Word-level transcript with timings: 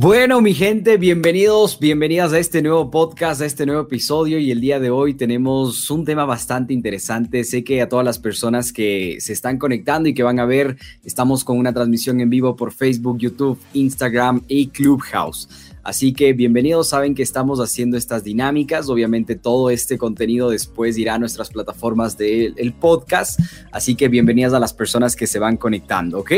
Bueno, 0.00 0.40
mi 0.40 0.54
gente, 0.54 0.96
bienvenidos, 0.96 1.80
bienvenidas 1.80 2.32
a 2.32 2.38
este 2.38 2.62
nuevo 2.62 2.88
podcast, 2.88 3.40
a 3.40 3.46
este 3.46 3.66
nuevo 3.66 3.82
episodio 3.82 4.38
y 4.38 4.52
el 4.52 4.60
día 4.60 4.78
de 4.78 4.90
hoy 4.90 5.14
tenemos 5.14 5.90
un 5.90 6.04
tema 6.04 6.24
bastante 6.24 6.72
interesante. 6.72 7.42
Sé 7.42 7.64
que 7.64 7.82
a 7.82 7.88
todas 7.88 8.04
las 8.04 8.20
personas 8.20 8.72
que 8.72 9.16
se 9.18 9.32
están 9.32 9.58
conectando 9.58 10.08
y 10.08 10.14
que 10.14 10.22
van 10.22 10.38
a 10.38 10.44
ver, 10.44 10.76
estamos 11.02 11.42
con 11.42 11.58
una 11.58 11.72
transmisión 11.72 12.20
en 12.20 12.30
vivo 12.30 12.54
por 12.54 12.72
Facebook, 12.72 13.18
YouTube, 13.18 13.58
Instagram 13.72 14.44
y 14.46 14.68
Clubhouse. 14.68 15.48
Así 15.82 16.12
que 16.12 16.32
bienvenidos, 16.32 16.90
saben 16.90 17.16
que 17.16 17.24
estamos 17.24 17.58
haciendo 17.58 17.96
estas 17.96 18.22
dinámicas. 18.22 18.88
Obviamente 18.88 19.34
todo 19.34 19.68
este 19.68 19.98
contenido 19.98 20.48
después 20.50 20.96
irá 20.96 21.14
a 21.14 21.18
nuestras 21.18 21.50
plataformas 21.50 22.16
del 22.16 22.72
podcast. 22.78 23.40
Así 23.72 23.96
que 23.96 24.06
bienvenidas 24.06 24.54
a 24.54 24.60
las 24.60 24.72
personas 24.72 25.16
que 25.16 25.26
se 25.26 25.40
van 25.40 25.56
conectando, 25.56 26.20
¿ok? 26.20 26.32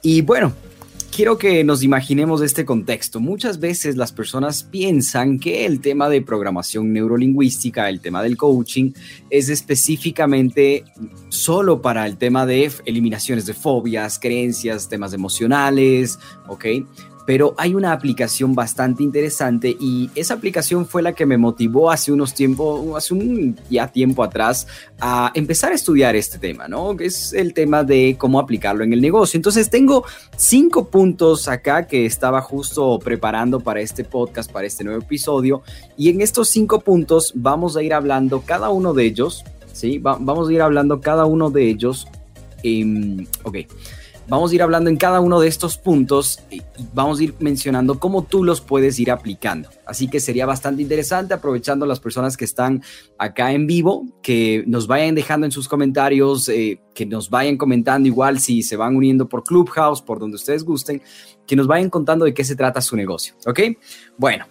Y 0.00 0.20
bueno, 0.20 0.52
quiero 1.14 1.38
que 1.38 1.62
nos 1.62 1.84
imaginemos 1.84 2.42
este 2.42 2.64
contexto. 2.64 3.20
Muchas 3.20 3.60
veces 3.60 3.96
las 3.96 4.10
personas 4.10 4.64
piensan 4.64 5.38
que 5.38 5.64
el 5.64 5.80
tema 5.80 6.08
de 6.08 6.20
programación 6.22 6.92
neurolingüística, 6.92 7.88
el 7.88 8.00
tema 8.00 8.20
del 8.20 8.36
coaching, 8.36 8.92
es 9.30 9.48
específicamente 9.48 10.84
solo 11.28 11.80
para 11.80 12.04
el 12.06 12.16
tema 12.16 12.46
de 12.46 12.68
eliminaciones 12.84 13.46
de 13.46 13.54
fobias, 13.54 14.18
creencias, 14.18 14.88
temas 14.88 15.12
emocionales, 15.12 16.18
¿ok? 16.48 16.64
Pero 17.26 17.54
hay 17.56 17.74
una 17.74 17.92
aplicación 17.92 18.54
bastante 18.54 19.02
interesante 19.02 19.76
y 19.78 20.10
esa 20.14 20.34
aplicación 20.34 20.86
fue 20.86 21.02
la 21.02 21.14
que 21.14 21.26
me 21.26 21.38
motivó 21.38 21.90
hace 21.90 22.12
unos 22.12 22.34
tiempos, 22.34 22.82
hace 22.96 23.14
un 23.14 23.58
ya 23.70 23.88
tiempo 23.88 24.22
atrás, 24.22 24.66
a 25.00 25.30
empezar 25.34 25.72
a 25.72 25.74
estudiar 25.74 26.16
este 26.16 26.38
tema, 26.38 26.68
¿no? 26.68 26.96
Que 26.96 27.06
es 27.06 27.32
el 27.32 27.54
tema 27.54 27.84
de 27.84 28.16
cómo 28.18 28.38
aplicarlo 28.38 28.84
en 28.84 28.92
el 28.92 29.00
negocio. 29.00 29.38
Entonces 29.38 29.70
tengo 29.70 30.04
cinco 30.36 30.88
puntos 30.88 31.48
acá 31.48 31.86
que 31.86 32.04
estaba 32.06 32.40
justo 32.42 32.98
preparando 32.98 33.60
para 33.60 33.80
este 33.80 34.04
podcast, 34.04 34.50
para 34.50 34.66
este 34.66 34.84
nuevo 34.84 35.02
episodio, 35.02 35.62
y 35.96 36.10
en 36.10 36.20
estos 36.20 36.48
cinco 36.48 36.80
puntos 36.80 37.32
vamos 37.34 37.76
a 37.76 37.82
ir 37.82 37.94
hablando 37.94 38.42
cada 38.42 38.68
uno 38.68 38.92
de 38.92 39.04
ellos, 39.06 39.44
¿sí? 39.72 39.98
vamos 39.98 40.48
a 40.48 40.52
ir 40.52 40.60
hablando 40.60 41.00
cada 41.00 41.24
uno 41.24 41.50
de 41.50 41.68
ellos. 41.68 42.06
Eh, 42.62 43.26
ok. 43.42 43.56
Vamos 44.26 44.50
a 44.50 44.54
ir 44.54 44.62
hablando 44.62 44.88
en 44.88 44.96
cada 44.96 45.20
uno 45.20 45.38
de 45.38 45.48
estos 45.48 45.76
puntos 45.76 46.40
y 46.50 46.62
vamos 46.94 47.20
a 47.20 47.24
ir 47.24 47.34
mencionando 47.40 47.98
cómo 47.98 48.24
tú 48.24 48.42
los 48.42 48.62
puedes 48.62 48.98
ir 48.98 49.10
aplicando. 49.10 49.68
Así 49.84 50.08
que 50.08 50.18
sería 50.18 50.46
bastante 50.46 50.80
interesante 50.80 51.34
aprovechando 51.34 51.84
las 51.84 52.00
personas 52.00 52.36
que 52.36 52.46
están 52.46 52.82
acá 53.18 53.52
en 53.52 53.66
vivo, 53.66 54.06
que 54.22 54.64
nos 54.66 54.86
vayan 54.86 55.14
dejando 55.14 55.44
en 55.44 55.52
sus 55.52 55.68
comentarios, 55.68 56.48
eh, 56.48 56.80
que 56.94 57.04
nos 57.04 57.28
vayan 57.28 57.58
comentando 57.58 58.08
igual 58.08 58.40
si 58.40 58.62
se 58.62 58.76
van 58.76 58.96
uniendo 58.96 59.28
por 59.28 59.44
Clubhouse, 59.44 60.00
por 60.00 60.18
donde 60.18 60.36
ustedes 60.36 60.64
gusten, 60.64 61.02
que 61.46 61.54
nos 61.54 61.66
vayan 61.66 61.90
contando 61.90 62.24
de 62.24 62.32
qué 62.32 62.44
se 62.44 62.56
trata 62.56 62.80
su 62.80 62.96
negocio. 62.96 63.34
¿Ok? 63.46 63.60
Bueno, 64.16 64.46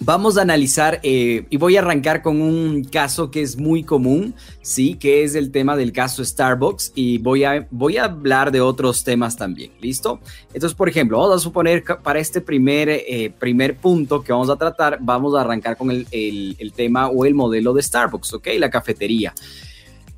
Vamos 0.00 0.36
a 0.36 0.42
analizar 0.42 1.00
eh, 1.02 1.46
y 1.48 1.56
voy 1.56 1.76
a 1.76 1.80
arrancar 1.80 2.20
con 2.20 2.42
un 2.42 2.84
caso 2.84 3.30
que 3.30 3.40
es 3.40 3.56
muy 3.56 3.82
común, 3.82 4.34
sí, 4.60 4.94
que 4.94 5.24
es 5.24 5.34
el 5.34 5.50
tema 5.50 5.74
del 5.74 5.90
caso 5.90 6.22
Starbucks 6.22 6.92
y 6.94 7.16
voy 7.18 7.44
a, 7.44 7.66
voy 7.70 7.96
a 7.96 8.04
hablar 8.04 8.52
de 8.52 8.60
otros 8.60 9.04
temas 9.04 9.36
también, 9.36 9.72
¿listo? 9.80 10.20
Entonces, 10.52 10.74
por 10.74 10.90
ejemplo, 10.90 11.18
vamos 11.18 11.36
a 11.36 11.38
suponer 11.38 11.82
que 11.82 11.94
para 11.94 12.18
este 12.18 12.42
primer, 12.42 12.90
eh, 12.90 13.32
primer 13.38 13.78
punto 13.78 14.22
que 14.22 14.32
vamos 14.32 14.50
a 14.50 14.56
tratar, 14.56 14.98
vamos 15.00 15.34
a 15.34 15.40
arrancar 15.40 15.78
con 15.78 15.90
el, 15.90 16.06
el 16.12 16.72
tema 16.72 17.08
o 17.08 17.24
el 17.24 17.34
modelo 17.34 17.72
de 17.72 17.82
Starbucks, 17.82 18.34
¿ok? 18.34 18.48
La 18.58 18.68
cafetería. 18.68 19.32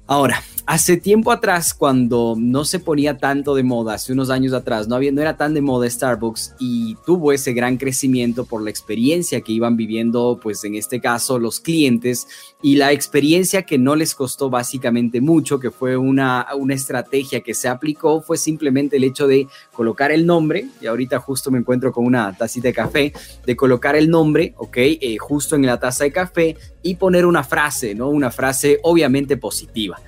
Ahora, 0.09 0.43
hace 0.69 0.99
tiempo 0.99 1.33
atrás, 1.33 1.73
cuando 1.73 2.34
no 2.37 2.62
se 2.67 2.79
ponía 2.79 3.17
tanto 3.17 3.55
de 3.55 3.62
moda, 3.62 3.95
hace 3.95 4.12
unos 4.12 4.29
años 4.29 4.53
atrás, 4.53 4.87
no, 4.87 4.97
había, 4.97 5.11
no 5.11 5.23
era 5.23 5.34
tan 5.34 5.55
de 5.55 5.62
moda 5.62 5.89
Starbucks 5.89 6.56
y 6.59 6.95
tuvo 7.06 7.33
ese 7.33 7.55
gran 7.55 7.79
crecimiento 7.79 8.45
por 8.45 8.62
la 8.62 8.69
experiencia 8.69 9.41
que 9.41 9.53
iban 9.53 9.79
viviendo, 9.79 10.39
pues 10.43 10.62
en 10.65 10.75
este 10.75 11.01
caso, 11.01 11.39
los 11.39 11.61
clientes 11.61 12.29
y 12.61 12.77
la 12.77 12.93
experiencia 12.93 13.62
que 13.62 13.79
no 13.79 13.97
les 13.97 14.15
costó 14.15 14.51
básicamente 14.51 15.23
mucho, 15.23 15.59
que 15.59 15.71
fue 15.71 15.97
una, 15.97 16.47
una 16.55 16.75
estrategia 16.75 17.41
que 17.41 17.55
se 17.55 17.69
aplicó, 17.69 18.21
fue 18.21 18.37
simplemente 18.37 18.99
el 18.99 19.05
hecho 19.05 19.27
de 19.27 19.49
colocar 19.73 20.12
el 20.12 20.27
nombre, 20.27 20.67
y 20.83 20.87
ahorita 20.87 21.19
justo 21.19 21.50
me 21.50 21.61
encuentro 21.61 21.93
con 21.93 22.05
una 22.05 22.37
tacita 22.37 22.69
de 22.69 22.75
café, 22.75 23.12
de 23.47 23.56
colocar 23.56 23.97
el 23.97 24.11
nombre, 24.11 24.53
ok, 24.59 24.77
eh, 24.77 25.17
justo 25.19 25.56
en 25.56 25.65
la 25.65 25.81
taza 25.81 26.05
de 26.05 26.12
café 26.12 26.56
y 26.83 26.97
poner 26.97 27.25
una 27.25 27.43
frase, 27.43 27.95
¿no? 27.95 28.11
Una 28.11 28.31
frase 28.31 28.79
obviamente 28.83 29.39
positiva. 29.39 29.99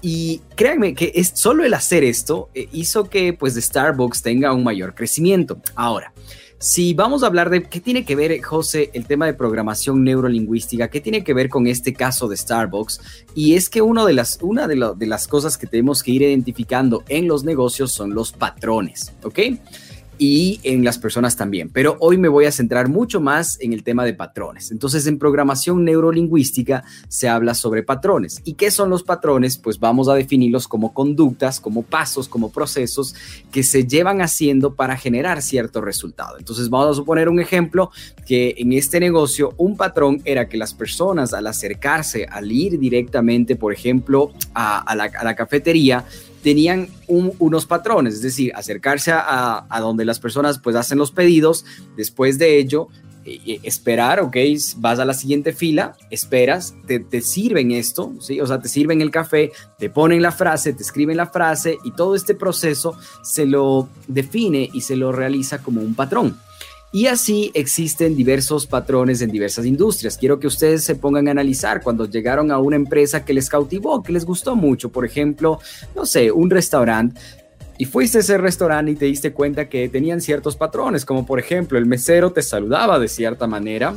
Y 0.00 0.40
créanme 0.54 0.94
que 0.94 1.12
es 1.14 1.32
solo 1.34 1.64
el 1.64 1.74
hacer 1.74 2.04
esto 2.04 2.50
eh, 2.54 2.68
hizo 2.72 3.08
que 3.10 3.32
pues 3.32 3.54
Starbucks 3.54 4.22
tenga 4.22 4.52
un 4.52 4.62
mayor 4.62 4.94
crecimiento. 4.94 5.60
Ahora, 5.74 6.12
si 6.60 6.92
vamos 6.92 7.22
a 7.22 7.26
hablar 7.26 7.50
de 7.50 7.62
qué 7.62 7.80
tiene 7.80 8.04
que 8.04 8.16
ver, 8.16 8.40
José, 8.42 8.90
el 8.92 9.06
tema 9.06 9.26
de 9.26 9.34
programación 9.34 10.02
neurolingüística, 10.02 10.88
qué 10.88 11.00
tiene 11.00 11.22
que 11.22 11.32
ver 11.32 11.48
con 11.48 11.68
este 11.68 11.92
caso 11.92 12.26
de 12.26 12.36
Starbucks, 12.36 13.00
y 13.34 13.54
es 13.54 13.68
que 13.68 13.80
de 13.80 14.12
las, 14.12 14.38
una 14.42 14.66
de, 14.66 14.92
de 14.96 15.06
las 15.06 15.28
cosas 15.28 15.56
que 15.56 15.68
tenemos 15.68 16.02
que 16.02 16.10
ir 16.10 16.22
identificando 16.22 17.04
en 17.08 17.28
los 17.28 17.44
negocios 17.44 17.92
son 17.92 18.12
los 18.12 18.32
patrones, 18.32 19.12
¿ok? 19.22 19.38
Y 20.18 20.60
en 20.64 20.84
las 20.84 20.98
personas 20.98 21.36
también. 21.36 21.70
Pero 21.70 21.96
hoy 22.00 22.18
me 22.18 22.28
voy 22.28 22.44
a 22.44 22.52
centrar 22.52 22.88
mucho 22.88 23.20
más 23.20 23.58
en 23.60 23.72
el 23.72 23.82
tema 23.82 24.04
de 24.04 24.14
patrones. 24.14 24.70
Entonces, 24.70 25.06
en 25.06 25.18
programación 25.18 25.84
neurolingüística 25.84 26.84
se 27.08 27.28
habla 27.28 27.54
sobre 27.54 27.82
patrones. 27.82 28.40
¿Y 28.44 28.54
qué 28.54 28.70
son 28.70 28.90
los 28.90 29.02
patrones? 29.02 29.58
Pues 29.58 29.78
vamos 29.78 30.08
a 30.08 30.14
definirlos 30.14 30.66
como 30.68 30.92
conductas, 30.92 31.60
como 31.60 31.82
pasos, 31.82 32.28
como 32.28 32.50
procesos 32.50 33.14
que 33.52 33.62
se 33.62 33.86
llevan 33.86 34.20
haciendo 34.20 34.74
para 34.74 34.96
generar 34.96 35.40
cierto 35.42 35.80
resultado. 35.80 36.38
Entonces, 36.38 36.68
vamos 36.68 36.90
a 36.90 36.94
suponer 36.94 37.28
un 37.28 37.40
ejemplo 37.40 37.90
que 38.26 38.54
en 38.58 38.72
este 38.72 39.00
negocio 39.00 39.54
un 39.56 39.76
patrón 39.76 40.20
era 40.24 40.48
que 40.48 40.56
las 40.56 40.74
personas 40.74 41.32
al 41.32 41.46
acercarse, 41.46 42.26
al 42.30 42.50
ir 42.50 42.78
directamente, 42.78 43.56
por 43.56 43.72
ejemplo, 43.72 44.32
a, 44.54 44.94
la, 44.96 45.04
a 45.04 45.24
la 45.24 45.34
cafetería, 45.34 46.04
tenían 46.48 46.88
unos 47.08 47.66
patrones, 47.66 48.14
es 48.14 48.22
decir, 48.22 48.52
acercarse 48.54 49.12
a, 49.12 49.66
donde 49.82 50.06
las 50.06 50.18
personas 50.18 50.58
pues 50.58 50.76
hacen 50.76 50.96
los 50.96 51.10
pedidos, 51.10 51.66
después 51.94 52.38
de 52.38 52.58
ello 52.58 52.88
eh, 53.26 53.38
eh, 53.44 53.60
esperar, 53.64 54.20
ok, 54.20 54.34
vas 54.78 54.98
a 54.98 55.04
la 55.04 55.12
siguiente 55.12 55.52
fila, 55.52 55.94
esperas, 56.08 56.74
te, 56.86 57.00
te, 57.00 57.20
sirven 57.20 57.70
esto, 57.70 58.14
¿sí? 58.20 58.40
O 58.40 58.46
sea, 58.46 58.62
te 58.62 58.70
sirven 58.70 59.02
el 59.02 59.10
café, 59.10 59.52
te 59.78 59.90
ponen 59.90 60.22
la 60.22 60.32
frase, 60.32 60.72
te 60.72 60.82
escriben 60.82 61.18
la 61.18 61.26
frase 61.26 61.76
y 61.84 61.90
todo 61.90 62.14
este 62.14 62.34
proceso 62.34 62.96
se 63.22 63.44
lo 63.44 63.90
define 64.06 64.70
y 64.72 64.80
se 64.80 64.96
lo 64.96 65.12
realiza 65.12 65.58
como 65.58 65.82
un 65.82 65.94
patrón. 65.94 66.38
Y 66.90 67.06
así 67.06 67.50
existen 67.52 68.16
diversos 68.16 68.66
patrones 68.66 69.20
en 69.20 69.30
diversas 69.30 69.66
industrias. 69.66 70.16
Quiero 70.16 70.40
que 70.40 70.46
ustedes 70.46 70.84
se 70.84 70.94
pongan 70.94 71.28
a 71.28 71.32
analizar 71.32 71.82
cuando 71.82 72.06
llegaron 72.06 72.50
a 72.50 72.58
una 72.58 72.76
empresa 72.76 73.24
que 73.24 73.34
les 73.34 73.50
cautivó, 73.50 74.02
que 74.02 74.12
les 74.12 74.24
gustó 74.24 74.56
mucho. 74.56 74.90
Por 74.90 75.04
ejemplo, 75.04 75.60
no 75.94 76.06
sé, 76.06 76.32
un 76.32 76.48
restaurante. 76.48 77.20
Y 77.76 77.84
fuiste 77.84 78.18
a 78.18 78.20
ese 78.22 78.38
restaurante 78.38 78.90
y 78.92 78.96
te 78.96 79.04
diste 79.04 79.32
cuenta 79.32 79.68
que 79.68 79.88
tenían 79.88 80.20
ciertos 80.20 80.56
patrones, 80.56 81.04
como 81.04 81.24
por 81.24 81.38
ejemplo 81.38 81.78
el 81.78 81.86
mesero 81.86 82.32
te 82.32 82.42
saludaba 82.42 82.98
de 82.98 83.06
cierta 83.06 83.46
manera, 83.46 83.94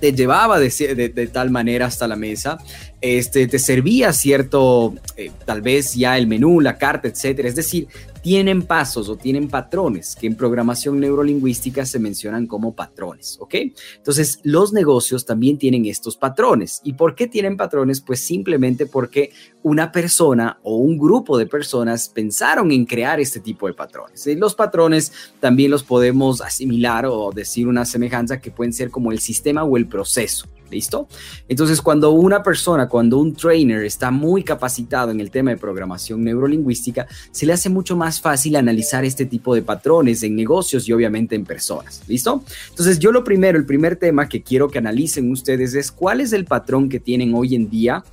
te 0.00 0.12
llevaba 0.12 0.58
de, 0.58 1.30
tal 1.30 1.50
manera 1.50 1.86
hasta 1.86 2.08
la 2.08 2.16
mesa, 2.16 2.58
este, 3.00 3.46
te 3.48 3.58
servía 3.58 4.12
cierto, 4.12 4.94
eh, 5.16 5.30
tal 5.44 5.60
vez 5.60 5.94
ya 5.94 6.16
el 6.16 6.26
menú, 6.26 6.60
la 6.60 6.78
carta, 6.78 7.08
etcétera. 7.08 7.48
Es 7.48 7.56
decir, 7.56 7.88
tienen 8.26 8.62
pasos 8.62 9.08
o 9.08 9.14
tienen 9.14 9.46
patrones 9.46 10.16
que 10.16 10.26
en 10.26 10.34
programación 10.34 10.98
neurolingüística 10.98 11.86
se 11.86 12.00
mencionan 12.00 12.48
como 12.48 12.74
patrones, 12.74 13.36
¿ok? 13.38 13.54
Entonces, 13.98 14.40
los 14.42 14.72
negocios 14.72 15.24
también 15.24 15.58
tienen 15.58 15.86
estos 15.86 16.16
patrones. 16.16 16.80
¿Y 16.82 16.94
por 16.94 17.14
qué 17.14 17.28
tienen 17.28 17.56
patrones? 17.56 18.00
Pues 18.00 18.18
simplemente 18.18 18.86
porque 18.86 19.30
una 19.62 19.92
persona 19.92 20.58
o 20.64 20.74
un 20.74 20.98
grupo 20.98 21.38
de 21.38 21.46
personas 21.46 22.08
pensaron 22.08 22.72
en 22.72 22.84
crear 22.84 23.20
este 23.20 23.38
tipo 23.38 23.68
de 23.68 23.74
patrones. 23.74 24.26
Los 24.36 24.56
patrones 24.56 25.12
también 25.38 25.70
los 25.70 25.84
podemos 25.84 26.40
asimilar 26.40 27.06
o 27.06 27.30
decir 27.32 27.68
una 27.68 27.84
semejanza 27.84 28.40
que 28.40 28.50
pueden 28.50 28.72
ser 28.72 28.90
como 28.90 29.12
el 29.12 29.20
sistema 29.20 29.62
o 29.62 29.76
el 29.76 29.86
proceso. 29.86 30.48
¿Listo? 30.70 31.08
Entonces, 31.48 31.80
cuando 31.80 32.10
una 32.10 32.42
persona, 32.42 32.88
cuando 32.88 33.18
un 33.18 33.34
trainer 33.34 33.84
está 33.84 34.10
muy 34.10 34.42
capacitado 34.42 35.10
en 35.10 35.20
el 35.20 35.30
tema 35.30 35.50
de 35.50 35.56
programación 35.56 36.24
neurolingüística, 36.24 37.06
se 37.30 37.46
le 37.46 37.52
hace 37.52 37.68
mucho 37.68 37.96
más 37.96 38.20
fácil 38.20 38.56
analizar 38.56 39.04
este 39.04 39.26
tipo 39.26 39.54
de 39.54 39.62
patrones 39.62 40.22
en 40.22 40.34
negocios 40.34 40.88
y 40.88 40.92
obviamente 40.92 41.34
en 41.34 41.44
personas. 41.44 42.02
¿Listo? 42.08 42.42
Entonces, 42.70 42.98
yo 42.98 43.12
lo 43.12 43.22
primero, 43.22 43.58
el 43.58 43.66
primer 43.66 43.96
tema 43.96 44.28
que 44.28 44.42
quiero 44.42 44.68
que 44.68 44.78
analicen 44.78 45.30
ustedes 45.30 45.74
es 45.74 45.92
cuál 45.92 46.20
es 46.20 46.32
el 46.32 46.44
patrón 46.44 46.88
que 46.88 47.00
tienen 47.00 47.34
hoy 47.34 47.54
en 47.54 47.70
día 47.70 48.04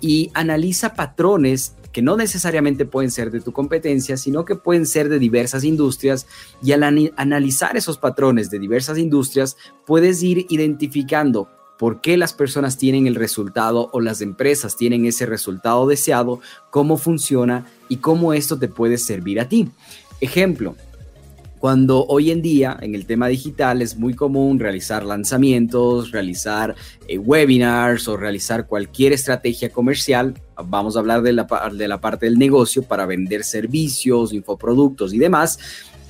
y 0.00 0.30
analiza 0.34 0.94
patrones 0.94 1.74
que 1.92 2.02
no 2.02 2.16
necesariamente 2.16 2.86
pueden 2.86 3.10
ser 3.10 3.30
de 3.30 3.40
tu 3.40 3.52
competencia, 3.52 4.16
sino 4.16 4.44
que 4.44 4.56
pueden 4.56 4.86
ser 4.86 5.08
de 5.08 5.18
diversas 5.18 5.62
industrias 5.62 6.26
y 6.62 6.72
al 6.72 6.82
analizar 7.16 7.76
esos 7.76 7.98
patrones 7.98 8.50
de 8.50 8.58
diversas 8.58 8.98
industrias, 8.98 9.56
puedes 9.86 10.22
ir 10.22 10.46
identificando 10.48 11.48
por 11.82 12.00
qué 12.00 12.16
las 12.16 12.32
personas 12.32 12.78
tienen 12.78 13.08
el 13.08 13.16
resultado 13.16 13.90
o 13.92 14.00
las 14.00 14.20
empresas 14.20 14.76
tienen 14.76 15.04
ese 15.04 15.26
resultado 15.26 15.88
deseado, 15.88 16.38
cómo 16.70 16.96
funciona 16.96 17.66
y 17.88 17.96
cómo 17.96 18.34
esto 18.34 18.56
te 18.56 18.68
puede 18.68 18.98
servir 18.98 19.40
a 19.40 19.48
ti. 19.48 19.68
Ejemplo, 20.20 20.76
cuando 21.58 22.06
hoy 22.06 22.30
en 22.30 22.40
día 22.40 22.78
en 22.80 22.94
el 22.94 23.04
tema 23.04 23.26
digital 23.26 23.82
es 23.82 23.96
muy 23.96 24.14
común 24.14 24.60
realizar 24.60 25.04
lanzamientos, 25.04 26.12
realizar 26.12 26.76
eh, 27.08 27.18
webinars 27.18 28.06
o 28.06 28.16
realizar 28.16 28.68
cualquier 28.68 29.12
estrategia 29.12 29.70
comercial, 29.70 30.34
vamos 30.64 30.94
a 30.94 31.00
hablar 31.00 31.22
de 31.22 31.32
la, 31.32 31.48
de 31.72 31.88
la 31.88 32.00
parte 32.00 32.26
del 32.26 32.38
negocio 32.38 32.84
para 32.84 33.06
vender 33.06 33.42
servicios, 33.42 34.32
infoproductos 34.32 35.12
y 35.14 35.18
demás, 35.18 35.58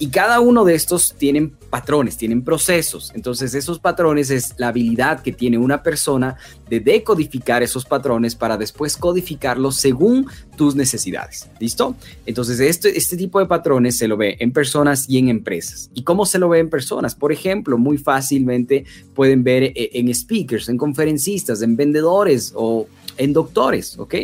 y 0.03 0.09
cada 0.09 0.41
uno 0.41 0.65
de 0.65 0.75
estos 0.75 1.15
tienen 1.17 1.51
patrones, 1.71 2.17
tienen 2.17 2.43
procesos. 2.43 3.13
Entonces 3.15 3.55
esos 3.55 3.79
patrones 3.79 4.31
es 4.31 4.53
la 4.57 4.67
habilidad 4.67 5.23
que 5.23 5.31
tiene 5.31 5.59
una 5.59 5.85
persona 5.85 6.37
de 6.69 6.81
decodificar 6.81 7.63
esos 7.63 7.85
patrones 7.85 8.35
para 8.35 8.57
después 8.57 8.97
codificarlos 8.97 9.77
según 9.77 10.27
tus 10.57 10.75
necesidades. 10.75 11.49
¿Listo? 11.61 11.95
Entonces 12.27 12.59
este, 12.59 12.99
este 12.99 13.17
tipo 13.17 13.39
de 13.39 13.47
patrones 13.47 13.97
se 13.97 14.09
lo 14.09 14.17
ve 14.17 14.37
en 14.41 14.51
personas 14.51 15.09
y 15.09 15.19
en 15.19 15.29
empresas. 15.29 15.89
¿Y 15.95 16.03
cómo 16.03 16.27
se 16.27 16.41
lo 16.41 16.49
ve 16.49 16.59
en 16.59 16.69
personas? 16.69 17.15
Por 17.15 17.31
ejemplo, 17.31 17.79
muy 17.79 17.97
fácilmente 17.97 18.85
pueden 19.15 19.45
ver 19.45 19.63
eh, 19.63 19.91
en 19.93 20.13
speakers, 20.13 20.69
en 20.69 20.79
conferencistas, 20.79 21.63
en 21.63 21.77
vendedores 21.77 22.53
o 22.57 22.89
en 23.17 23.33
doctores, 23.33 23.99
¿ok? 23.99 24.15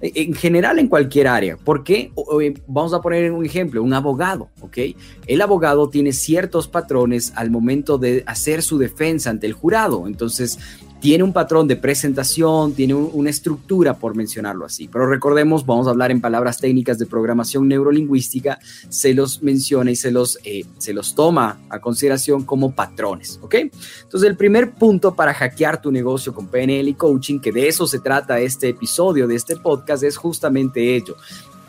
En 0.00 0.34
general 0.34 0.78
en 0.78 0.88
cualquier 0.88 1.28
área. 1.28 1.56
¿Por 1.56 1.84
qué? 1.84 2.12
Vamos 2.66 2.92
a 2.92 3.00
poner 3.00 3.30
un 3.32 3.44
ejemplo, 3.44 3.82
un 3.82 3.94
abogado, 3.94 4.48
¿ok? 4.60 4.78
El 5.26 5.40
abogado 5.40 5.88
tiene 5.88 6.12
ciertos 6.12 6.68
patrones 6.68 7.32
al 7.36 7.50
momento 7.50 7.98
de 7.98 8.24
hacer 8.26 8.62
su 8.62 8.78
defensa 8.78 9.30
ante 9.30 9.46
el 9.46 9.52
jurado. 9.52 10.06
Entonces, 10.06 10.58
tiene 11.02 11.24
un 11.24 11.32
patrón 11.32 11.66
de 11.66 11.74
presentación, 11.74 12.74
tiene 12.74 12.94
una 12.94 13.28
estructura, 13.28 13.98
por 13.98 14.14
mencionarlo 14.14 14.64
así. 14.64 14.86
Pero 14.86 15.08
recordemos, 15.08 15.66
vamos 15.66 15.88
a 15.88 15.90
hablar 15.90 16.12
en 16.12 16.20
palabras 16.20 16.58
técnicas 16.58 16.96
de 16.96 17.06
programación 17.06 17.66
neurolingüística, 17.66 18.60
se 18.88 19.12
los 19.12 19.42
menciona 19.42 19.90
y 19.90 19.96
se 19.96 20.12
los, 20.12 20.38
eh, 20.44 20.64
se 20.78 20.94
los 20.94 21.16
toma 21.16 21.58
a 21.70 21.80
consideración 21.80 22.44
como 22.44 22.72
patrones, 22.72 23.40
¿ok? 23.42 23.54
Entonces, 24.02 24.30
el 24.30 24.36
primer 24.36 24.74
punto 24.74 25.12
para 25.12 25.34
hackear 25.34 25.82
tu 25.82 25.90
negocio 25.90 26.32
con 26.32 26.46
PNL 26.46 26.86
y 26.86 26.94
coaching, 26.94 27.40
que 27.40 27.50
de 27.50 27.66
eso 27.66 27.88
se 27.88 27.98
trata 27.98 28.38
este 28.38 28.68
episodio 28.68 29.26
de 29.26 29.34
este 29.34 29.56
podcast, 29.56 30.04
es 30.04 30.16
justamente 30.16 30.94
ello 30.94 31.16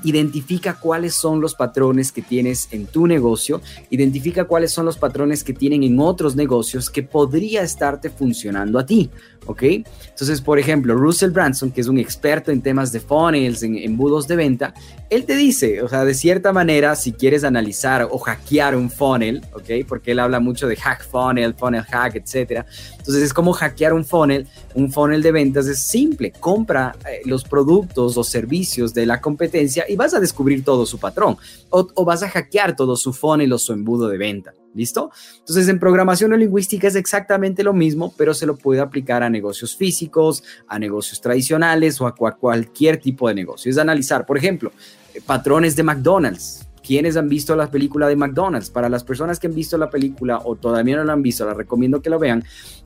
identifica 0.03 0.75
cuáles 0.79 1.13
son 1.13 1.41
los 1.41 1.55
patrones 1.55 2.11
que 2.11 2.21
tienes 2.21 2.67
en 2.71 2.85
tu 2.85 3.07
negocio, 3.07 3.61
identifica 3.89 4.45
cuáles 4.45 4.71
son 4.71 4.85
los 4.85 4.97
patrones 4.97 5.43
que 5.43 5.53
tienen 5.53 5.83
en 5.83 5.99
otros 5.99 6.35
negocios 6.35 6.89
que 6.89 7.03
podría 7.03 7.63
estarte 7.63 8.09
funcionando 8.09 8.79
a 8.79 8.85
ti. 8.85 9.09
¿ok? 9.45 9.63
Entonces, 9.63 10.41
por 10.41 10.59
ejemplo, 10.59 10.95
Russell 10.95 11.31
Branson, 11.31 11.71
que 11.71 11.81
es 11.81 11.87
un 11.87 11.97
experto 11.97 12.51
en 12.51 12.61
temas 12.61 12.91
de 12.91 12.99
funnels, 12.99 13.63
en 13.63 13.77
embudos 13.77 14.27
de 14.27 14.35
venta, 14.35 14.73
él 15.09 15.25
te 15.25 15.35
dice, 15.35 15.81
o 15.81 15.87
sea, 15.87 16.05
de 16.05 16.13
cierta 16.13 16.51
manera, 16.53 16.95
si 16.95 17.11
quieres 17.11 17.43
analizar 17.43 18.07
o 18.09 18.17
hackear 18.17 18.75
un 18.75 18.89
funnel, 18.89 19.43
¿ok? 19.53 19.85
Porque 19.87 20.11
él 20.11 20.19
habla 20.19 20.39
mucho 20.39 20.67
de 20.67 20.75
hack 20.75 21.05
funnel, 21.05 21.53
funnel 21.53 21.83
hack, 21.83 22.15
etc. 22.15 22.65
Entonces, 22.97 23.23
es 23.23 23.33
como 23.33 23.53
hackear 23.53 23.93
un 23.93 24.05
funnel. 24.05 24.47
Un 24.73 24.91
funnel 24.91 25.21
de 25.21 25.31
ventas 25.31 25.67
es 25.67 25.83
simple, 25.83 26.31
compra 26.31 26.95
eh, 27.07 27.21
los 27.25 27.43
productos 27.43 28.17
o 28.17 28.23
servicios 28.23 28.93
de 28.93 29.05
la 29.05 29.21
competencia 29.21 29.85
vas 29.95 30.13
a 30.13 30.19
descubrir 30.19 30.63
todo 30.63 30.85
su 30.85 30.99
patrón. 30.99 31.37
O, 31.69 31.87
o 31.95 32.05
vas 32.05 32.23
a 32.23 32.29
hackear 32.29 32.75
todo 32.75 32.95
su 32.95 33.13
funnel 33.13 33.53
o 33.53 33.57
su 33.57 33.73
embudo 33.73 34.07
de 34.07 34.17
venta. 34.17 34.53
¿Listo? 34.75 35.11
Entonces, 35.39 35.67
en 35.67 35.79
programación 35.79 36.31
no 36.31 36.37
lingüística 36.37 36.87
es 36.87 36.95
exactamente 36.95 37.63
lo 37.63 37.73
mismo, 37.73 38.13
pero 38.17 38.33
se 38.33 38.47
lo 38.47 38.55
puede 38.57 38.81
aplicar 38.81 39.21
a 39.21 39.29
negocios 39.29 39.75
físicos, 39.75 40.43
a 40.67 40.79
negocios 40.79 41.21
tradicionales 41.21 42.01
o 42.01 42.07
a 42.07 42.15
cualquier 42.15 42.97
tipo 42.97 43.27
de 43.27 43.35
negocio. 43.35 43.69
Es 43.69 43.77
analizar, 43.77 44.25
por 44.25 44.37
ejemplo, 44.37 44.71
eh, 45.13 45.21
patrones 45.23 45.75
de 45.75 45.83
McDonald's. 45.83 46.67
¿Quiénes 46.85 47.15
han 47.15 47.29
visto 47.29 47.55
la 47.55 47.71
película 47.71 48.07
de 48.07 48.15
McDonald's? 48.15 48.69
Para 48.69 48.89
las 48.89 49.03
personas 49.03 49.39
que 49.39 49.47
han 49.47 49.55
visto 49.55 49.77
la 49.77 49.89
película 49.89 50.41
o 50.43 50.55
todavía 50.55 50.97
no 50.97 51.03
la 51.05 51.13
han 51.13 51.21
visto, 51.21 51.47
les 51.47 51.55
recomiendo 51.55 52.01
que 52.01 52.09
lo 52.09 52.19
vean. 52.19 52.43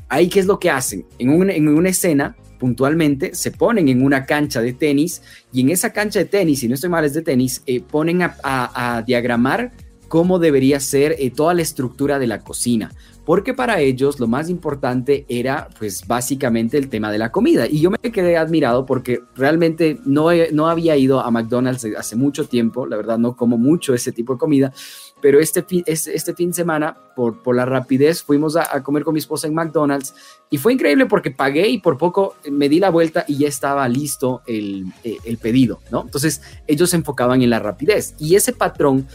Ahí, 0.08 0.30
¿qué 0.30 0.40
es 0.40 0.46
lo 0.46 0.60
que 0.60 0.70
hacen? 0.70 1.06
En, 1.18 1.30
una 1.68 1.90
escena, 1.90 2.36
puntualmente, 2.58 3.36
se 3.36 3.52
ponen 3.52 3.88
en 3.88 4.04
una 4.04 4.26
cancha 4.26 4.62
de 4.62 4.74
tenis 4.74 5.22
y 5.52 5.62
en 5.62 5.70
esa 5.70 5.94
cancha 5.94 6.20
de 6.20 6.26
tenis, 6.26 6.60
si 6.60 6.68
no 6.68 6.76
estoy 6.76 6.90
mal, 6.90 7.06
es 7.06 7.14
de 7.14 7.22
tenis, 7.22 7.62
eh, 7.66 7.82
ponen 7.82 8.22
a 8.22 9.04
diagramar 9.06 9.72
cómo 10.08 10.40
debería 10.40 10.80
ser 10.80 11.16
eh, 11.20 11.32
toda 11.32 11.54
la 11.54 11.62
estructura 11.62 12.20
de 12.20 12.28
la 12.28 12.40
cocina, 12.40 12.92
porque 13.26 13.54
para 13.54 13.82
ellos 13.82 14.20
lo 14.20 14.28
más 14.28 14.50
importante 14.50 15.26
era 15.28 15.68
pues 15.78 16.08
básicamente 16.08 16.78
el 16.78 16.88
tema 16.88 17.12
de 17.12 17.18
la 17.18 17.32
comida. 17.32 17.68
Y 17.68 17.82
yo 17.82 17.92
me 17.92 17.98
quedé 17.98 18.38
admirado 18.38 18.86
porque 18.86 19.22
realmente 19.36 20.00
no, 20.06 20.30
no 20.54 20.70
había 20.70 20.96
ido 20.96 21.20
a 21.20 21.30
McDonald's 21.30 21.86
hace 21.98 22.16
mucho 22.16 22.46
tiempo, 22.46 22.86
la 22.86 22.96
verdad 22.96 23.18
no 23.18 23.36
como 23.36 23.58
mucho 23.58 23.94
ese 23.94 24.14
tipo 24.14 24.34
de 24.34 24.40
comida, 24.40 24.74
pero 25.22 25.40
este, 25.40 25.66
este, 25.88 26.16
este 26.16 26.34
fin 26.36 26.50
de 26.50 26.54
semana, 26.54 26.96
por, 27.16 27.42
por 27.42 27.56
la 27.56 27.66
rapidez, 27.66 28.24
fuimos 28.24 28.56
a, 28.56 28.82
comer 28.84 29.04
con 29.04 29.14
mi 29.14 29.20
esposa 29.20 29.48
en 29.48 29.56
McDonald's 29.56 30.14
y 30.50 30.58
fue 30.58 30.74
increíble 30.74 31.08
porque 31.08 31.32
pagué 31.32 31.68
y 31.68 31.80
por 31.80 31.98
poco 31.98 32.36
me 32.50 32.70
di 32.70 32.80
la 32.80 32.92
vuelta 32.92 33.26
y 33.28 33.40
ya 33.40 33.48
estaba 33.48 33.88
listo 33.90 34.42
el, 34.48 34.86
el 35.04 35.38
pedido, 35.38 35.82
¿no? 35.92 36.04
Entonces 36.04 36.42
ellos 36.68 36.92
se 36.92 36.98
enfocaban 36.98 37.42
en 37.42 37.50
la 37.50 37.60
rapidez 37.60 38.16
y 38.20 38.36
ese 38.36 38.54
patrón 38.54 39.08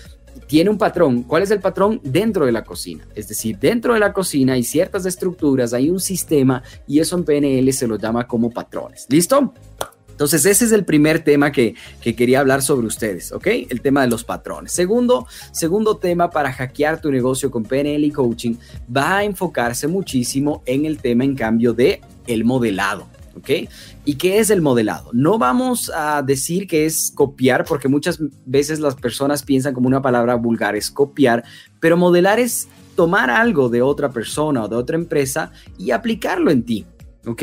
tiene 0.53 0.69
un 0.69 0.77
patrón. 0.77 1.23
¿Cuál 1.23 1.45
es 1.45 1.51
el 1.51 1.61
patrón? 1.61 1.99
Dentro 2.05 2.45
de 2.45 2.53
la 2.53 2.63
cocina. 2.63 3.09
Es 3.15 3.27
decir, 3.27 3.59
dentro 3.59 3.95
de 3.95 4.01
la 4.01 4.13
cocina 4.13 4.53
hay 4.53 4.63
ciertas 4.63 5.07
estructuras, 5.07 5.73
hay 5.73 5.89
un 5.89 5.99
sistema 5.99 6.63
y 6.87 7.01
eso 7.01 7.17
en 7.17 7.25
PNL 7.25 7.73
se 7.73 7.87
lo 7.87 7.97
llama 7.97 8.27
como 8.27 8.51
patrones. 8.51 9.07
¿Listo? 9.09 9.55
Entonces, 10.11 10.45
ese 10.45 10.67
es 10.67 10.73
el 10.73 10.85
primer 10.85 11.25
tema 11.25 11.51
que, 11.51 11.75
quería 12.03 12.41
hablar 12.41 12.61
sobre 12.61 12.87
ustedes, 12.87 13.33
¿ok? 13.33 13.47
El 13.71 13.81
tema 13.81 14.03
de 14.03 14.09
los 14.09 14.25
patrones. 14.25 14.73
Segundo, 14.73 15.27
segundo 15.53 15.97
tema 15.97 16.29
para 16.29 16.53
hackear 16.53 17.01
tu 17.01 17.11
negocio 17.11 17.51
con 17.51 17.63
PNL 17.63 18.05
y 18.05 18.11
coaching 18.11 18.57
va 18.95 19.17
a 19.17 19.25
enfocarse 19.25 19.89
muchísimo 19.89 20.63
en 20.67 20.85
el 20.85 20.99
tema, 20.99 21.25
en 21.25 21.35
cambio, 21.35 21.73
de 21.73 22.03
el 22.27 22.45
modelado. 22.45 23.09
¿Ok? 23.37 23.69
¿Y 24.05 24.14
qué 24.17 24.38
es 24.38 24.50
el 24.50 24.62
modelado? 24.62 25.10
No 25.12 25.39
vamos 25.39 25.91
a 25.94 26.22
decir 26.22 26.67
que 26.67 26.86
es 26.86 27.12
copiar, 27.15 27.65
porque 27.65 27.89
muchas 27.89 28.19
veces 28.44 28.81
las 28.81 28.94
personas 28.94 29.43
piensan 29.43 29.74
como 29.74 29.89
una 29.89 30.03
palabra 30.03 30.34
vulgar, 30.34 30.77
es 30.77 30.91
copiar, 30.91 31.44
pero 31.81 31.96
modelar 31.96 32.39
es 32.39 32.69
tomar 32.94 33.31
algo 33.31 33.69
de 33.69 33.82
otra 33.82 34.10
persona 34.10 34.65
o 34.65 34.69
de 34.69 34.77
otra 34.77 34.96
empresa 34.96 35.53
y 35.79 35.91
aplicarlo 35.91 36.51
en 36.51 36.62
ti. 36.62 36.86
¿Ok? 37.24 37.43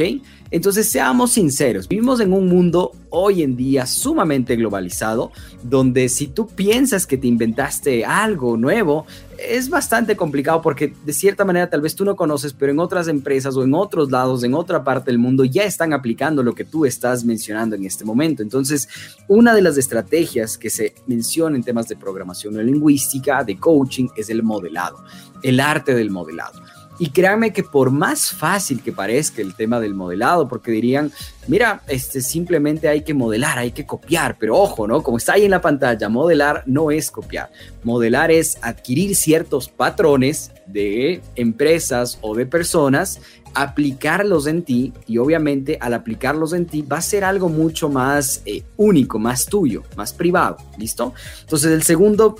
Entonces 0.52 0.90
seamos 0.90 1.32
sinceros, 1.32 1.88
vivimos 1.88 2.20
en 2.20 2.34
un 2.34 2.50
mundo 2.50 2.92
hoy 3.10 3.44
en 3.44 3.56
día 3.56 3.86
sumamente 3.86 4.58
globalizado, 4.58 5.32
donde 5.64 6.10
si 6.10 6.28
tú 6.28 6.48
piensas 6.48 7.08
que 7.08 7.18
te 7.18 7.28
inventaste 7.28 8.04
algo 8.04 8.58
nuevo, 8.58 9.06
es 9.48 9.70
bastante 9.70 10.16
complicado 10.16 10.62
porque 10.62 10.94
de 11.06 11.14
cierta 11.14 11.46
manera 11.46 11.70
tal 11.70 11.82
vez 11.82 11.96
tú 11.96 12.06
no 12.06 12.16
conoces, 12.16 12.54
pero 12.54 12.72
en 12.72 12.80
otras 12.80 13.08
empresas 13.08 13.56
o 13.56 13.64
en 13.64 13.74
otros 13.74 14.12
lados, 14.12 14.44
en 14.44 14.54
otra 14.54 14.84
parte 14.84 15.12
del 15.12 15.20
mundo, 15.20 15.44
ya 15.44 15.64
están 15.64 15.94
aplicando 15.94 16.44
lo 16.44 16.54
que 16.54 16.66
tú 16.66 16.86
estás 16.86 17.24
mencionando 17.24 17.76
en 17.76 17.86
este 17.86 18.06
momento. 18.06 18.44
Entonces, 18.44 18.88
una 19.28 19.54
de 19.54 19.62
las 19.62 19.78
estrategias 19.78 20.58
que 20.58 20.70
se 20.70 20.96
menciona 21.08 21.56
en 21.56 21.64
temas 21.64 21.88
de 21.88 21.96
programación 21.96 22.58
lingüística, 22.66 23.44
de 23.44 23.58
coaching, 23.58 24.08
es 24.16 24.30
el 24.30 24.44
modelado, 24.44 25.04
el 25.44 25.60
arte 25.60 25.94
del 25.96 26.10
modelado. 26.10 26.62
Y 27.00 27.12
créanme 27.12 27.54
que 27.54 27.64
por 27.64 27.92
más 27.92 28.32
fácil 28.32 28.84
que 28.84 28.92
parezca 28.92 29.42
el 29.42 29.56
tema 29.56 29.80
del 29.80 29.96
modelado, 29.96 30.50
porque 30.50 30.70
dirían, 30.70 31.12
mira, 31.48 31.82
este, 31.88 32.22
simplemente 32.22 32.90
hay 32.90 33.04
que 33.04 33.14
modelar, 33.14 33.58
hay 33.58 33.72
que 33.72 33.86
copiar, 33.86 34.38
pero 34.38 34.58
ojo, 34.58 34.86
¿no? 34.86 35.02
Como 35.02 35.18
está 35.18 35.34
ahí 35.34 35.46
en 35.46 35.52
la 35.52 35.62
pantalla, 35.62 36.10
modelar 36.10 36.64
no 36.66 36.92
es 36.92 37.10
copiar. 37.10 37.50
Modelar 37.84 38.32
es 38.32 38.58
adquirir 38.62 39.16
ciertos 39.16 39.70
patrones 39.70 40.52
de 40.68 41.22
empresas 41.36 42.20
o 42.22 42.36
de 42.36 42.46
personas, 42.46 43.22
aplicarlos 43.54 44.46
en 44.48 44.64
ti 44.64 44.94
y 45.08 45.18
obviamente 45.18 45.78
al 45.82 45.94
aplicarlos 45.94 46.54
en 46.54 46.66
ti 46.66 46.82
va 46.82 46.98
a 46.98 47.02
ser 47.02 47.24
algo 47.24 47.50
mucho 47.50 47.90
más 47.90 48.42
eh, 48.46 48.64
único, 48.78 49.20
más 49.20 49.46
tuyo, 49.46 49.84
más 49.96 50.14
privado, 50.14 50.58
¿listo? 50.78 51.14
Entonces 51.42 51.72
el 51.72 51.84
segundo 51.84 52.36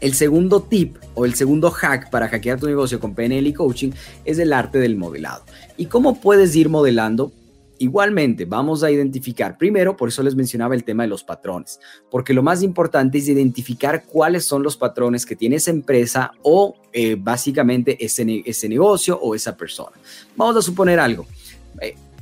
El 0.00 0.14
segundo 0.14 0.62
tip 0.62 0.96
o 1.14 1.24
el 1.24 1.34
segundo 1.34 1.70
hack 1.70 2.10
para 2.10 2.28
hackear 2.28 2.60
tu 2.60 2.66
negocio 2.66 3.00
con 3.00 3.14
PNL 3.14 3.46
y 3.46 3.52
coaching 3.52 3.90
es 4.24 4.38
el 4.38 4.52
arte 4.52 4.78
del 4.78 4.96
modelado. 4.96 5.44
¿Y 5.76 5.86
cómo 5.86 6.20
puedes 6.20 6.54
ir 6.54 6.68
modelando? 6.68 7.32
Igualmente, 7.78 8.46
vamos 8.46 8.82
a 8.82 8.90
identificar, 8.90 9.58
primero, 9.58 9.98
por 9.98 10.08
eso 10.08 10.22
les 10.22 10.34
mencionaba 10.34 10.74
el 10.74 10.82
tema 10.82 11.02
de 11.02 11.10
los 11.10 11.22
patrones, 11.22 11.78
porque 12.10 12.32
lo 12.32 12.42
más 12.42 12.62
importante 12.62 13.18
es 13.18 13.28
identificar 13.28 14.04
cuáles 14.06 14.46
son 14.46 14.62
los 14.62 14.78
patrones 14.78 15.26
que 15.26 15.36
tiene 15.36 15.56
esa 15.56 15.72
empresa 15.72 16.32
o 16.42 16.74
eh, 16.94 17.16
básicamente 17.18 18.02
ese, 18.02 18.42
ese 18.46 18.68
negocio 18.70 19.18
o 19.20 19.34
esa 19.34 19.58
persona. 19.58 19.96
Vamos 20.36 20.56
a 20.56 20.62
suponer 20.62 20.98
algo. 20.98 21.26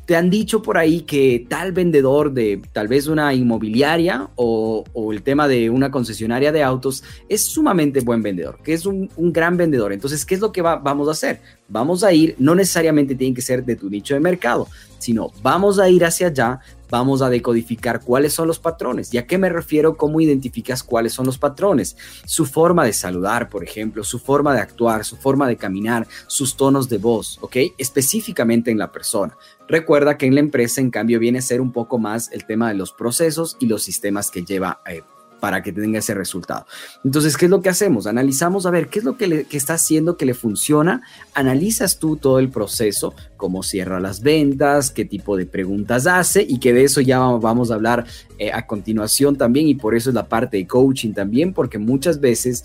Te 0.07 0.17
han 0.17 0.29
dicho 0.29 0.63
por 0.63 0.77
ahí 0.77 1.01
que 1.03 1.47
tal 1.49 1.73
vendedor 1.73 2.33
de 2.33 2.61
tal 2.73 2.89
vez 2.89 3.07
una 3.07 3.33
inmobiliaria 3.33 4.29
o, 4.37 4.85
el 5.13 5.23
tema 5.23 5.49
de 5.49 5.71
una 5.71 5.91
concesionaria 5.91 6.53
de 6.53 6.63
autos 6.63 7.03
es 7.29 7.43
sumamente 7.43 8.01
buen 8.01 8.23
vendedor, 8.23 8.59
que 8.63 8.75
es 8.75 8.85
un, 8.87 9.09
gran 9.17 9.57
vendedor. 9.57 9.93
Entonces, 9.93 10.25
¿qué 10.25 10.35
es 10.35 10.41
lo 10.41 10.53
que 10.53 10.63
vamos 10.63 11.09
a 11.09 11.13
hacer? 11.13 11.41
Vamos 11.75 12.05
a 12.05 12.13
ir, 12.13 12.37
no 12.39 12.55
necesariamente 12.55 13.17
tiene 13.17 13.35
que 13.35 13.43
ser 13.43 13.65
de 13.65 13.75
tu 13.75 13.91
nicho 13.91 14.15
de 14.15 14.21
mercado, 14.21 14.69
sino 15.01 15.33
vamos 15.43 15.81
a 15.81 15.89
ir 15.89 16.05
hacia 16.05 16.29
allá 16.29 16.61
vamos 16.95 17.23
a 17.23 17.29
decodificar 17.29 18.01
cuáles 18.01 18.35
son 18.35 18.47
los 18.47 18.61
patrones. 18.61 19.13
¿Y 19.13 19.19
a 19.19 19.27
qué 19.27 19.37
me 19.37 19.49
refiero? 19.49 19.97
¿Cómo 19.97 20.21
identificas 20.21 20.85
cuáles 20.85 21.13
son 21.13 21.27
los 21.27 21.39
patrones? 21.39 21.97
Su 22.25 22.47
forma 22.47 22.85
de 22.85 22.93
saludar, 22.93 23.49
por 23.49 23.65
ejemplo, 23.65 24.05
su 24.05 24.21
forma 24.21 24.55
de 24.55 24.61
actuar, 24.61 25.05
su 25.05 25.17
forma 25.17 25.49
de 25.49 25.57
caminar, 25.57 26.07
sus 26.29 26.57
tonos 26.57 26.89
de 26.89 26.99
voz, 26.99 27.39
¿ok? 27.41 27.57
Específicamente 27.79 28.71
en 28.71 28.79
la 28.79 28.93
persona. 28.93 29.37
Recuerda 29.67 30.17
que 30.17 30.27
en 30.27 30.37
la 30.37 30.41
empresa, 30.41 30.81
en 30.81 30.93
cambio, 30.93 31.19
viene 31.19 31.41
a 31.41 31.43
ser 31.43 31.61
un 31.61 31.73
poco 31.73 31.99
más 31.99 32.31
el 32.31 32.45
tema 32.45 32.69
de 32.69 32.77
los 32.77 32.93
procesos 32.93 33.57
y 33.59 33.67
los 33.67 33.83
sistemas 33.83 34.31
que 34.31 34.45
lleva 34.45 34.81
eh, 34.87 35.03
para 35.45 35.63
que 35.63 35.75
tenga 35.75 35.99
ese 35.99 36.15
resultado. 36.15 36.65
Entonces, 37.05 37.37
¿qué 37.37 37.45
es 37.45 37.51
lo 37.51 37.61
que 37.61 37.69
hacemos? 37.69 38.07
Analizamos 38.07 38.65
a 38.65 38.71
ver 38.71 38.89
qué 38.89 39.01
es 39.01 39.05
lo 39.05 39.19
que, 39.19 39.47
está 39.51 39.75
haciendo 39.75 40.17
que 40.17 40.25
le 40.25 40.33
funciona. 40.33 41.03
Analizas 41.35 41.99
tú 41.99 42.17
todo 42.17 42.39
el 42.39 42.49
proceso, 42.49 43.13
cómo 43.37 43.63
cierra 43.63 44.01
las 44.01 44.23
ventas, 44.23 44.91
qué 44.91 45.05
tipo 45.05 45.37
de 45.37 45.45
preguntas 45.45 46.07
hace 46.07 46.47
y 46.49 46.61
que 46.61 46.73
de 46.73 46.85
eso 46.85 47.03
ya 47.03 47.19
vamos 47.19 47.71
a 47.71 47.75
hablar 47.75 48.07
eh, 48.39 48.53
a 48.53 48.67
continuación 48.67 49.37
también 49.37 49.69
y 49.69 49.75
por 49.75 49.95
eso 49.95 50.09
es 50.09 50.15
la 50.15 50.31
parte 50.31 50.57
de 50.57 50.67
coaching 50.67 51.13
también, 51.13 51.53
porque 51.53 51.77
muchas 51.77 52.21
veces 52.21 52.65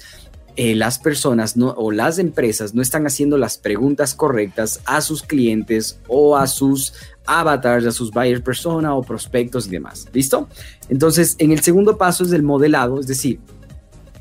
eh, 0.61 0.75
las 0.75 0.99
personas 0.99 1.55
o 1.57 1.89
las 1.89 2.19
empresas 2.19 2.75
no 2.75 2.81
están 2.81 3.07
haciendo 3.07 3.37
las 3.37 3.57
preguntas 3.57 4.13
correctas 4.13 4.81
a 4.83 4.99
sus 4.99 5.23
clientes 5.23 6.01
o 6.09 6.35
a 6.35 6.47
sus 6.47 6.91
avatars, 7.25 7.85
a 7.85 7.93
sus 7.93 8.11
buyers 8.11 8.41
persona 8.41 8.93
o 8.93 9.01
prospectos 9.01 9.67
y 9.67 9.69
demás. 9.69 10.07
¿Listo? 10.11 10.49
Entonces, 10.89 11.37
en 11.37 11.53
el 11.53 11.61
segundo 11.61 11.97
paso 11.97 12.25
es 12.25 12.33
el 12.33 12.43
modelado, 12.43 12.99
es 12.99 13.07
decir, 13.07 13.39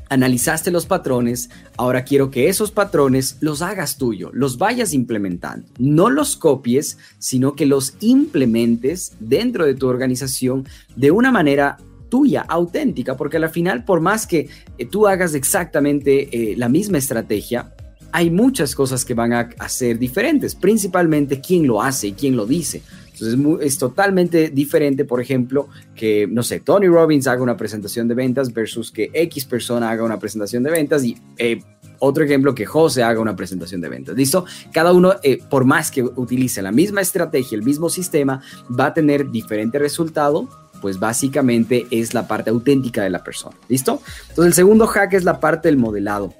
analizaste 0.07 0.71
los 0.71 0.85
patrones, 0.85 1.49
ahora 1.75 2.05
quiero 2.05 2.31
que 2.31 2.47
esos 2.47 2.71
patrones 2.71 3.35
los 3.41 3.61
hagas 3.61 3.97
tuyo, 3.97 4.29
los 4.31 4.57
vayas 4.57 4.93
implementando. 4.93 5.67
No 5.77 6.09
los 6.09 6.37
copies, 6.37 6.99
sino 7.17 7.53
que 7.53 7.65
los 7.65 7.95
implementes 7.99 9.11
dentro 9.19 9.65
de 9.65 9.75
tu 9.75 9.89
organización 9.89 10.65
de 10.95 11.11
una 11.11 11.33
manera 11.33 11.79
tuya, 12.09 12.41
auténtica, 12.41 13.15
porque 13.15 13.37
al 13.37 13.49
final, 13.49 13.85
por 13.85 14.01
más 14.01 14.27
que 14.27 14.49
eh, 14.77 14.85
tú 14.85 15.07
hagas 15.07 15.33
exactamente 15.33 16.51
eh, 16.51 16.55
la 16.57 16.67
misma 16.67 16.97
estrategia, 16.97 17.73
hay 18.11 18.31
muchas 18.31 18.73
cosas 18.73 19.05
que 19.05 19.13
van 19.13 19.33
a, 19.33 19.69
ser 19.69 19.99
diferentes, 19.99 20.55
principalmente 20.55 21.39
quién 21.39 21.67
lo 21.67 21.81
hace 21.81 22.07
y 22.07 22.13
quién 22.13 22.35
lo 22.35 22.45
dice. 22.45 22.81
Entonces 23.13 23.37
es, 23.61 23.77
totalmente 23.77 24.49
diferente, 24.49 25.05
por 25.05 25.21
ejemplo, 25.21 25.67
que, 25.93 26.25
no 26.25 26.41
sé, 26.41 26.61
Tony 26.61 26.87
Robbins 26.87 27.27
haga 27.27 27.43
una 27.43 27.55
presentación 27.55 28.07
de 28.07 28.15
ventas 28.15 28.51
versus 28.51 28.91
que 28.91 29.11
X 29.13 29.45
persona 29.45 29.91
haga 29.91 30.03
una 30.03 30.17
presentación 30.17 30.63
de 30.63 30.71
ventas 30.71 31.03
y 31.03 31.17
eh, 31.37 31.59
otro 31.99 32.23
ejemplo, 32.23 32.55
que 32.55 32.65
José 32.65 33.03
haga 33.03 33.19
una 33.19 33.35
presentación 33.35 33.81
de 33.81 33.89
ventas. 33.89 34.15
¿Listo? 34.15 34.45
Cada 34.71 34.93
uno, 34.93 35.15
por 35.49 35.65
más 35.65 35.91
que 35.91 36.01
utilice 36.01 36.61
la 36.61 36.71
misma 36.71 37.01
estrategia, 37.01 37.57
el 37.57 37.63
mismo 37.63 37.89
sistema, 37.89 38.41
va 38.67 38.87
a 38.87 38.93
tener 38.93 39.29
diferente 39.29 39.77
resultado 39.77 40.47
pues 40.81 40.99
básicamente 40.99 41.87
es 41.91 42.13
la 42.13 42.27
parte 42.27 42.49
auténtica 42.49 43.03
de 43.03 43.09
la 43.09 43.23
persona. 43.23 43.55
¿Listo? 43.67 44.01
Entonces 44.29 44.47
el 44.47 44.53
segundo 44.53 44.87
hack 44.87 45.13
es 45.13 45.23
la 45.23 45.39
parte 45.39 45.67
del 45.67 45.77
modelado. 45.77 46.33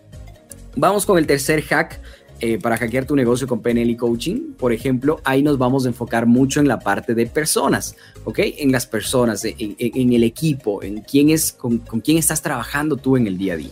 Vamos 0.75 1.05
con 1.05 1.17
el 1.17 1.27
tercer 1.27 1.61
hack 1.63 1.99
eh, 2.41 2.57
para 2.57 2.77
hackear 2.77 3.05
tu 3.05 3.15
negocio 3.15 3.47
con 3.47 3.61
PNL 3.61 3.89
y 3.89 3.95
coaching. 3.95 4.53
Por 4.57 4.71
ejemplo, 4.71 5.19
ahí 5.23 5.43
nos 5.43 5.57
vamos 5.57 5.85
a 5.85 5.89
enfocar 5.89 6.25
mucho 6.25 6.59
en 6.59 6.67
la 6.67 6.79
parte 6.79 7.13
de 7.13 7.25
personas, 7.25 7.95
¿ok? 8.23 8.39
En 8.57 8.71
las 8.71 8.85
personas, 8.85 9.43
en, 9.43 10.13
el 10.13 10.23
equipo, 10.23 10.81
en 10.81 11.01
quién 11.01 11.29
es, 11.29 11.51
con, 11.51 11.79
quién 11.79 12.17
estás 12.17 12.41
trabajando 12.41 12.95
tú 12.95 13.17
en 13.17 13.27
el 13.27 13.37
día 13.37 13.53
a 13.53 13.57
día. 13.57 13.71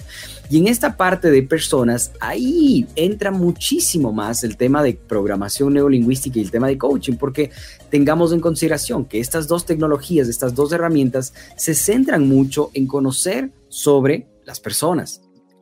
Y 0.50 0.58
en 0.58 0.68
esta 0.68 0.98
parte 0.98 1.32
de 1.32 1.44
personas, 1.44 2.12
ahí 2.20 2.86
entra 2.96 3.32
muchísimo 3.32 4.12
más 4.12 4.44
el 4.44 4.58
tema 4.58 4.84
de 4.84 4.94
programación 4.94 5.74
neurolingüística 5.74 6.40
y 6.40 6.44
el 6.44 6.52
tema 6.52 6.68
de 6.68 6.78
coaching, 6.78 7.14
porque 7.14 7.52
tengamos 7.90 8.34
en 8.34 8.40
consideración 8.40 9.06
que 9.06 9.20
estas 9.20 9.48
dos 9.48 9.66
tecnologías, 9.66 10.28
estas 10.28 10.56
dos 10.56 10.72
herramientas, 10.72 11.34
se 11.56 11.74
centran 11.74 12.28
mucho 12.28 12.70
en 12.74 12.88
conocer 12.88 13.52
sobre 13.70 14.28
las 14.46 14.60
personas, 14.60 15.22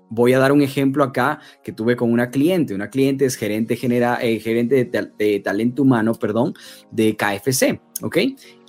Voy 0.09 0.33
a 0.33 0.39
dar 0.39 0.51
un 0.51 0.61
ejemplo 0.61 1.03
acá 1.03 1.39
que 1.63 1.71
tuve 1.71 1.95
con 1.95 2.11
una 2.11 2.29
cliente. 2.29 2.75
Una 2.75 2.89
cliente 2.89 3.25
es 3.25 3.35
gerente, 3.35 3.75
genera, 3.75 4.19
eh, 4.21 4.39
gerente 4.39 4.85
de, 4.85 5.39
talento 5.39 5.81
humano, 5.81 6.13
perdón, 6.13 6.53
de 6.91 7.15
KFC, 7.15 7.81
¿ok? 8.01 8.17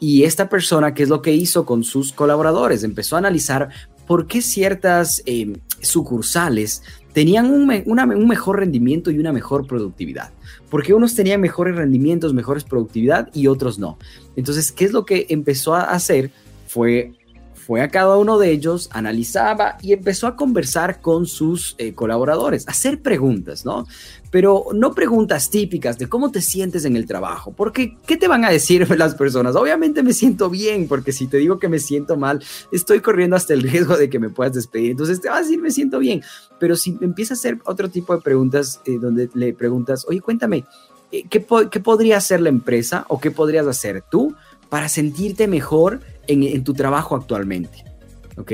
Y 0.00 0.24
esta 0.24 0.48
persona, 0.48 0.94
¿qué 0.94 1.02
es 1.02 1.08
lo 1.08 1.22
que 1.22 1.32
hizo 1.32 1.66
con 1.66 1.84
sus 1.84 2.12
colaboradores? 2.12 2.84
Empezó 2.84 3.16
a 3.16 3.18
analizar 3.18 3.68
por 4.06 4.26
qué 4.26 4.40
ciertas 4.40 5.22
em, 5.26 5.54
sucursales 5.80 6.82
tenían 7.12 7.50
un, 7.50 7.70
un, 7.86 8.28
mejor 8.28 8.60
rendimiento 8.60 9.10
y 9.10 9.18
una 9.18 9.32
mejor 9.32 9.66
productividad. 9.66 10.32
Porque 10.68 10.92
unos 10.92 11.14
tenían 11.14 11.40
mejores 11.40 11.74
rendimientos, 11.74 12.34
mejores 12.34 12.64
productividad 12.64 13.30
y 13.32 13.46
otros 13.46 13.78
no. 13.78 13.98
Entonces, 14.36 14.70
¿qué 14.70 14.84
es 14.84 14.92
lo 14.92 15.06
que 15.06 15.26
empezó 15.30 15.74
a 15.74 15.84
hacer? 15.84 16.30
Fue 16.66 17.14
fue 17.66 17.82
a 17.82 17.88
cada 17.88 18.16
uno 18.16 18.38
de 18.38 18.52
ellos, 18.52 18.88
analizaba 18.92 19.76
y 19.82 19.92
empezó 19.92 20.28
a 20.28 20.36
conversar 20.36 21.00
con 21.00 21.26
sus 21.26 21.74
eh, 21.78 21.94
colaboradores, 21.94 22.62
hacer 22.68 23.02
preguntas, 23.02 23.64
¿no? 23.64 23.88
Pero 24.30 24.66
no 24.72 24.94
preguntas 24.94 25.50
típicas 25.50 25.98
de 25.98 26.08
cómo 26.08 26.30
te 26.30 26.42
sientes 26.42 26.84
en 26.84 26.94
el 26.94 27.06
trabajo, 27.06 27.52
porque 27.56 27.96
¿qué 28.06 28.16
te 28.16 28.28
van 28.28 28.44
a 28.44 28.50
decir 28.50 28.88
las 28.96 29.16
personas? 29.16 29.56
Obviamente 29.56 30.04
me 30.04 30.12
siento 30.12 30.48
bien, 30.48 30.86
porque 30.86 31.10
si 31.10 31.26
te 31.26 31.38
digo 31.38 31.58
que 31.58 31.68
me 31.68 31.80
siento 31.80 32.16
mal, 32.16 32.40
estoy 32.70 33.00
corriendo 33.00 33.34
hasta 33.34 33.52
el 33.54 33.62
riesgo 33.62 33.96
de 33.96 34.08
que 34.08 34.20
me 34.20 34.30
puedas 34.30 34.54
despedir. 34.54 34.92
Entonces 34.92 35.20
te 35.20 35.28
vas 35.28 35.38
a 35.38 35.42
decir 35.42 35.60
me 35.60 35.72
siento 35.72 35.98
bien, 35.98 36.22
pero 36.60 36.76
si 36.76 36.96
empieza 37.00 37.34
a 37.34 37.36
hacer 37.36 37.58
otro 37.64 37.88
tipo 37.90 38.14
de 38.14 38.22
preguntas 38.22 38.80
eh, 38.84 38.96
donde 39.00 39.28
le 39.34 39.52
preguntas, 39.54 40.06
oye, 40.08 40.20
cuéntame, 40.20 40.64
eh, 41.10 41.24
¿qué, 41.28 41.44
¿qué 41.68 41.80
podría 41.80 42.18
hacer 42.18 42.40
la 42.40 42.48
empresa 42.48 43.06
o 43.08 43.18
qué 43.18 43.32
podrías 43.32 43.66
hacer 43.66 44.04
tú 44.08 44.36
para 44.68 44.88
sentirte 44.88 45.48
mejor? 45.48 46.00
En, 46.26 46.64
tu 46.64 46.72
trabajo 46.74 47.16
actualmente. 47.16 47.84
¿Ok? 48.36 48.52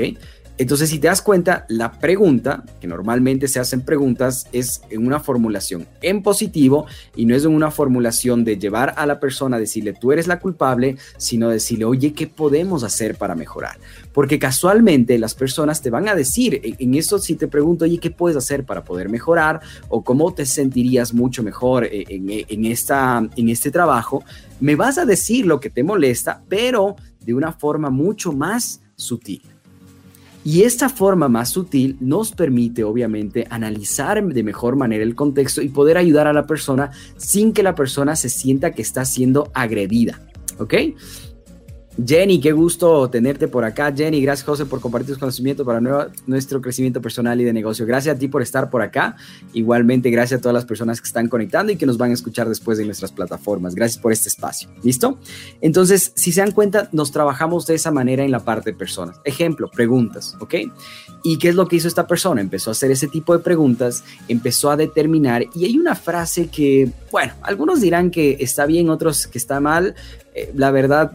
Entonces, 0.59 0.91
si 0.91 0.99
te 0.99 1.07
das 1.07 1.23
cuenta, 1.23 1.65
la 1.67 1.93
pregunta, 1.93 2.63
que 2.79 2.85
normalmente 2.85 3.47
se 3.47 3.59
hacen 3.59 3.81
preguntas, 3.81 4.45
es 4.53 4.81
en 4.91 5.05
una 5.05 5.19
formulación 5.19 5.87
en 6.03 6.21
positivo 6.21 6.85
y 7.15 7.25
no 7.25 7.35
es 7.35 7.43
en 7.43 7.55
una 7.55 7.71
formulación 7.71 8.43
de 8.43 8.59
llevar 8.59 8.93
a 8.95 9.07
la 9.07 9.19
persona 9.19 9.57
a 9.57 9.59
decirle 9.59 9.93
tú 9.93 10.11
eres 10.11 10.27
la 10.27 10.39
culpable, 10.39 10.97
sino 11.17 11.49
decirle, 11.49 11.85
oye, 11.85 12.13
¿qué 12.13 12.27
podemos 12.27 12.83
hacer 12.83 13.15
para 13.15 13.33
mejorar? 13.33 13.79
Porque 14.13 14.37
casualmente 14.37 15.17
las 15.17 15.33
personas 15.33 15.81
te 15.81 15.89
van 15.89 16.07
a 16.07 16.13
decir, 16.13 16.61
en 16.63 16.93
eso 16.93 17.17
si 17.17 17.33
te 17.33 17.47
pregunto, 17.47 17.85
oye, 17.85 17.97
¿qué 17.97 18.11
puedes 18.11 18.37
hacer 18.37 18.63
para 18.63 18.83
poder 18.83 19.09
mejorar? 19.09 19.59
O 19.89 20.03
cómo 20.03 20.35
te 20.35 20.45
sentirías 20.45 21.15
mucho 21.15 21.41
mejor 21.41 21.85
eh, 21.85 22.05
en, 22.09 22.29
en, 22.29 22.65
esta, 22.65 23.27
en 23.35 23.49
este 23.49 23.71
trabajo, 23.71 24.23
me 24.59 24.75
vas 24.75 24.99
a 24.99 25.05
decir 25.05 25.47
lo 25.47 25.59
que 25.59 25.71
te 25.71 25.83
molesta, 25.83 26.43
pero 26.47 26.95
de 27.25 27.33
una 27.33 27.51
forma 27.51 27.89
mucho 27.89 28.31
más 28.31 28.81
sutil. 28.95 29.41
Y 30.45 30.63
esta 30.63 30.89
forma 30.89 31.29
más 31.29 31.49
sutil 31.49 31.95
nos 32.01 32.31
permite, 32.31 32.83
obviamente, 32.83 33.47
analizar 33.49 34.21
de 34.21 34.43
mejor 34.43 34.75
manera 34.75 35.03
el 35.03 35.15
contexto 35.15 35.61
y 35.61 35.69
poder 35.69 35.97
ayudar 35.97 36.27
a 36.27 36.33
la 36.33 36.45
persona 36.45 36.91
sin 37.15 37.53
que 37.53 37.63
la 37.63 37.75
persona 37.75 38.17
se 38.17 38.27
sienta 38.27 38.71
que 38.71 38.81
está 38.81 39.05
siendo 39.05 39.49
agredida. 39.53 40.21
¿Ok? 40.59 40.73
Jenny, 42.03 42.39
qué 42.39 42.51
gusto 42.51 43.07
tenerte 43.09 43.47
por 43.47 43.63
acá. 43.63 43.93
Jenny, 43.95 44.21
gracias 44.21 44.45
José 44.45 44.65
por 44.65 44.81
compartir 44.81 45.09
tus 45.09 45.19
conocimientos 45.19 45.63
para 45.65 45.79
nuestro 46.25 46.59
crecimiento 46.59 47.01
personal 47.01 47.39
y 47.39 47.43
de 47.43 47.53
negocio. 47.53 47.85
Gracias 47.85 48.15
a 48.15 48.19
ti 48.19 48.27
por 48.27 48.41
estar 48.41 48.71
por 48.71 48.81
acá. 48.81 49.15
Igualmente, 49.53 50.09
gracias 50.09 50.39
a 50.39 50.41
todas 50.41 50.55
las 50.55 50.65
personas 50.65 50.99
que 50.99 51.07
están 51.07 51.29
conectando 51.29 51.71
y 51.71 51.75
que 51.75 51.85
nos 51.85 51.99
van 51.99 52.09
a 52.09 52.13
escuchar 52.13 52.49
después 52.49 52.79
de 52.79 52.85
nuestras 52.85 53.11
plataformas. 53.11 53.75
Gracias 53.75 54.01
por 54.01 54.11
este 54.11 54.29
espacio. 54.29 54.69
¿Listo? 54.81 55.19
Entonces, 55.61 56.13
si 56.15 56.31
se 56.31 56.41
dan 56.41 56.51
cuenta, 56.51 56.89
nos 56.91 57.11
trabajamos 57.11 57.67
de 57.67 57.75
esa 57.75 57.91
manera 57.91 58.23
en 58.23 58.31
la 58.31 58.39
parte 58.39 58.71
de 58.71 58.77
personas. 58.77 59.19
Ejemplo, 59.23 59.69
preguntas, 59.69 60.35
¿ok? 60.39 60.55
¿Y 61.23 61.37
qué 61.37 61.49
es 61.49 61.55
lo 61.55 61.67
que 61.67 61.75
hizo 61.75 61.87
esta 61.87 62.07
persona? 62.07 62.41
Empezó 62.41 62.71
a 62.71 62.73
hacer 62.73 62.89
ese 62.89 63.07
tipo 63.07 63.37
de 63.37 63.43
preguntas, 63.43 64.03
empezó 64.27 64.71
a 64.71 64.77
determinar 64.77 65.45
y 65.53 65.65
hay 65.65 65.77
una 65.77 65.95
frase 65.95 66.47
que, 66.47 66.91
bueno, 67.11 67.33
algunos 67.43 67.81
dirán 67.81 68.09
que 68.09 68.37
está 68.39 68.65
bien, 68.65 68.89
otros 68.89 69.27
que 69.27 69.37
está 69.37 69.59
mal. 69.59 69.93
Eh, 70.33 70.51
la 70.55 70.71
verdad 70.71 71.11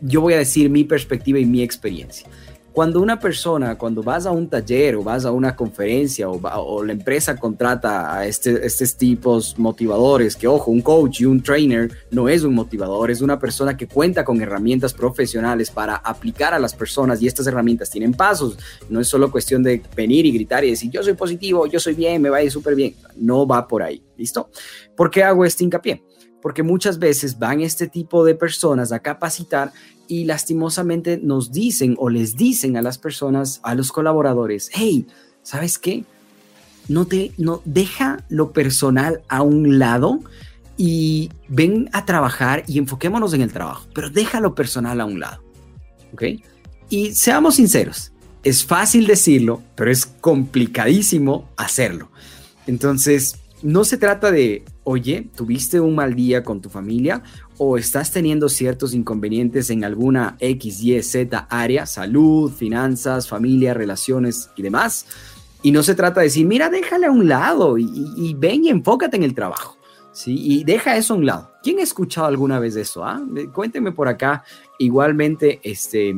yo 0.00 0.20
voy 0.20 0.34
a 0.34 0.38
decir 0.38 0.70
mi 0.70 0.84
perspectiva 0.84 1.38
y 1.38 1.46
mi 1.46 1.62
experiencia. 1.62 2.28
Cuando 2.72 3.02
una 3.02 3.20
persona, 3.20 3.76
cuando 3.76 4.02
vas 4.02 4.24
a 4.24 4.30
un 4.30 4.48
taller 4.48 4.96
o 4.96 5.02
vas 5.02 5.26
a 5.26 5.30
una 5.30 5.54
conferencia 5.54 6.30
o, 6.30 6.82
la 6.82 6.92
empresa 6.92 7.36
contrata 7.36 8.16
a 8.16 8.26
este, 8.26 8.64
estos 8.64 8.96
tipos 8.96 9.58
motivadores, 9.58 10.34
que 10.36 10.48
ojo, 10.48 10.70
un 10.70 10.80
coach 10.80 11.20
y 11.20 11.26
un 11.26 11.42
trainer 11.42 11.90
no 12.10 12.30
es 12.30 12.44
un 12.44 12.54
motivador, 12.54 13.10
es 13.10 13.20
una 13.20 13.38
persona 13.38 13.76
que 13.76 13.86
cuenta 13.86 14.24
con 14.24 14.40
herramientas 14.40 14.94
profesionales 14.94 15.70
para 15.70 15.96
aplicar 15.96 16.54
a 16.54 16.58
las 16.58 16.72
personas 16.74 17.20
y 17.20 17.26
estas 17.26 17.46
herramientas 17.46 17.90
tienen 17.90 18.14
pasos. 18.14 18.56
No 18.88 19.00
es 19.00 19.08
solo 19.08 19.30
cuestión 19.30 19.62
de 19.62 19.82
venir 19.94 20.24
y 20.24 20.32
gritar 20.32 20.64
y 20.64 20.70
decir 20.70 20.90
yo 20.90 21.02
soy 21.02 21.12
positivo, 21.12 21.66
yo 21.66 21.78
soy 21.78 21.92
bien, 21.92 22.22
me 22.22 22.30
va 22.30 22.38
a 22.38 22.42
ir 22.42 22.50
súper 22.50 22.74
bien. 22.74 22.94
No 23.16 23.46
va 23.46 23.68
por 23.68 23.82
ahí, 23.82 24.02
¿listo? 24.16 24.48
¿Por 24.96 25.10
qué 25.10 25.22
hago 25.22 25.44
este 25.44 25.64
hincapié? 25.64 26.02
Porque 26.42 26.62
muchas 26.62 26.98
veces 26.98 27.38
van 27.38 27.60
este 27.60 27.86
tipo 27.86 28.24
de 28.24 28.34
personas 28.34 28.92
a 28.92 28.98
capacitar 28.98 29.72
y 30.08 30.24
lastimosamente 30.24 31.18
nos 31.22 31.52
dicen 31.52 31.96
o 31.98 32.10
les 32.10 32.36
dicen 32.36 32.76
a 32.76 32.82
las 32.82 32.98
personas, 32.98 33.60
a 33.62 33.74
los 33.74 33.92
colaboradores, 33.92 34.70
hey, 34.74 35.06
¿sabes 35.42 35.78
qué? 35.78 36.04
No 36.88 37.06
te, 37.06 37.32
no, 37.38 37.62
deja 37.64 38.24
lo 38.28 38.52
personal 38.52 39.22
a 39.28 39.42
un 39.42 39.78
lado 39.78 40.20
y 40.76 41.30
ven 41.48 41.88
a 41.92 42.04
trabajar 42.04 42.64
y 42.66 42.78
enfoquémonos 42.78 43.32
en 43.34 43.42
el 43.42 43.52
trabajo, 43.52 43.86
pero 43.94 44.10
deja 44.10 44.40
lo 44.40 44.54
personal 44.54 45.00
a 45.00 45.04
un 45.04 45.20
lado, 45.20 45.42
¿ok? 46.12 46.24
Y 46.90 47.12
seamos 47.12 47.54
sinceros, 47.54 48.12
es 48.42 48.64
fácil 48.64 49.06
decirlo, 49.06 49.62
pero 49.76 49.90
es 49.90 50.06
complicadísimo 50.06 51.48
hacerlo. 51.56 52.10
Entonces, 52.66 53.36
no 53.62 53.84
se 53.84 53.96
trata 53.96 54.30
de, 54.30 54.64
oye, 54.84 55.28
tuviste 55.34 55.80
un 55.80 55.94
mal 55.94 56.14
día 56.14 56.42
con 56.42 56.60
tu 56.60 56.68
familia 56.68 57.22
o 57.58 57.76
estás 57.76 58.10
teniendo 58.10 58.48
ciertos 58.48 58.94
inconvenientes 58.94 59.70
en 59.70 59.84
alguna 59.84 60.36
X, 60.40 60.82
Y, 60.82 61.02
Z 61.02 61.46
área, 61.48 61.86
salud, 61.86 62.50
finanzas, 62.50 63.28
familia, 63.28 63.74
relaciones 63.74 64.50
y 64.56 64.62
demás. 64.62 65.06
Y 65.62 65.70
no 65.70 65.82
se 65.82 65.94
trata 65.94 66.20
de 66.20 66.26
decir, 66.26 66.46
mira, 66.46 66.68
déjale 66.68 67.06
a 67.06 67.10
un 67.10 67.28
lado 67.28 67.78
y, 67.78 68.34
ven 68.36 68.64
y 68.64 68.68
enfócate 68.68 69.16
en 69.16 69.22
el 69.22 69.34
trabajo. 69.34 69.76
¿sí? 70.12 70.36
Y 70.38 70.64
deja 70.64 70.96
eso 70.96 71.14
a 71.14 71.16
un 71.18 71.26
lado. 71.26 71.50
¿Quién 71.62 71.78
ha 71.78 71.82
escuchado 71.82 72.26
alguna 72.26 72.58
vez 72.58 72.74
eso? 72.74 73.04
Ah? 73.04 73.22
Cuéntenme 73.54 73.92
por 73.92 74.08
acá. 74.08 74.42
Igualmente, 74.78 75.60
este, 75.62 76.16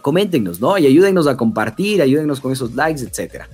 coméntenos, 0.00 0.60
¿no? 0.60 0.78
Y 0.78 0.86
ayúdennos 0.86 1.26
a 1.26 1.36
compartir, 1.36 2.00
ayúdennos 2.02 2.40
con 2.40 2.52
esos 2.52 2.74
likes, 2.74 3.02
etcétera. 3.02 3.48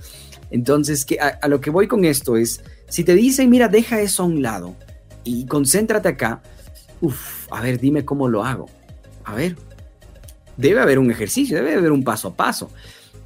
Entonces, 0.51 1.05
que 1.05 1.19
a, 1.19 1.47
lo 1.47 1.61
que 1.61 1.69
voy 1.69 1.87
con 1.87 2.05
esto 2.05 2.37
es, 2.37 2.61
si 2.89 3.03
te 3.03 3.15
dicen, 3.15 3.49
mira, 3.49 3.67
deja 3.67 4.01
eso 4.01 4.23
a 4.23 4.25
un 4.25 4.41
lado 4.41 4.75
y 5.23 5.45
concéntrate 5.45 6.09
acá, 6.09 6.41
uff, 7.01 7.47
a 7.51 7.61
ver, 7.61 7.79
dime 7.79 8.03
cómo 8.03 8.27
lo 8.27 8.43
hago. 8.43 8.67
A 9.23 9.35
ver, 9.35 9.55
debe 10.57 10.81
haber 10.81 10.99
un 10.99 11.11
ejercicio, 11.11 11.55
debe 11.55 11.75
haber 11.75 11.91
un 11.91 12.03
paso 12.03 12.29
a 12.29 12.35
paso. 12.35 12.71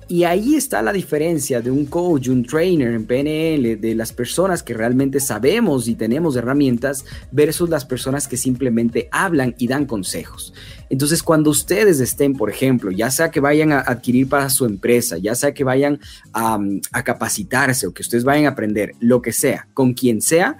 Y 0.07 0.25
ahí 0.25 0.55
está 0.55 0.81
la 0.81 0.93
diferencia 0.93 1.61
de 1.61 1.71
un 1.71 1.85
coach, 1.85 2.27
un 2.27 2.43
trainer 2.43 2.93
en 2.93 3.05
PNL, 3.05 3.79
de 3.79 3.95
las 3.95 4.11
personas 4.11 4.61
que 4.61 4.73
realmente 4.73 5.19
sabemos 5.19 5.87
y 5.87 5.95
tenemos 5.95 6.35
herramientas 6.35 7.05
versus 7.31 7.69
las 7.69 7.85
personas 7.85 8.27
que 8.27 8.37
simplemente 8.37 9.07
hablan 9.11 9.55
y 9.57 9.67
dan 9.67 9.85
consejos. 9.85 10.53
Entonces, 10.89 11.23
cuando 11.23 11.49
ustedes 11.49 11.99
estén, 11.99 12.33
por 12.33 12.49
ejemplo, 12.49 12.91
ya 12.91 13.09
sea 13.09 13.31
que 13.31 13.39
vayan 13.39 13.71
a 13.71 13.79
adquirir 13.79 14.27
para 14.27 14.49
su 14.49 14.65
empresa, 14.65 15.17
ya 15.17 15.35
sea 15.35 15.53
que 15.53 15.63
vayan 15.63 15.99
a, 16.33 16.59
a 16.91 17.03
capacitarse 17.03 17.87
o 17.87 17.93
que 17.93 18.01
ustedes 18.01 18.23
vayan 18.23 18.45
a 18.45 18.49
aprender, 18.49 18.93
lo 18.99 19.21
que 19.21 19.31
sea, 19.31 19.67
con 19.73 19.93
quien 19.93 20.21
sea, 20.21 20.57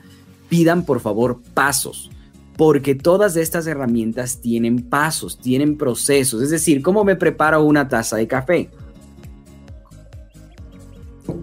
pidan 0.49 0.85
por 0.85 0.99
favor 0.99 1.41
pasos 1.53 2.09
porque 2.57 2.93
todas 2.93 3.35
estas 3.35 3.65
herramientas 3.65 4.39
tienen 4.39 4.83
pasos, 4.83 5.39
tienen 5.39 5.77
procesos. 5.77 6.41
Es 6.43 6.51
decir, 6.51 6.81
¿cómo 6.83 7.03
me 7.03 7.15
preparo 7.15 7.63
una 7.63 7.87
taza 7.87 8.17
de 8.17 8.27
café? 8.27 8.69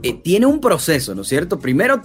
Eh, 0.03 0.15
tiene 0.15 0.47
un 0.47 0.61
proceso, 0.61 1.15
¿no 1.15 1.23
es 1.23 1.29
cierto? 1.29 1.59
Primero, 1.59 2.01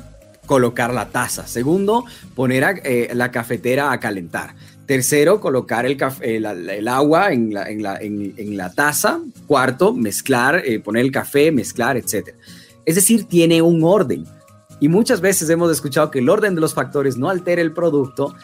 colocar 0.45 0.93
la 0.93 1.09
taza. 1.09 1.47
Segundo, 1.47 2.05
poner 2.35 2.81
eh, 2.83 3.11
la 3.13 3.31
cafetera 3.31 3.91
a 3.91 3.99
calentar. 3.99 4.55
Tercero, 4.85 5.39
colocar 5.39 5.85
el, 5.85 6.87
agua 6.87 7.31
en 7.31 7.53
la, 7.53 7.67
en, 7.69 8.57
la, 8.57 8.71
taza. 8.71 9.19
Cuarto, 9.47 9.93
mezclar, 9.93 10.61
eh, 10.63 10.79
poner 10.79 11.05
el 11.05 11.11
café, 11.11 11.51
mezclar, 11.51 11.97
etc. 11.97 12.35
Es 12.85 12.95
decir, 12.95 13.25
tiene 13.25 13.61
un 13.61 13.83
orden. 13.83 14.25
Y 14.79 14.89
muchas 14.89 15.21
veces 15.21 15.49
hemos 15.49 15.71
escuchado 15.71 16.11
que 16.11 16.19
el 16.19 16.29
orden 16.29 16.53
de 16.53 16.61
los 16.61 16.73
factores 16.73 17.17
no 17.17 17.29
altera 17.29 17.61
el 17.61 17.71
producto. 17.71 18.35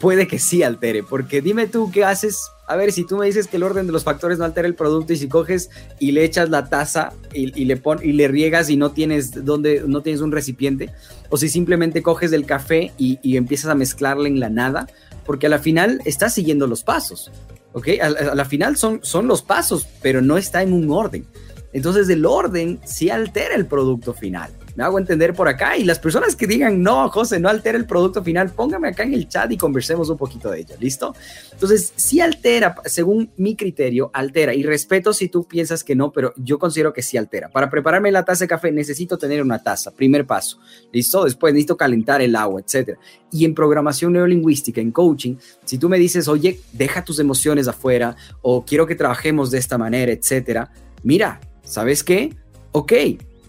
Puede 0.00 0.26
que 0.26 0.38
sí 0.38 0.62
altere, 0.62 1.02
porque 1.02 1.40
dime 1.40 1.66
tú 1.66 1.90
qué 1.90 2.04
haces 2.04 2.38
a 2.66 2.74
ver, 2.74 2.90
si 2.92 3.04
tú 3.04 3.16
me 3.16 3.26
dices 3.26 3.46
que 3.46 3.58
el 3.58 3.62
orden 3.62 3.86
de 3.86 3.92
los 3.92 4.02
factores 4.02 4.38
no 4.38 4.44
altera 4.44 4.66
el 4.66 4.74
producto 4.74 5.12
y 5.12 5.16
si 5.16 5.28
coges 5.28 5.70
y 6.00 6.10
le 6.10 6.24
echas 6.24 6.50
la 6.50 6.68
taza 6.68 7.12
y, 7.32 7.64
le, 7.64 7.76
pon, 7.76 8.00
y 8.02 8.12
le 8.12 8.26
riegas 8.26 8.70
y 8.70 8.76
no 8.76 8.90
tienes, 8.90 9.44
donde, 9.44 9.84
no 9.86 10.02
tienes 10.02 10.20
un 10.20 10.32
recipiente, 10.32 10.90
o 11.30 11.36
si 11.36 11.48
simplemente 11.48 12.02
coges 12.02 12.32
el 12.32 12.44
café 12.44 12.92
y, 12.98 13.36
empiezas 13.36 13.70
a 13.70 13.76
mezclarle 13.76 14.28
en 14.28 14.40
la 14.40 14.50
nada, 14.50 14.88
porque 15.24 15.46
a 15.46 15.50
la 15.50 15.60
final 15.60 16.00
estás 16.04 16.34
siguiendo 16.34 16.66
los 16.66 16.82
pasos, 16.82 17.30
¿ok? 17.72 17.88
A, 18.02 18.06
a, 18.06 18.34
la 18.34 18.44
final 18.44 18.76
son, 18.76 18.98
son 19.02 19.28
los 19.28 19.42
pasos, 19.42 19.86
pero 20.02 20.20
no 20.20 20.36
está 20.36 20.62
en 20.62 20.72
un 20.72 20.90
orden. 20.90 21.24
Entonces 21.72 22.08
el 22.08 22.26
orden 22.26 22.80
sí 22.84 23.10
altera 23.10 23.54
el 23.54 23.66
producto 23.66 24.12
final 24.12 24.50
me 24.76 24.84
hago 24.84 24.98
entender 24.98 25.34
por 25.34 25.48
acá. 25.48 25.76
Y 25.76 25.84
las 25.84 25.98
personas 25.98 26.36
que 26.36 26.46
digan, 26.46 26.82
no, 26.82 27.08
José, 27.08 27.40
no 27.40 27.48
altera 27.48 27.78
el 27.78 27.86
producto 27.86 28.22
final, 28.22 28.50
póngame 28.50 28.88
acá 28.88 29.02
en 29.02 29.14
el 29.14 29.28
chat 29.28 29.50
y 29.50 29.56
conversemos 29.56 30.08
un 30.10 30.18
poquito 30.18 30.50
de 30.50 30.60
ello, 30.60 30.76
¿listo? 30.78 31.14
Entonces, 31.52 31.92
sí 31.96 32.20
altera, 32.20 32.76
según 32.84 33.30
mi 33.36 33.56
criterio, 33.56 34.10
altera. 34.12 34.54
Y 34.54 34.62
respeto 34.62 35.12
si 35.12 35.28
tú 35.28 35.44
piensas 35.44 35.82
que 35.82 35.96
no, 35.96 36.12
pero 36.12 36.34
yo 36.36 36.58
considero 36.58 36.92
que 36.92 37.02
sí 37.02 37.16
altera. 37.16 37.48
Para 37.48 37.70
prepararme 37.70 38.12
la 38.12 38.24
taza 38.24 38.44
de 38.44 38.48
café 38.48 38.70
necesito 38.70 39.16
tener 39.16 39.42
una 39.42 39.62
taza, 39.62 39.90
primer 39.90 40.26
paso, 40.26 40.58
¿listo? 40.92 41.24
Después 41.24 41.54
necesito 41.54 41.76
calentar 41.76 42.20
el 42.20 42.36
agua, 42.36 42.60
etcétera. 42.60 42.98
Y 43.32 43.44
en 43.44 43.54
programación 43.54 44.12
neurolingüística, 44.12 44.80
en 44.80 44.92
coaching, 44.92 45.36
si 45.64 45.78
tú 45.78 45.88
me 45.88 45.98
dices, 45.98 46.28
oye, 46.28 46.60
deja 46.72 47.02
tus 47.02 47.18
emociones 47.18 47.66
afuera 47.66 48.16
o 48.42 48.64
quiero 48.64 48.86
que 48.86 48.94
trabajemos 48.94 49.50
de 49.50 49.58
esta 49.58 49.78
manera, 49.78 50.12
etcétera, 50.12 50.70
mira, 51.02 51.40
¿sabes 51.62 52.04
qué? 52.04 52.34
Ok, 52.72 52.92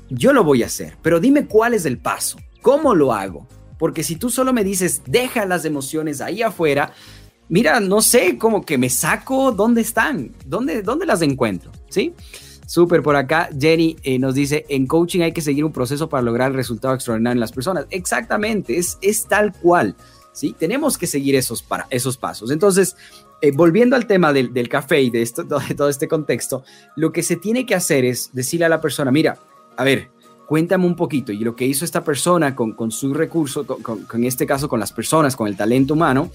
yo 0.09 0.33
lo 0.33 0.43
voy 0.43 0.63
a 0.63 0.67
hacer, 0.67 0.97
pero 1.01 1.19
dime 1.19 1.47
cuál 1.47 1.73
es 1.73 1.85
el 1.85 1.97
paso, 1.97 2.37
cómo 2.61 2.95
lo 2.95 3.13
hago. 3.13 3.47
Porque 3.77 4.03
si 4.03 4.15
tú 4.15 4.29
solo 4.29 4.53
me 4.53 4.63
dices, 4.63 5.03
deja 5.05 5.45
las 5.45 5.65
emociones 5.65 6.21
ahí 6.21 6.41
afuera, 6.41 6.93
mira, 7.49 7.79
no 7.79 8.01
sé, 8.01 8.37
cómo 8.37 8.65
que 8.65 8.77
me 8.77 8.89
saco, 8.89 9.51
¿dónde 9.51 9.81
están? 9.81 10.33
¿Dónde, 10.45 10.81
dónde 10.81 11.05
las 11.05 11.21
encuentro? 11.21 11.71
¿Sí? 11.89 12.13
Súper, 12.65 13.01
por 13.01 13.15
acá 13.15 13.49
Jenny 13.57 13.95
eh, 14.03 14.19
nos 14.19 14.35
dice, 14.35 14.65
en 14.67 14.87
coaching 14.87 15.21
hay 15.21 15.31
que 15.31 15.41
seguir 15.41 15.63
un 15.63 15.71
proceso 15.71 16.09
para 16.09 16.21
lograr 16.21 16.51
el 16.51 16.57
resultado 16.57 16.93
extraordinario 16.93 17.35
en 17.35 17.39
las 17.39 17.53
personas. 17.53 17.85
Exactamente, 17.91 18.77
es, 18.77 18.97
es 19.01 19.25
tal 19.25 19.53
cual. 19.53 19.95
¿sí? 20.33 20.53
Tenemos 20.57 20.97
que 20.97 21.07
seguir 21.07 21.35
esos, 21.35 21.63
para, 21.63 21.87
esos 21.89 22.17
pasos. 22.17 22.51
Entonces, 22.51 22.97
eh, 23.41 23.51
volviendo 23.51 23.95
al 23.95 24.05
tema 24.05 24.33
del, 24.33 24.53
del, 24.53 24.67
café 24.67 25.01
y 25.01 25.09
de, 25.09 25.21
esto, 25.21 25.43
de 25.69 25.75
todo 25.75 25.87
este 25.87 26.07
contexto, 26.07 26.63
lo 26.95 27.13
que 27.13 27.23
se 27.23 27.37
tiene 27.37 27.65
que 27.65 27.75
hacer 27.75 28.03
es 28.03 28.31
decirle 28.33 28.65
a 28.65 28.69
la 28.69 28.81
persona, 28.81 29.11
mira, 29.11 29.37
a 29.77 29.83
ver, 29.83 30.09
cuéntame 30.47 30.85
un 30.85 30.95
poquito. 30.95 31.31
Y 31.31 31.39
lo 31.39 31.55
que 31.55 31.65
hizo 31.65 31.85
esta 31.85 32.03
persona 32.03 32.55
con, 32.55 32.73
con 32.73 32.91
su 32.91 33.13
recurso, 33.13 33.65
con, 33.65 34.03
con, 34.03 34.23
este 34.23 34.45
caso 34.45 34.67
con 34.67 34.79
las 34.79 34.91
personas, 34.91 35.35
con 35.35 35.47
el 35.47 35.55
talento 35.55 35.93
humano, 35.93 36.31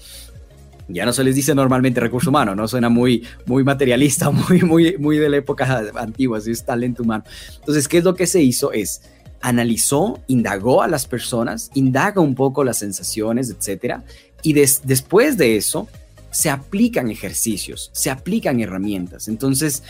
ya 0.87 1.05
no 1.05 1.13
se 1.13 1.23
les 1.23 1.35
dice 1.35 1.55
normalmente 1.55 1.99
recurso 1.99 2.29
humano, 2.29 2.55
¿no? 2.55 2.67
Suena 2.67 2.89
muy, 2.89 3.25
muy 3.45 3.63
materialista, 3.63 4.29
muy, 4.49 4.61
muy, 4.61 4.97
muy 4.97 5.17
de 5.17 5.29
la 5.29 5.37
época 5.37 5.83
antigua, 5.95 6.37
así 6.39 6.51
es 6.51 6.65
talento 6.65 7.03
humano. 7.03 7.23
Entonces, 7.59 7.87
¿qué 7.87 7.99
es 7.99 8.03
lo 8.03 8.15
que 8.15 8.27
se 8.27 8.41
hizo? 8.41 8.71
Es 8.71 9.01
analizó, 9.43 10.23
indagó 10.27 10.81
a 10.81 10.87
las 10.87 11.05
personas, 11.05 11.69
indaga 11.73 12.21
un 12.21 12.33
poco 12.33 12.63
las 12.63 12.77
sensaciones, 12.77 13.49
etcétera, 13.49 14.03
y 14.41 14.53
después 14.53 15.37
de 15.37 15.57
eso 15.57 15.87
se 16.31 16.49
aplican 16.49 17.11
ejercicios, 17.11 17.91
se 17.93 18.09
aplican 18.09 18.61
herramientas. 18.61 19.27
Entonces, 19.27 19.83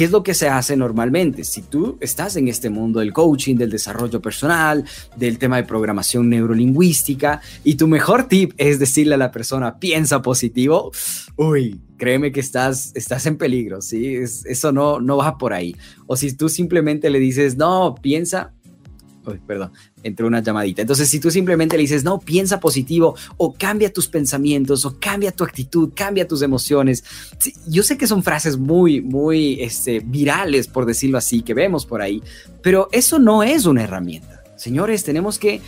¿Qué 0.00 0.04
es 0.04 0.12
lo 0.12 0.22
que 0.22 0.32
se 0.32 0.48
hace 0.48 0.78
normalmente? 0.78 1.44
Si 1.44 1.60
tú 1.60 1.98
estás 2.00 2.34
en 2.36 2.48
este 2.48 2.70
mundo 2.70 3.00
del 3.00 3.12
coaching, 3.12 3.56
del 3.56 3.68
desarrollo 3.68 4.22
personal, 4.22 4.82
del 5.14 5.36
tema 5.36 5.58
de 5.58 5.64
programación 5.64 6.30
neurolingüística, 6.30 7.42
y 7.64 7.74
tu 7.74 7.86
mejor 7.86 8.26
tip 8.26 8.54
es 8.56 8.78
decirle 8.78 9.16
a 9.16 9.18
la 9.18 9.30
persona, 9.30 9.78
piensa 9.78 10.22
positivo, 10.22 10.90
uy, 11.36 11.82
créeme 11.98 12.32
que 12.32 12.40
estás, 12.40 12.92
estás 12.94 13.26
en 13.26 13.36
peligro, 13.36 13.82
¿sí? 13.82 14.16
eso 14.16 14.72
no, 14.72 15.00
no 15.00 15.18
va 15.18 15.36
por 15.36 15.52
ahí. 15.52 15.76
O 16.06 16.16
si 16.16 16.34
tú 16.34 16.48
simplemente 16.48 17.10
le 17.10 17.18
dices, 17.18 17.58
no, 17.58 17.94
piensa, 18.00 18.54
Perdón, 19.46 19.72
entró 20.02 20.26
una 20.26 20.40
llamadita. 20.40 20.82
Entonces, 20.82 21.08
si 21.08 21.20
tú 21.20 21.30
simplemente 21.30 21.76
le 21.76 21.82
dices, 21.82 22.04
no, 22.04 22.18
piensa 22.18 22.58
positivo, 22.60 23.16
o 23.36 23.54
cambia 23.54 23.92
tus 23.92 24.08
pensamientos, 24.08 24.84
o 24.84 24.98
cambia 24.98 25.32
tu 25.32 25.44
actitud, 25.44 25.90
cambia 25.94 26.26
tus 26.26 26.42
emociones. 26.42 27.04
yo 27.66 27.82
sé 27.82 27.98
que 27.98 28.06
son 28.06 28.22
frases 28.22 28.56
muy, 28.56 29.00
muy 29.00 29.60
este, 29.62 30.00
virales, 30.00 30.68
por 30.68 30.86
decirlo 30.86 31.18
así, 31.18 31.42
que 31.42 31.54
vemos 31.54 31.86
por 31.86 32.02
ahí, 32.02 32.22
pero 32.62 32.88
eso 32.92 33.18
no 33.18 33.42
es 33.42 33.66
una 33.66 33.84
herramienta. 33.84 34.42
Señores, 34.56 35.04
tenemos 35.04 35.38
que 35.38 35.60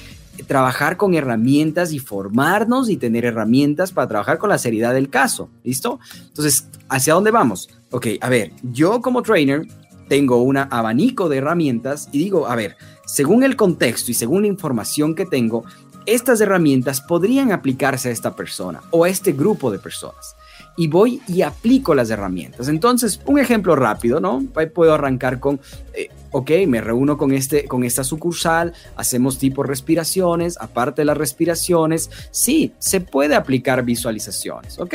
trabajar 0.47 0.97
con 0.97 1.15
herramientas 1.15 1.93
y 1.93 1.99
formarnos 1.99 2.89
y 2.89 2.97
tener 2.97 3.25
herramientas 3.25 3.93
para 3.93 4.09
trabajar 4.09 4.39
con 4.39 4.51
la 4.51 4.59
seriedad 4.59 4.95
del 4.95 5.11
caso. 5.11 5.51
¿Listo? 5.63 6.01
Entonces, 6.29 6.67
¿hacia 6.89 7.15
dónde 7.15 7.31
vamos? 7.31 7.69
Ok, 7.91 8.07
a 8.21 8.29
ver, 8.29 8.53
yo 8.63 9.01
como 9.01 9.23
trainer 9.23 9.67
tengo 10.09 10.43
un 10.43 10.59
abanico 10.59 11.29
de 11.29 11.39
herramientas 11.39 12.09
y 12.13 12.19
digo, 12.19 12.47
a 12.47 12.57
ver, 12.57 12.77
según 13.13 13.43
el 13.43 13.57
contexto 13.57 14.11
y 14.11 14.15
según 14.15 14.41
la 14.41 14.49
información 14.49 15.15
que 15.15 15.27
tengo, 15.27 15.67
estas 16.07 16.41
herramientas 16.41 17.03
podrían 17.03 17.53
aplicarse 17.53 18.09
a 18.09 18.11
esta 18.11 18.35
persona 18.35 18.81
o 18.91 19.05
a 19.05 19.11
este 19.11 19.33
grupo 19.33 19.71
de 19.71 19.79
personas. 19.79 20.35
Y 20.77 20.89
voy 20.89 21.21
y 21.29 21.43
aplico 21.43 21.95
las 21.95 22.11
herramientas. 22.11 22.69
Entonces, 22.69 23.21
un 23.27 23.39
ejemplo 23.39 23.77
rápido, 23.77 24.21
¿no? 24.21 24.43
Puedo 24.75 24.95
arrancar 24.95 25.39
con, 25.39 25.61
eh, 25.93 26.09
ok, 26.33 26.51
me 26.67 26.81
reúno 26.81 27.17
con, 27.17 27.33
este, 27.33 27.67
con 27.67 27.85
esta 27.85 28.03
sucursal, 28.03 28.73
hacemos 28.97 29.39
tipo 29.39 29.63
respiraciones, 29.63 30.57
aparte 30.59 31.03
de 31.03 31.07
las 31.07 31.17
respiraciones, 31.17 32.11
sí, 32.31 32.73
se 32.79 33.01
puede 33.01 33.35
aplicar 33.35 33.85
visualizaciones, 33.85 34.79
ok, 34.79 34.95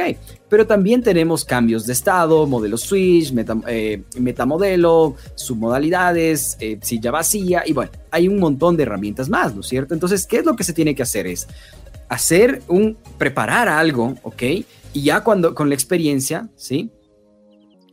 pero 0.50 0.66
también 0.66 1.02
tenemos 1.04 1.46
cambios 1.46 1.86
de 1.86 1.94
estado, 1.94 2.48
modelo 2.48 2.78
switch, 2.78 3.34
eh, 3.68 4.02
metamodelo, 4.20 5.16
submodalidades, 5.36 6.58
eh, 6.60 6.80
silla 6.82 7.12
vacía, 7.12 7.64
y 7.66 7.74
bueno, 7.74 7.92
hay 8.12 8.28
un 8.28 8.40
montón 8.40 8.76
de 8.76 8.84
herramientas 8.84 9.30
más, 9.30 9.54
¿no 9.54 9.62
es 9.62 9.68
cierto? 9.68 9.94
Entonces, 9.94 10.26
¿qué 10.26 10.38
es 10.38 10.46
lo 10.46 10.56
que 10.56 10.64
se 10.64 10.74
tiene 10.74 10.96
que 10.96 11.04
hacer? 11.04 11.28
Es 11.28 11.48
hacer 12.10 12.62
un, 12.68 12.98
preparar 13.18 13.70
algo, 13.70 14.16
ok, 14.24 14.44
y 14.98 15.04
ya 15.04 15.24
cuando, 15.24 15.54
con 15.54 15.70
la 15.70 15.76
experiencia, 15.76 16.50
¿sí? 16.56 16.90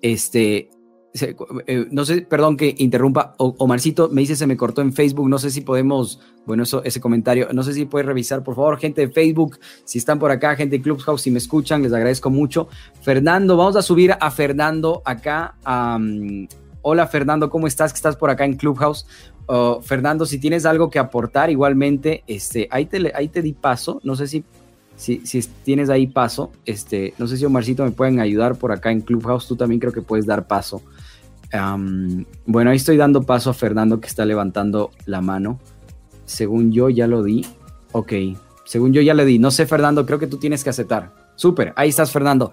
Este, 0.01 0.71
eh, 1.13 1.87
no 1.91 2.07
sé, 2.07 2.23
perdón 2.23 2.57
que 2.57 2.75
interrumpa, 2.79 3.35
Omarcito 3.37 4.09
me 4.09 4.23
dice 4.23 4.37
se 4.37 4.47
me 4.47 4.57
cortó 4.57 4.81
en 4.81 4.95
Facebook, 4.95 5.29
no 5.29 5.37
sé 5.39 5.51
si 5.51 5.61
podemos, 5.61 6.19
bueno, 6.47 6.63
eso, 6.63 6.83
ese 6.83 7.03
comentario, 7.03 7.49
no 7.53 7.63
sé 7.63 7.75
si 7.75 7.85
puedes 7.85 8.07
revisar, 8.07 8.43
por 8.43 8.55
favor, 8.55 8.79
gente 8.79 9.07
de 9.07 9.13
Facebook, 9.13 9.59
si 9.85 9.99
están 9.99 10.19
por 10.19 10.31
acá, 10.31 10.57
gente 10.57 10.79
de 10.79 10.83
Clubhouse, 10.83 11.21
si 11.21 11.31
me 11.31 11.37
escuchan, 11.37 11.83
les 11.83 11.93
agradezco 11.93 12.31
mucho. 12.31 12.69
Fernando, 13.03 13.59
vamos 13.59 13.77
a 13.77 13.83
subir 13.83 14.17
a 14.19 14.31
Fernando 14.31 15.03
acá. 15.05 15.57
hola 16.81 17.07
Fernando, 17.07 17.51
¿cómo 17.51 17.67
estás? 17.67 17.93
Que 17.93 17.99
estás 17.99 18.17
por 18.17 18.31
acá 18.31 18.47
en 18.47 18.57
Clubhouse. 18.57 19.07
Oh, 19.45 19.83
Fernando, 19.83 20.25
si 20.25 20.39
tienes 20.39 20.65
algo 20.65 20.89
que 20.89 20.99
aportar, 20.99 21.51
igualmente, 21.51 22.25
este, 22.27 22.67
ahí 22.71 22.87
te, 22.87 23.13
ahí 23.15 23.29
te 23.29 23.43
di 23.43 23.53
paso, 23.53 24.01
no 24.05 24.17
sé 24.17 24.27
si 24.27 24.43
si, 24.97 25.25
si, 25.27 25.43
tienes 25.65 25.91
ahí 25.91 26.07
paso, 26.07 26.53
este, 26.67 27.15
no 27.19 27.27
sé 27.27 27.37
si 27.37 27.45
Omarcito 27.45 27.85
me 27.85 27.91
pueden 27.91 28.21
ayudar 28.21 28.57
por 28.57 28.73
acá 28.73 28.91
en 28.91 29.01
Clubhouse, 29.01 29.47
tú 29.47 29.57
también 29.57 29.81
creo 29.81 29.93
que 29.93 30.03
puedes 30.03 30.27
dar 30.27 30.47
paso 30.47 30.83
bueno, 32.47 32.71
ahí 32.71 32.77
estoy 32.77 32.97
dando 32.97 33.23
paso 33.23 33.51
a 33.51 33.55
Fernando 33.55 34.01
que 34.01 34.09
está 34.09 34.25
levantando 34.25 34.91
la 35.07 35.21
mano. 35.21 35.61
Según 36.25 36.73
yo 36.73 36.89
ya 36.89 37.07
lo 37.07 37.23
di. 37.23 37.47
Ok, 37.93 38.13
según 38.65 38.93
yo 38.93 39.01
ya 39.03 39.15
le 39.15 39.25
di. 39.25 39.39
No 39.39 39.51
sé, 39.51 39.67
Fernando, 39.67 40.07
creo 40.07 40.19
que 40.19 40.27
tú 40.27 40.39
tienes 40.39 40.65
que 40.65 40.71
aceptar. 40.71 41.13
Súper, 41.37 41.73
ahí 41.77 41.91
estás, 41.91 42.11
Fernando. 42.11 42.53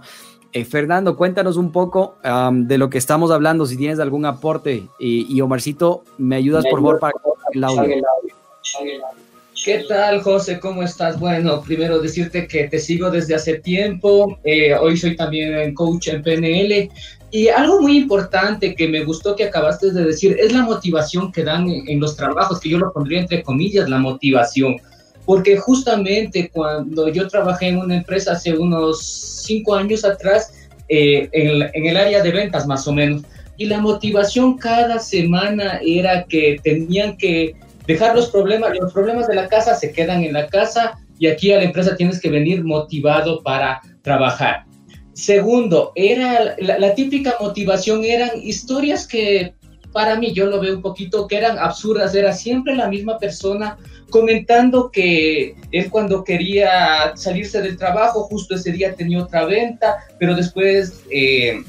Eh, 0.54 0.65
Fernando, 0.65 1.15
cuéntanos 1.15 1.56
un 1.56 1.71
poco 1.71 2.17
de 2.51 2.77
lo 2.77 2.89
que 2.89 2.97
estamos 2.97 3.32
hablando, 3.32 3.65
si 3.65 3.77
tienes 3.77 3.99
algún 3.99 4.25
aporte. 4.25 4.88
Y, 4.99 5.39
Omarcito, 5.41 6.04
¿me 6.17 6.36
ayudas 6.36 6.65
por 6.69 6.80
favor 6.80 6.99
para 6.99 7.13
el 7.54 7.63
audio? 7.63 7.95
¿Qué 9.63 9.86
tal, 9.88 10.24
José? 10.24 10.60
¿Cómo 10.60 10.82
estás? 10.82 11.19
Bueno, 11.19 11.62
primero 11.62 12.00
decirte 12.00 12.47
que 12.47 12.67
te 12.67 12.80
sigo 12.80 13.12
desde 13.12 13.36
hace 13.36 13.60
tiempo. 13.60 14.39
Eh, 14.43 14.74
hoy 14.74 14.97
soy 14.97 15.15
también 15.15 15.76
coach 15.76 16.08
en 16.08 16.24
PNL. 16.24 16.89
Y 17.30 17.47
algo 17.47 17.80
muy 17.80 17.97
importante 17.97 18.74
que 18.74 18.88
me 18.88 19.04
gustó 19.04 19.36
que 19.36 19.43
acabaste 19.43 19.91
de 19.91 20.04
decir 20.04 20.36
es 20.39 20.52
la 20.52 20.63
motivación 20.63 21.32
que 21.32 21.43
dan 21.43 21.69
en, 21.69 22.00
los 22.00 22.15
trabajos, 22.15 22.60
que 22.60 22.69
yo 22.69 22.80
lo 22.80 22.91
pondría 22.91 23.19
entre 23.19 23.43
comillas, 23.43 23.88
la 23.88 24.00
motivación. 24.00 24.78
Porque 25.26 25.58
justamente 25.58 26.50
cuando 26.52 27.10
yo 27.10 27.28
trabajé 27.28 27.67
en 27.67 27.78
una 27.78 27.97
empresa 27.97 28.32
hace 28.32 28.58
unos 28.58 29.43
cinco 29.45 29.76
años 29.76 30.04
atrás, 30.04 30.54
eh, 30.89 31.30
en, 31.34 31.69
en 31.71 31.86
el 31.86 31.97
área 31.97 32.24
de 32.24 32.32
ventas 32.32 32.65
más 32.65 32.88
o 32.88 32.93
menos, 32.93 33.21
y 33.58 33.65
la 33.65 33.80
motivación 33.80 34.58
cada 34.58 34.97
semana 34.97 35.80
era 35.86 36.24
que 36.24 36.60
tenían 36.63 37.15
que 37.15 37.56
dejar 37.91 38.15
los 38.15 38.30
problemas, 38.30 38.71
los 38.80 38.93
problemas 38.93 39.27
de 39.27 39.36
la 39.36 39.47
casa 39.47 39.75
se 39.75 39.91
quedan 39.91 40.23
en 40.23 40.34
la 40.34 40.47
casa 40.47 40.97
y 41.19 41.27
aquí 41.27 41.51
a 41.51 41.58
la 41.58 41.63
empresa 41.63 41.95
tienes 41.95 42.19
que 42.19 42.30
venir 42.30 42.63
motivado 42.63 43.43
para 43.43 43.82
trabajar. 44.01 44.65
Segundo, 45.13 45.91
era 45.95 46.56
la, 46.58 46.95
típica 46.95 47.36
motivación, 47.39 48.04
eran 48.06 48.32
historias 48.41 49.08
que 49.08 49.54
para 49.91 50.15
mí 50.15 50.34
yo 50.34 50.45
lo 50.45 50.62
veo 50.62 50.75
un 50.75 50.82
poquito 50.82 51.27
que 51.27 51.38
eran 51.38 51.60
absurdas, 51.60 52.15
era 52.15 52.32
siempre 52.32 52.75
la 52.75 52.88
misma 52.88 53.19
persona 53.19 53.77
comentando 54.10 54.89
que 54.89 55.56
él 55.71 55.89
cuando 55.89 56.23
quería 56.23 57.12
salirse 57.15 57.62
del 57.62 57.77
trabajo, 57.77 58.23
justo 58.23 58.56
ese 58.56 58.71
día 58.71 58.95
tenía 58.95 59.21
otra 59.21 59.45
venta, 59.45 59.97
pero 60.17 60.34
después 60.34 61.04
eh, 61.12 61.62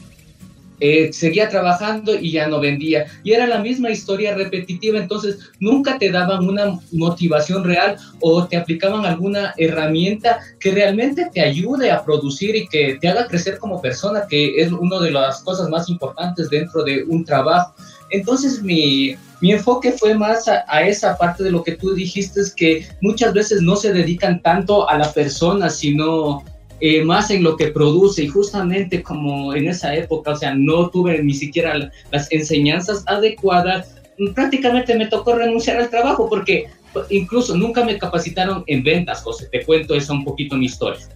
eh, 0.84 1.12
seguía 1.12 1.48
trabajando 1.48 2.12
y 2.18 2.32
ya 2.32 2.48
no 2.48 2.58
vendía. 2.58 3.06
Y 3.22 3.30
era 3.30 3.46
la 3.46 3.60
misma 3.60 3.90
historia 3.90 4.34
repetitiva, 4.34 4.98
entonces 4.98 5.38
nunca 5.60 5.96
te 5.96 6.10
daban 6.10 6.44
una 6.48 6.76
motivación 6.90 7.62
real 7.62 7.96
o 8.20 8.48
te 8.48 8.56
aplicaban 8.56 9.06
alguna 9.06 9.54
herramienta 9.58 10.40
que 10.58 10.72
realmente 10.72 11.30
te 11.32 11.40
ayude 11.40 11.92
a 11.92 12.04
producir 12.04 12.56
y 12.56 12.66
que 12.66 12.98
te 13.00 13.06
haga 13.06 13.28
crecer 13.28 13.58
como 13.58 13.80
persona, 13.80 14.26
que 14.28 14.60
es 14.60 14.72
una 14.72 14.98
de 14.98 15.12
las 15.12 15.40
cosas 15.44 15.68
más 15.68 15.88
importantes 15.88 16.50
dentro 16.50 16.82
de 16.82 17.04
un 17.04 17.24
trabajo. 17.24 17.76
Entonces 18.10 18.60
mi, 18.60 19.14
mi 19.40 19.52
enfoque 19.52 19.92
fue 19.92 20.14
más 20.14 20.48
a, 20.48 20.82
esa 20.82 21.16
parte 21.16 21.44
de 21.44 21.52
lo 21.52 21.62
que 21.62 21.76
tú 21.76 21.94
dijiste, 21.94 22.40
es 22.40 22.52
que 22.52 22.88
muchas 23.00 23.32
veces 23.34 23.62
no 23.62 23.76
se 23.76 23.92
dedican 23.92 24.42
tanto 24.42 24.88
a 24.88 24.98
la 24.98 25.12
persona, 25.12 25.70
sino 25.70 26.42
eh, 26.84 27.04
más 27.04 27.30
en 27.30 27.44
lo 27.44 27.56
que 27.56 27.68
produce 27.68 28.24
y 28.24 28.26
justamente 28.26 29.04
como 29.04 29.54
en 29.54 29.68
esa 29.68 29.94
época, 29.94 30.32
o 30.32 30.36
sea, 30.36 30.52
no 30.52 30.90
tuve 30.90 31.22
ni 31.22 31.32
siquiera 31.32 31.92
las 32.10 32.32
enseñanzas 32.32 33.04
adecuadas, 33.06 33.94
prácticamente 34.34 34.98
me 34.98 35.06
tocó 35.06 35.36
renunciar 35.36 35.76
al 35.76 35.90
trabajo 35.90 36.28
porque 36.28 36.66
incluso 37.08 37.56
nunca 37.56 37.84
me 37.84 37.98
capacitaron 37.98 38.64
en 38.66 38.82
ventas, 38.82 39.22
José, 39.22 39.46
te 39.52 39.64
cuento 39.64 39.94
esa 39.94 40.12
un 40.12 40.24
poquito 40.24 40.56
mi 40.56 40.66
historia. 40.66 41.06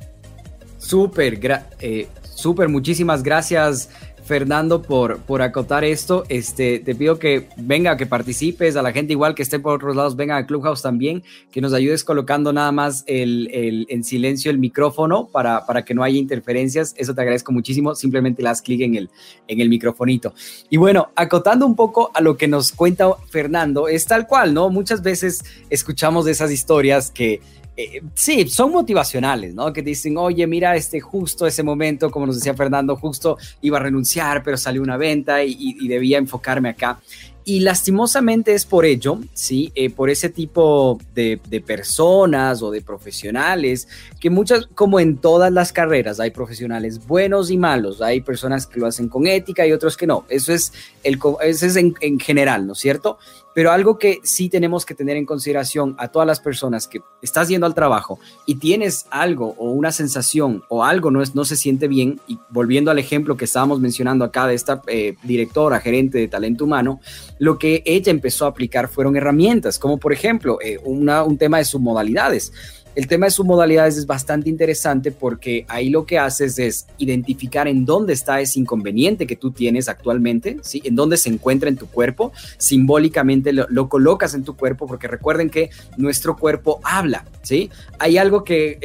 Súper, 0.78 1.40
eh, 1.80 2.06
súper, 2.22 2.68
muchísimas 2.68 3.24
gracias 3.24 3.90
Fernando, 4.26 4.82
por, 4.82 5.20
por 5.20 5.40
acotar 5.40 5.84
esto. 5.84 6.24
Este, 6.28 6.80
te 6.80 6.94
pido 6.94 7.18
que 7.18 7.48
venga, 7.56 7.96
que 7.96 8.06
participes, 8.06 8.76
a 8.76 8.82
la 8.82 8.92
gente 8.92 9.12
igual 9.12 9.34
que 9.34 9.42
esté 9.42 9.60
por 9.60 9.74
otros 9.74 9.94
lados, 9.94 10.16
venga 10.16 10.36
a 10.36 10.46
Clubhouse 10.46 10.82
también, 10.82 11.22
que 11.52 11.60
nos 11.60 11.72
ayudes 11.72 12.02
colocando 12.02 12.52
nada 12.52 12.72
más 12.72 13.04
el, 13.06 13.48
el, 13.52 13.86
en 13.88 14.02
silencio 14.02 14.50
el 14.50 14.58
micrófono 14.58 15.28
para, 15.28 15.64
para 15.64 15.84
que 15.84 15.94
no 15.94 16.02
haya 16.02 16.18
interferencias. 16.18 16.94
Eso 16.96 17.14
te 17.14 17.20
agradezco 17.20 17.52
muchísimo. 17.52 17.94
Simplemente 17.94 18.42
le 18.42 18.50
clic 18.64 18.80
en 18.80 18.96
el, 18.96 19.10
en 19.46 19.60
el 19.60 19.68
microfonito. 19.68 20.34
Y 20.70 20.76
bueno, 20.76 21.10
acotando 21.14 21.64
un 21.66 21.76
poco 21.76 22.10
a 22.12 22.20
lo 22.20 22.36
que 22.36 22.48
nos 22.48 22.72
cuenta 22.72 23.08
Fernando, 23.30 23.88
es 23.88 24.06
tal 24.06 24.26
cual, 24.26 24.54
¿no? 24.54 24.70
Muchas 24.70 25.02
veces 25.02 25.44
escuchamos 25.70 26.24
de 26.24 26.32
esas 26.32 26.50
historias 26.50 27.10
que 27.10 27.40
eh, 27.76 28.02
sí, 28.14 28.48
son 28.48 28.72
motivacionales, 28.72 29.54
¿no? 29.54 29.72
Que 29.72 29.82
dicen, 29.82 30.16
oye, 30.16 30.46
mira, 30.46 30.76
este 30.76 31.00
justo 31.00 31.46
ese 31.46 31.62
momento, 31.62 32.10
como 32.10 32.26
nos 32.26 32.36
decía 32.36 32.54
Fernando, 32.54 32.96
justo 32.96 33.36
iba 33.60 33.78
a 33.78 33.82
renunciar, 33.82 34.42
pero 34.42 34.56
salió 34.56 34.82
una 34.82 34.96
venta 34.96 35.44
y 35.44 35.86
debía 35.88 36.18
enfocarme 36.18 36.70
acá. 36.70 37.00
Y 37.48 37.60
lastimosamente 37.60 38.54
es 38.54 38.66
por 38.66 38.84
ello, 38.84 39.20
¿sí? 39.32 39.70
Eh, 39.76 39.88
por 39.88 40.10
ese 40.10 40.30
tipo 40.30 40.98
de, 41.14 41.38
personas 41.64 42.60
o 42.60 42.72
de 42.72 42.82
profesionales, 42.82 43.86
que 44.18 44.30
muchas, 44.30 44.66
como 44.74 44.98
en 44.98 45.18
todas 45.18 45.52
las 45.52 45.72
carreras, 45.72 46.18
hay 46.18 46.32
profesionales 46.32 47.06
buenos 47.06 47.52
y 47.52 47.56
malos, 47.56 48.02
hay 48.02 48.20
personas 48.20 48.66
que 48.66 48.80
lo 48.80 48.86
hacen 48.86 49.08
con 49.08 49.28
ética 49.28 49.64
y 49.64 49.70
otros 49.70 49.96
que 49.96 50.08
no. 50.08 50.24
Eso 50.28 50.52
es, 50.52 50.72
el, 51.04 51.20
eso 51.44 51.66
es 51.66 51.76
en, 51.76 51.94
en 52.00 52.18
general, 52.18 52.66
¿no 52.66 52.72
es 52.72 52.80
cierto? 52.80 53.16
Pero 53.56 53.72
algo 53.72 53.96
que 53.96 54.20
sí 54.22 54.50
tenemos 54.50 54.84
que 54.84 54.94
tener 54.94 55.16
en 55.16 55.24
consideración 55.24 55.94
a 55.96 56.08
todas 56.08 56.26
las 56.28 56.40
personas 56.40 56.86
que 56.86 57.00
estás 57.22 57.48
yendo 57.48 57.64
al 57.64 57.72
trabajo 57.72 58.20
y 58.44 58.56
tienes 58.56 59.06
algo 59.08 59.54
o 59.56 59.70
una 59.70 59.92
sensación 59.92 60.62
o 60.68 60.84
algo 60.84 61.10
no, 61.10 61.22
es, 61.22 61.34
no 61.34 61.46
se 61.46 61.56
siente 61.56 61.88
bien, 61.88 62.20
y 62.28 62.38
volviendo 62.50 62.90
al 62.90 62.98
ejemplo 62.98 63.34
que 63.38 63.46
estábamos 63.46 63.80
mencionando 63.80 64.26
acá 64.26 64.46
de 64.46 64.52
esta 64.54 64.82
eh, 64.88 65.16
directora, 65.22 65.80
gerente 65.80 66.18
de 66.18 66.28
talento 66.28 66.66
humano, 66.66 67.00
lo 67.38 67.58
que 67.58 67.82
ella 67.86 68.10
empezó 68.10 68.44
a 68.44 68.48
aplicar 68.48 68.88
fueron 68.88 69.16
herramientas, 69.16 69.78
como 69.78 69.96
por 69.96 70.12
ejemplo 70.12 70.58
eh, 70.62 70.78
una, 70.84 71.22
un 71.22 71.38
tema 71.38 71.56
de 71.56 71.64
submodalidades 71.64 72.52
el 72.96 73.06
tema 73.06 73.26
de 73.26 73.30
submodalidades 73.30 73.98
es 73.98 74.06
bastante 74.06 74.48
interesante 74.48 75.12
porque 75.12 75.66
ahí 75.68 75.90
lo 75.90 76.06
que 76.06 76.18
haces 76.18 76.58
es 76.58 76.86
identificar 76.96 77.68
en 77.68 77.84
dónde 77.84 78.14
está 78.14 78.40
ese 78.40 78.58
inconveniente 78.58 79.26
que 79.26 79.36
tú 79.36 79.50
tienes 79.50 79.90
actualmente, 79.90 80.56
¿sí? 80.62 80.80
En 80.82 80.96
dónde 80.96 81.18
se 81.18 81.28
encuentra 81.28 81.68
en 81.68 81.76
tu 81.76 81.88
cuerpo, 81.88 82.32
simbólicamente 82.56 83.52
lo, 83.52 83.88
colocas 83.90 84.32
en 84.32 84.44
tu 84.44 84.56
cuerpo 84.56 84.86
porque 84.86 85.08
recuerden 85.08 85.50
que 85.50 85.68
nuestro 85.98 86.36
cuerpo 86.38 86.80
habla, 86.82 87.26
¿sí? 87.42 87.70
Hay 87.98 88.16
algo 88.16 88.44
que 88.44 88.78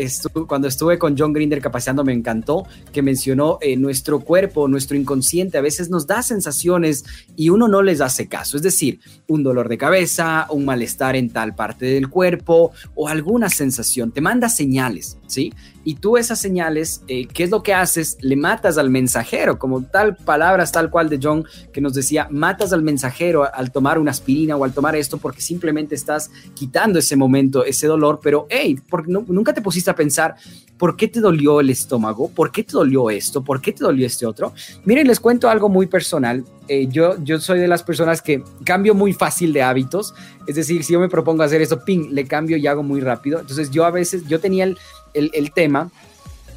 cuando 0.46 0.68
estuve 0.68 1.00
con 1.00 1.18
John 1.18 1.32
Grinder 1.32 1.62
capacitando 1.62 2.04
me 2.04 2.12
encantó, 2.12 2.68
que 2.92 3.02
mencionó 3.02 3.60
eh, 3.62 3.78
nuestro 3.78 4.20
cuerpo, 4.20 4.68
nuestro 4.68 4.98
inconsciente 4.98 5.58
a 5.58 5.62
veces 5.62 5.90
nos 5.90 6.06
da 6.06 6.22
sensaciones 6.22 7.06
y 7.38 7.48
uno 7.48 7.70
no 7.70 7.82
les 7.82 8.02
hace 8.02 8.28
caso, 8.28 8.58
es 8.58 8.64
decir, 8.64 9.00
un 9.30 9.42
dolor 9.42 9.70
de 9.70 9.78
cabeza, 9.78 10.48
un 10.50 10.66
malestar 10.66 11.16
en 11.16 11.30
tal 11.30 11.56
parte 11.56 11.86
del 11.86 12.10
cuerpo 12.10 12.74
o 12.94 13.08
alguna 13.08 13.50
sensación, 13.50 14.01
te 14.10 14.22
manda 14.22 14.50
señales, 14.50 15.18
¿sí? 15.28 15.54
Y 15.84 15.96
tú 15.96 16.18
esas 16.18 16.40
señales, 16.40 17.04
eh, 17.08 17.28
¿qué 17.28 17.44
es 17.44 17.50
lo 17.50 17.64
que 17.64 17.74
haces? 17.74 18.18
Le 18.22 18.36
matas 18.36 18.78
al 18.78 18.90
mensajero, 18.90 19.58
como 19.58 19.84
tal 19.84 20.16
palabras 20.16 20.72
tal 20.72 20.90
cual 20.90 21.10
de 21.10 21.20
John 21.22 21.46
que 21.74 21.82
nos 21.82 21.94
decía, 21.94 22.28
matas 22.30 22.74
al 22.74 22.84
mensajero 22.84 23.48
al 23.54 23.72
tomar 23.72 23.98
una 23.98 24.12
aspirina 24.12 24.56
o 24.56 24.64
al 24.64 24.74
tomar 24.74 24.96
esto 24.96 25.18
porque 25.18 25.42
simplemente 25.42 25.96
estás 25.96 26.30
quitando 26.54 27.00
ese 27.00 27.16
momento, 27.16 27.66
ese 27.66 27.88
dolor, 27.88 28.20
pero 28.22 28.48
hey, 28.50 28.80
porque 28.90 29.12
nunca 29.12 29.54
te 29.54 29.62
pusiste 29.62 29.90
a 29.90 29.96
pensar, 29.96 30.36
¿por 30.78 30.96
qué 30.96 31.08
te 31.08 31.20
dolió 31.20 31.60
el 31.60 31.70
estómago? 31.70 32.30
¿Por 32.30 32.52
qué 32.52 32.64
te 32.64 32.74
dolió 32.74 33.10
esto? 33.10 33.44
¿Por 33.44 33.62
qué 33.62 33.72
te 33.72 33.84
dolió 33.84 34.06
este 34.06 34.26
otro? 34.26 34.54
Miren, 34.86 35.08
les 35.08 35.20
cuento 35.20 35.50
algo 35.50 35.70
muy 35.70 35.88
personal. 35.88 36.44
Eh, 36.68 36.88
yo, 36.88 37.22
yo 37.24 37.40
soy 37.40 37.60
de 37.60 37.68
las 37.68 37.84
personas 37.84 38.22
que 38.22 38.44
cambio 38.64 38.96
muy 38.96 39.14
fácil 39.14 39.52
de 39.54 39.62
hábitos, 39.62 40.14
es 40.48 40.56
decir, 40.56 40.84
si 40.84 40.94
yo 40.94 41.00
me 41.00 41.10
propongo 41.10 41.44
hacer 41.44 41.62
eso, 41.62 41.84
ping, 41.84 42.10
le 42.12 42.26
cambio 42.26 42.58
y 42.58 42.66
hago 42.66 42.82
muy 42.82 43.00
rápido. 43.00 43.40
Entonces 43.40 43.70
yo 43.72 43.86
a 43.86 43.92
veces, 43.92 44.28
yo 44.28 44.40
tenía 44.40 44.64
el 44.64 44.78
el, 45.14 45.52
tema 45.54 45.92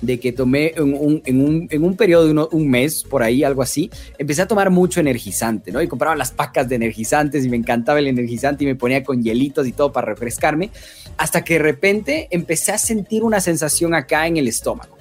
de 0.01 0.21
que 0.21 0.33
tomé 0.33 0.75
en 0.77 0.95
un, 0.95 1.23
en 1.25 1.41
un, 1.41 1.69
en 1.71 1.85
un 1.85 1.97
periodo 1.97 2.27
de 2.27 2.57
un 2.57 2.69
mes, 2.69 3.05
por 3.05 3.23
ahí, 3.23 3.45
algo 3.45 3.63
así, 3.63 3.91
empecé 4.19 4.43
a 4.43 4.49
tomar 4.49 4.71
mucho 4.71 5.01
energizante, 5.01 5.73
¿no? 5.73 5.81
Y 5.81 5.89
compraba 5.89 6.15
las 6.17 6.31
pacas 6.31 6.69
de 6.69 6.77
energizantes 6.77 7.45
y 7.45 7.49
me 7.49 7.57
encantaba 7.57 7.99
el 7.99 8.07
energizante 8.07 8.65
y 8.65 8.67
me 8.67 8.75
ponía 8.75 9.03
con 9.03 9.23
hielitos 9.23 9.67
y 9.67 9.73
todo 9.73 9.93
para 9.93 10.07
refrescarme, 10.07 10.71
hasta 11.17 11.43
que 11.45 11.55
de 11.55 11.61
repente 11.61 12.29
empecé 12.31 12.73
a 12.73 12.79
sentir 12.79 13.25
una 13.25 13.41
sensación 13.41 13.95
acá 13.95 14.27
en 14.27 14.37
el 14.37 14.49
estómago. 14.49 14.94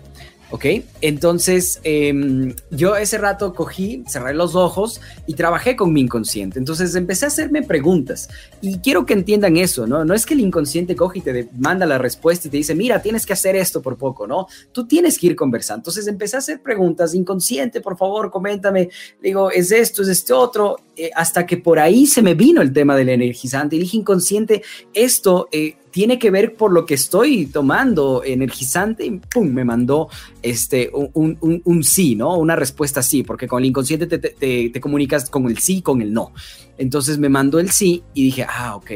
¿Ok? 0.53 0.65
Entonces, 1.01 1.79
em, 1.83 2.53
yo 2.69 2.95
ese 2.95 3.17
rato 3.17 3.55
cogí, 3.55 4.03
cerré 4.07 4.35
los 4.35 4.53
ojos 4.53 5.01
y 5.25 5.33
trabajé 5.33 5.75
con 5.75 5.91
mi 5.91 6.01
inconsciente. 6.01 6.59
Entonces, 6.59 6.93
empecé 6.93 7.25
a 7.25 7.29
hacerme 7.29 7.63
preguntas 7.63 8.29
y 8.61 8.77
quiero 8.77 9.03
que 9.03 9.13
entiendan 9.13 9.57
eso, 9.57 9.87
¿no? 9.87 10.05
No 10.05 10.13
es 10.13 10.27
que 10.27 10.35
el 10.35 10.41
inconsciente 10.41 10.95
coge 10.95 11.19
y 11.19 11.21
te 11.23 11.49
manda 11.57 11.87
la 11.87 11.97
respuesta 11.97 12.47
y 12.47 12.51
te 12.51 12.57
dice, 12.57 12.75
mira, 12.75 13.01
tienes 13.01 13.25
que 13.25 13.33
hacer 13.33 13.55
esto 13.55 13.81
por 13.81 13.97
poco, 13.97 14.27
¿no? 14.27 14.45
Tú 14.71 14.85
tienes 14.85 15.17
que 15.17 15.25
ir 15.25 15.35
conversando. 15.35 15.79
Entonces, 15.79 16.05
empecé 16.05 16.35
a 16.35 16.39
hacer 16.39 16.61
preguntas, 16.61 17.15
inconsciente, 17.15 17.81
por 17.81 17.97
favor, 17.97 18.29
coméntame. 18.29 18.89
Digo, 19.23 19.49
¿es 19.49 19.71
esto, 19.71 20.03
es 20.03 20.09
este 20.09 20.33
otro? 20.33 20.75
Eh, 20.95 21.09
hasta 21.15 21.45
que 21.45 21.57
por 21.57 21.79
ahí 21.79 22.05
se 22.05 22.21
me 22.21 22.35
vino 22.35 22.61
el 22.61 22.71
tema 22.71 22.95
del 22.95 23.09
energizante 23.09 23.75
y 23.75 23.79
dije, 23.79 23.97
inconsciente, 23.97 24.61
esto... 24.93 25.49
Eh, 25.51 25.75
tiene 25.93 26.17
que 26.17 26.31
ver 26.31 26.55
por 26.55 26.71
lo 26.71 26.87
que 26.87 26.95
estoy 26.95 27.45
tomando 27.45 28.23
energizante 28.25 29.05
y 29.05 29.11
pum, 29.11 29.47
me 29.49 29.63
mandó 29.63 30.09
este, 30.41 30.89
un, 30.91 31.37
un, 31.39 31.83
sí, 31.83 32.15
¿no? 32.15 32.35
Una 32.35 32.55
respuesta 32.55 33.03
sí, 33.03 33.21
porque 33.21 33.47
con 33.47 33.61
el 33.61 33.69
inconsciente 33.69 34.07
te, 34.07 34.17
te, 34.17 34.69
te, 34.71 34.81
comunicas 34.81 35.29
con 35.29 35.45
el 35.45 35.59
sí, 35.59 35.83
con 35.83 36.01
el 36.01 36.11
no. 36.11 36.33
Entonces 36.79 37.19
me 37.19 37.29
mandó 37.29 37.59
el 37.59 37.69
sí 37.69 38.01
y 38.15 38.23
dije, 38.23 38.43
ah, 38.49 38.75
ok, 38.75 38.91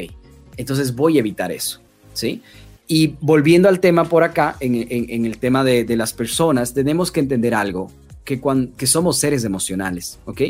entonces 0.56 0.92
voy 0.92 1.18
a 1.18 1.20
evitar 1.20 1.52
eso, 1.52 1.80
¿sí? 2.14 2.42
Y 2.88 3.14
volviendo 3.20 3.68
al 3.68 3.78
tema 3.78 4.04
por 4.04 4.24
acá, 4.24 4.56
en, 4.58 4.74
en, 4.90 5.24
el 5.24 5.38
tema 5.38 5.62
de, 5.62 5.84
de, 5.84 5.96
las 5.96 6.12
personas, 6.12 6.74
tenemos 6.74 7.12
que 7.12 7.20
entender 7.20 7.54
algo, 7.54 7.92
que, 8.28 8.40
cuando, 8.40 8.76
que 8.76 8.86
somos 8.86 9.16
seres 9.16 9.42
emocionales, 9.44 10.18
¿ok? 10.26 10.42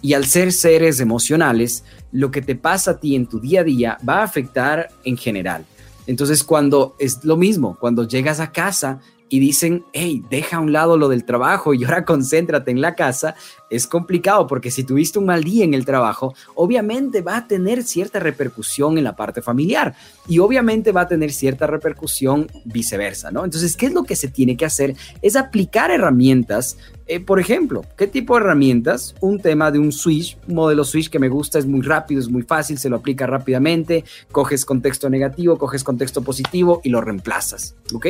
Y 0.00 0.12
al 0.12 0.26
ser 0.26 0.52
seres 0.52 1.00
emocionales, 1.00 1.82
lo 2.12 2.30
que 2.30 2.40
te 2.40 2.54
pasa 2.54 2.92
a 2.92 3.00
ti 3.00 3.16
en 3.16 3.26
tu 3.26 3.40
día 3.40 3.62
a 3.62 3.64
día 3.64 3.98
va 4.08 4.20
a 4.20 4.22
afectar 4.22 4.90
en 5.02 5.16
general. 5.16 5.66
Entonces, 6.06 6.44
cuando 6.44 6.94
es 7.00 7.24
lo 7.24 7.36
mismo, 7.36 7.76
cuando 7.80 8.06
llegas 8.06 8.38
a 8.38 8.52
casa 8.52 9.00
y 9.28 9.40
dicen, 9.40 9.84
hey, 9.92 10.22
deja 10.30 10.58
a 10.58 10.60
un 10.60 10.72
lado 10.72 10.96
lo 10.96 11.08
del 11.08 11.24
trabajo 11.24 11.74
y 11.74 11.82
ahora 11.84 12.04
concéntrate 12.04 12.70
en 12.70 12.80
la 12.80 12.94
casa, 12.94 13.34
es 13.70 13.88
complicado 13.88 14.46
porque 14.46 14.70
si 14.70 14.84
tuviste 14.84 15.18
un 15.18 15.26
mal 15.26 15.42
día 15.42 15.64
en 15.64 15.74
el 15.74 15.84
trabajo, 15.84 16.32
obviamente 16.54 17.22
va 17.22 17.38
a 17.38 17.48
tener 17.48 17.82
cierta 17.82 18.20
repercusión 18.20 18.98
en 18.98 19.04
la 19.04 19.16
parte 19.16 19.42
familiar 19.42 19.96
y 20.28 20.38
obviamente 20.38 20.92
va 20.92 21.02
a 21.02 21.08
tener 21.08 21.32
cierta 21.32 21.66
repercusión 21.66 22.48
viceversa, 22.64 23.32
¿no? 23.32 23.44
Entonces, 23.44 23.76
¿qué 23.76 23.86
es 23.86 23.92
lo 23.92 24.04
que 24.04 24.14
se 24.14 24.28
tiene 24.28 24.56
que 24.56 24.64
hacer? 24.64 24.94
Es 25.22 25.34
aplicar 25.34 25.90
herramientas 25.90 26.76
eh, 27.08 27.20
por 27.20 27.38
ejemplo, 27.38 27.84
¿qué 27.96 28.08
tipo 28.08 28.34
de 28.34 28.40
herramientas? 28.40 29.14
Un 29.20 29.40
tema 29.40 29.70
de 29.70 29.78
un 29.78 29.92
switch, 29.92 30.36
un 30.48 30.56
modelo 30.56 30.84
switch 30.84 31.08
que 31.08 31.20
me 31.20 31.28
gusta, 31.28 31.58
es 31.58 31.66
muy 31.66 31.82
rápido, 31.82 32.20
es 32.20 32.28
muy 32.28 32.42
fácil, 32.42 32.78
se 32.78 32.88
lo 32.88 32.96
aplica 32.96 33.26
rápidamente, 33.26 34.04
coges 34.32 34.64
contexto 34.64 35.08
negativo, 35.08 35.56
coges 35.56 35.84
contexto 35.84 36.22
positivo 36.22 36.80
y 36.82 36.88
lo 36.90 37.00
reemplazas, 37.00 37.76
¿ok? 37.94 38.06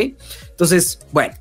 Entonces, 0.51 1.01
bueno, 1.13 1.35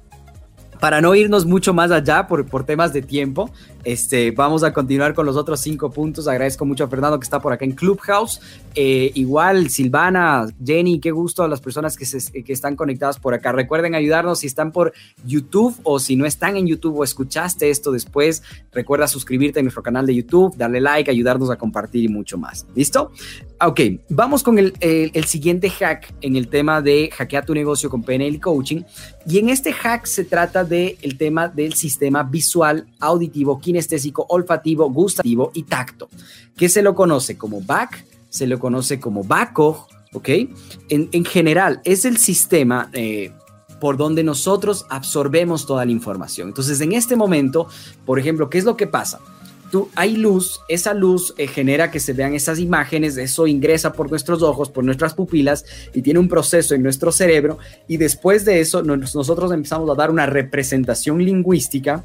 para 0.81 0.99
no 0.99 1.15
irnos 1.15 1.45
mucho 1.45 1.73
más 1.73 1.91
allá 1.91 2.27
por, 2.27 2.45
por 2.45 2.65
temas 2.65 2.91
de 2.91 3.01
tiempo, 3.01 3.49
este, 3.85 4.31
vamos 4.31 4.63
a 4.63 4.73
continuar 4.73 5.13
con 5.13 5.25
los 5.25 5.37
otros 5.37 5.59
cinco 5.59 5.91
puntos. 5.91 6.27
Agradezco 6.27 6.65
mucho 6.65 6.83
a 6.83 6.87
Fernando 6.87 7.19
que 7.19 7.23
está 7.23 7.39
por 7.39 7.53
acá 7.53 7.65
en 7.65 7.73
Clubhouse. 7.73 8.41
Eh, 8.73 9.11
igual, 9.13 9.69
Silvana, 9.69 10.47
Jenny, 10.63 10.99
qué 10.99 11.11
gusto 11.11 11.43
a 11.43 11.47
las 11.47 11.61
personas 11.61 11.95
que, 11.95 12.05
están 12.51 12.75
conectadas 12.75 13.19
por 13.19 13.33
acá. 13.33 13.51
Recuerden 13.51 13.95
ayudarnos 13.95 14.39
si 14.39 14.47
están 14.47 14.71
por 14.71 14.93
YouTube 15.23 15.75
o 15.83 15.99
si 15.99 16.15
no 16.15 16.25
están 16.25 16.57
en 16.57 16.67
YouTube 16.67 16.97
o 16.97 17.03
escuchaste 17.03 17.69
esto 17.69 17.91
después. 17.91 18.43
Recuerda 18.71 19.07
suscribirte 19.07 19.59
a 19.59 19.63
nuestro 19.63 19.83
canal 19.83 20.05
de 20.05 20.15
YouTube, 20.15 20.55
darle 20.57 20.81
like, 20.81 21.09
ayudarnos 21.09 21.49
a 21.51 21.55
compartir 21.55 22.03
y 22.03 22.07
mucho 22.07 22.37
más. 22.37 22.65
¿Listo? 22.75 23.11
Ok, 23.61 23.79
vamos 24.09 24.43
con 24.43 24.59
el, 24.59 24.73
siguiente 25.25 25.69
hack 25.69 26.13
en 26.21 26.35
el 26.35 26.49
tema 26.49 26.81
de 26.81 27.09
hackear 27.13 27.45
tu 27.45 27.53
negocio 27.53 27.89
con 27.89 28.03
PNL 28.03 28.39
Coaching. 28.41 28.81
Y 29.27 29.39
en 29.39 29.49
este 29.49 29.71
hack 29.71 30.05
se 30.05 30.25
trata 30.25 30.63
del 30.63 30.97
el 31.01 31.17
tema 31.17 31.47
del 31.47 31.73
sistema 31.73 32.23
visual, 32.23 32.87
auditivo, 32.99 33.59
olfativo, 34.29 34.89
gustativo 34.89 35.51
y 35.53 35.63
tacto, 35.63 36.09
que 36.55 36.69
se 36.69 36.81
lo 36.81 36.95
conoce 36.95 37.37
como 37.37 37.61
BAC, 37.61 38.05
se 38.29 38.47
lo 38.47 38.59
conoce 38.59 38.99
como 38.99 39.23
BACO, 39.23 39.87
¿ok? 40.13 40.29
En, 40.89 41.25
general, 41.25 41.81
es 41.83 42.05
el 42.05 42.17
sistema 42.17 42.89
eh, 42.93 43.31
por 43.79 43.97
donde 43.97 44.23
nosotros 44.23 44.85
absorbemos 44.89 45.65
toda 45.65 45.85
la 45.85 45.91
información. 45.91 46.49
Entonces, 46.49 46.81
en 46.81 46.93
este 46.93 47.15
momento, 47.15 47.67
por 48.05 48.19
ejemplo, 48.19 48.49
¿qué 48.49 48.57
es 48.57 48.63
lo 48.65 48.77
que 48.77 48.87
pasa? 48.87 49.19
Tú, 49.71 49.89
hay 49.95 50.15
luz, 50.15 50.61
esa 50.67 50.93
luz 50.93 51.33
eh, 51.37 51.47
genera 51.47 51.91
que 51.91 51.99
se 51.99 52.13
vean 52.13 52.33
esas 52.33 52.59
imágenes, 52.59 53.17
eso 53.17 53.47
ingresa 53.47 53.93
por 53.93 54.09
nuestros 54.09 54.43
ojos, 54.43 54.69
por 54.69 54.83
nuestras 54.83 55.13
pupilas 55.13 55.65
y 55.93 56.01
tiene 56.01 56.19
un 56.19 56.29
proceso 56.29 56.75
en 56.75 56.83
nuestro 56.83 57.11
cerebro 57.11 57.57
y 57.87 57.97
después 57.97 58.45
de 58.45 58.59
eso 58.59 58.83
nosotros 58.83 59.51
empezamos 59.51 59.89
a 59.89 59.95
dar 59.95 60.11
una 60.11 60.27
representación 60.27 61.23
lingüística 61.23 62.03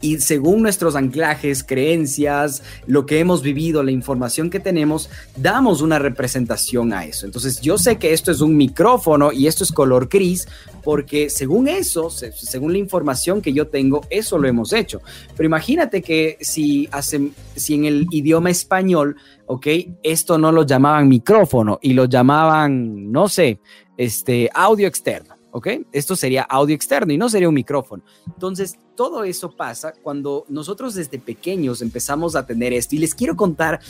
y 0.00 0.18
según 0.18 0.62
nuestros 0.62 0.96
anclajes, 0.96 1.62
creencias, 1.62 2.62
lo 2.86 3.04
que 3.04 3.18
hemos 3.18 3.42
vivido, 3.42 3.82
la 3.82 3.90
información 3.90 4.48
que 4.48 4.60
tenemos, 4.60 5.10
damos 5.36 5.82
una 5.82 5.98
representación 5.98 6.92
a 6.92 7.04
eso. 7.04 7.26
Entonces 7.26 7.60
yo 7.60 7.76
sé 7.76 7.98
que 7.98 8.12
esto 8.12 8.30
es 8.30 8.40
un 8.40 8.56
micrófono 8.56 9.30
y 9.32 9.46
esto 9.46 9.62
es 9.62 9.72
color 9.72 10.08
gris 10.08 10.48
porque 10.82 11.28
según 11.28 11.68
eso, 11.68 12.08
según 12.10 12.72
la 12.72 12.78
información 12.78 13.42
que 13.42 13.52
yo 13.52 13.68
tengo, 13.68 14.00
eso 14.08 14.38
lo 14.38 14.48
hemos 14.48 14.72
hecho. 14.72 15.02
Pero 15.36 15.46
imagínate 15.46 16.00
que 16.00 16.38
si, 16.40 16.88
hacen, 16.92 17.34
si 17.54 17.74
en 17.74 17.84
el 17.84 18.06
idioma 18.10 18.50
español, 18.50 19.16
ok, 19.46 19.66
esto 20.02 20.38
no 20.38 20.50
lo 20.50 20.64
llamaban 20.64 21.08
micrófono 21.08 21.78
y 21.82 21.92
lo 21.92 22.06
llamaban, 22.06 23.12
no 23.12 23.28
sé, 23.28 23.60
este 23.98 24.48
audio 24.54 24.88
externo. 24.88 25.39
¿Ok? 25.52 25.68
Esto 25.92 26.16
sería 26.16 26.42
audio 26.42 26.74
externo 26.74 27.12
y 27.12 27.18
no 27.18 27.28
sería 27.28 27.48
un 27.48 27.54
micrófono. 27.54 28.02
Entonces, 28.26 28.78
todo 28.94 29.24
eso 29.24 29.50
pasa 29.50 29.92
cuando 30.02 30.44
nosotros 30.48 30.94
desde 30.94 31.18
pequeños 31.18 31.82
empezamos 31.82 32.36
a 32.36 32.46
tener 32.46 32.72
esto. 32.72 32.96
Y 32.96 32.98
les 32.98 33.14
quiero 33.14 33.36
contar, 33.36 33.80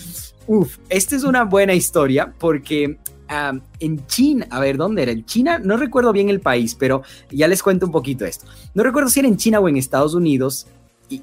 uff, 0.46 0.78
esta 0.88 1.16
es 1.16 1.24
una 1.24 1.44
buena 1.44 1.74
historia 1.74 2.34
porque 2.38 2.98
en 3.78 4.06
China, 4.06 4.46
a 4.50 4.58
ver, 4.58 4.76
¿dónde 4.76 5.02
era? 5.02 5.12
En 5.12 5.24
China, 5.24 5.60
no 5.60 5.76
recuerdo 5.76 6.12
bien 6.12 6.30
el 6.30 6.40
país, 6.40 6.74
pero 6.74 7.02
ya 7.30 7.46
les 7.46 7.62
cuento 7.62 7.86
un 7.86 7.92
poquito 7.92 8.24
esto. 8.24 8.46
No 8.74 8.82
recuerdo 8.82 9.08
si 9.08 9.20
era 9.20 9.28
en 9.28 9.36
China 9.36 9.60
o 9.60 9.68
en 9.68 9.76
Estados 9.76 10.14
Unidos, 10.14 10.66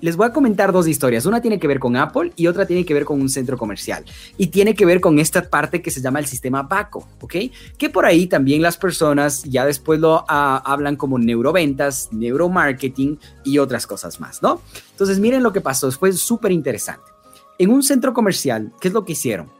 les 0.01 0.15
voy 0.15 0.27
a 0.27 0.33
comentar 0.33 0.71
dos 0.71 0.87
historias. 0.87 1.25
Una 1.25 1.41
tiene 1.41 1.59
que 1.59 1.67
ver 1.67 1.79
con 1.79 1.95
Apple 1.95 2.33
y 2.35 2.47
otra 2.47 2.65
tiene 2.65 2.85
que 2.85 2.93
ver 2.93 3.05
con 3.05 3.21
un 3.21 3.29
centro 3.29 3.57
comercial. 3.57 4.03
Y 4.37 4.47
tiene 4.47 4.75
que 4.75 4.85
ver 4.85 5.01
con 5.01 5.19
esta 5.19 5.49
parte 5.49 5.81
que 5.81 5.91
se 5.91 6.01
llama 6.01 6.19
el 6.19 6.25
sistema 6.25 6.63
BACO, 6.63 7.07
¿ok? 7.21 7.35
Que 7.77 7.89
por 7.89 8.05
ahí 8.05 8.27
también 8.27 8.61
las 8.61 8.77
personas 8.77 9.43
ya 9.43 9.65
después 9.65 9.99
lo 9.99 10.25
ah, 10.27 10.61
hablan 10.65 10.95
como 10.95 11.17
neuroventas, 11.17 12.09
neuromarketing 12.11 13.19
y 13.43 13.57
otras 13.59 13.87
cosas 13.87 14.19
más, 14.19 14.41
¿no? 14.41 14.61
Entonces 14.91 15.19
miren 15.19 15.43
lo 15.43 15.53
que 15.53 15.61
pasó, 15.61 15.91
fue 15.91 16.11
súper 16.13 16.51
interesante. 16.51 17.11
En 17.59 17.71
un 17.71 17.81
centro 17.81 18.13
comercial, 18.13 18.71
¿qué 18.79 18.89
es 18.89 18.93
lo 18.93 19.03
que 19.03 19.13
hicieron? 19.13 19.56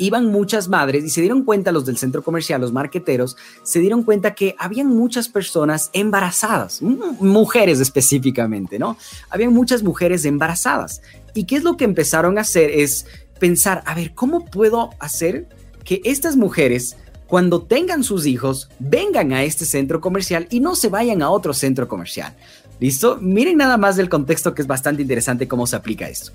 Iban 0.00 0.26
muchas 0.26 0.68
madres 0.68 1.04
y 1.04 1.10
se 1.10 1.20
dieron 1.20 1.44
cuenta 1.44 1.72
los 1.72 1.84
del 1.84 1.98
centro 1.98 2.22
comercial, 2.22 2.60
los 2.60 2.72
marqueteros, 2.72 3.36
se 3.62 3.80
dieron 3.80 4.02
cuenta 4.02 4.34
que 4.34 4.56
habían 4.58 4.88
muchas 4.88 5.28
personas 5.28 5.90
embarazadas, 5.92 6.80
mujeres 6.82 7.80
específicamente, 7.80 8.78
¿no? 8.78 8.96
Habían 9.28 9.52
muchas 9.52 9.82
mujeres 9.82 10.24
embarazadas. 10.24 11.02
¿Y 11.34 11.44
qué 11.44 11.56
es 11.56 11.64
lo 11.64 11.76
que 11.76 11.84
empezaron 11.84 12.38
a 12.38 12.40
hacer? 12.40 12.70
Es 12.70 13.06
pensar, 13.38 13.82
a 13.86 13.94
ver, 13.94 14.14
¿cómo 14.14 14.46
puedo 14.46 14.90
hacer 14.98 15.46
que 15.84 16.00
estas 16.04 16.36
mujeres 16.36 16.96
cuando 17.30 17.62
tengan 17.62 18.02
sus 18.02 18.26
hijos, 18.26 18.68
vengan 18.80 19.32
a 19.32 19.44
este 19.44 19.64
centro 19.64 20.00
comercial 20.00 20.48
y 20.50 20.58
no 20.58 20.74
se 20.74 20.88
vayan 20.88 21.22
a 21.22 21.30
otro 21.30 21.54
centro 21.54 21.86
comercial. 21.86 22.34
¿Listo? 22.80 23.18
Miren 23.20 23.58
nada 23.58 23.76
más 23.76 23.96
del 23.96 24.08
contexto 24.08 24.54
que 24.54 24.62
es 24.62 24.68
bastante 24.68 25.02
interesante 25.02 25.46
cómo 25.46 25.66
se 25.66 25.76
aplica 25.76 26.08
esto. 26.08 26.32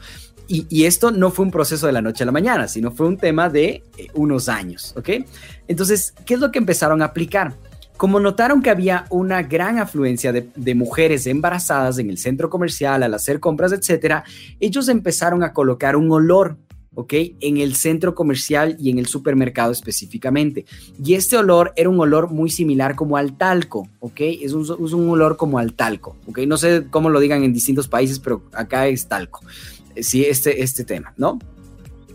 Y, 0.48 0.86
esto 0.86 1.10
no 1.10 1.32
fue 1.32 1.44
un 1.44 1.50
proceso 1.50 1.88
de 1.88 1.92
la 1.92 2.04
noche 2.04 2.22
a 2.22 2.28
la 2.28 2.32
mañana, 2.32 2.68
sino 2.68 2.92
fue 2.92 3.08
un 3.08 3.18
tema 3.18 3.50
de 3.50 3.82
eh, 3.98 4.08
unos 4.14 4.48
años, 4.48 4.94
¿ok? 4.96 5.26
Entonces, 5.68 6.14
¿qué 6.24 6.36
es 6.36 6.40
lo 6.40 6.52
que 6.52 6.60
empezaron 6.60 7.02
a 7.02 7.06
aplicar? 7.06 7.56
Como 7.98 8.20
notaron 8.20 8.62
que 8.62 8.70
había 8.70 9.06
una 9.10 9.42
gran 9.42 9.80
afluencia 9.80 10.32
de, 10.32 10.48
de, 10.56 10.76
mujeres 10.76 11.26
embarazadas 11.26 11.98
en 11.98 12.12
el 12.12 12.20
centro 12.20 12.52
comercial 12.52 13.02
al 13.02 13.16
hacer 13.16 13.40
compras, 13.40 13.72
etcétera, 13.72 14.24
ellos 14.60 14.88
empezaron 14.88 15.44
a 15.44 15.52
colocar 15.52 15.96
un 15.96 16.12
olor 16.12 16.58
¿ok? 16.96 17.14
En 17.42 17.58
el 17.58 17.76
centro 17.76 18.16
comercial 18.16 18.78
y 18.80 18.90
en 18.90 19.00
el 19.00 19.06
supermercado 19.06 19.72
específicamente. 19.72 20.66
Y 21.04 21.14
este 21.14 21.38
olor 21.38 21.74
era 21.76 21.90
un 21.90 22.00
olor 22.00 22.32
muy 22.32 22.50
similar 22.50 22.96
como 22.96 23.18
al 23.18 23.38
talco, 23.38 23.88
¿ok? 24.00 24.22
Es 24.42 24.54
un, 24.54 24.64
es 24.64 24.94
un 24.94 25.10
olor 25.10 25.38
como 25.38 25.60
al 25.60 25.74
talco, 25.74 26.18
¿ok? 26.28 26.40
No 26.40 26.58
sé 26.58 26.88
cómo 26.90 27.10
lo 27.10 27.20
digan 27.20 27.44
en 27.44 27.54
distintos 27.54 27.88
países, 27.88 28.20
pero 28.20 28.44
acá 28.54 28.88
es 28.88 29.08
talco. 29.08 29.42
Eh, 29.96 30.04
sí, 30.04 30.24
este, 30.26 30.64
este 30.64 30.84
tema, 30.84 31.14
¿no? 31.18 31.40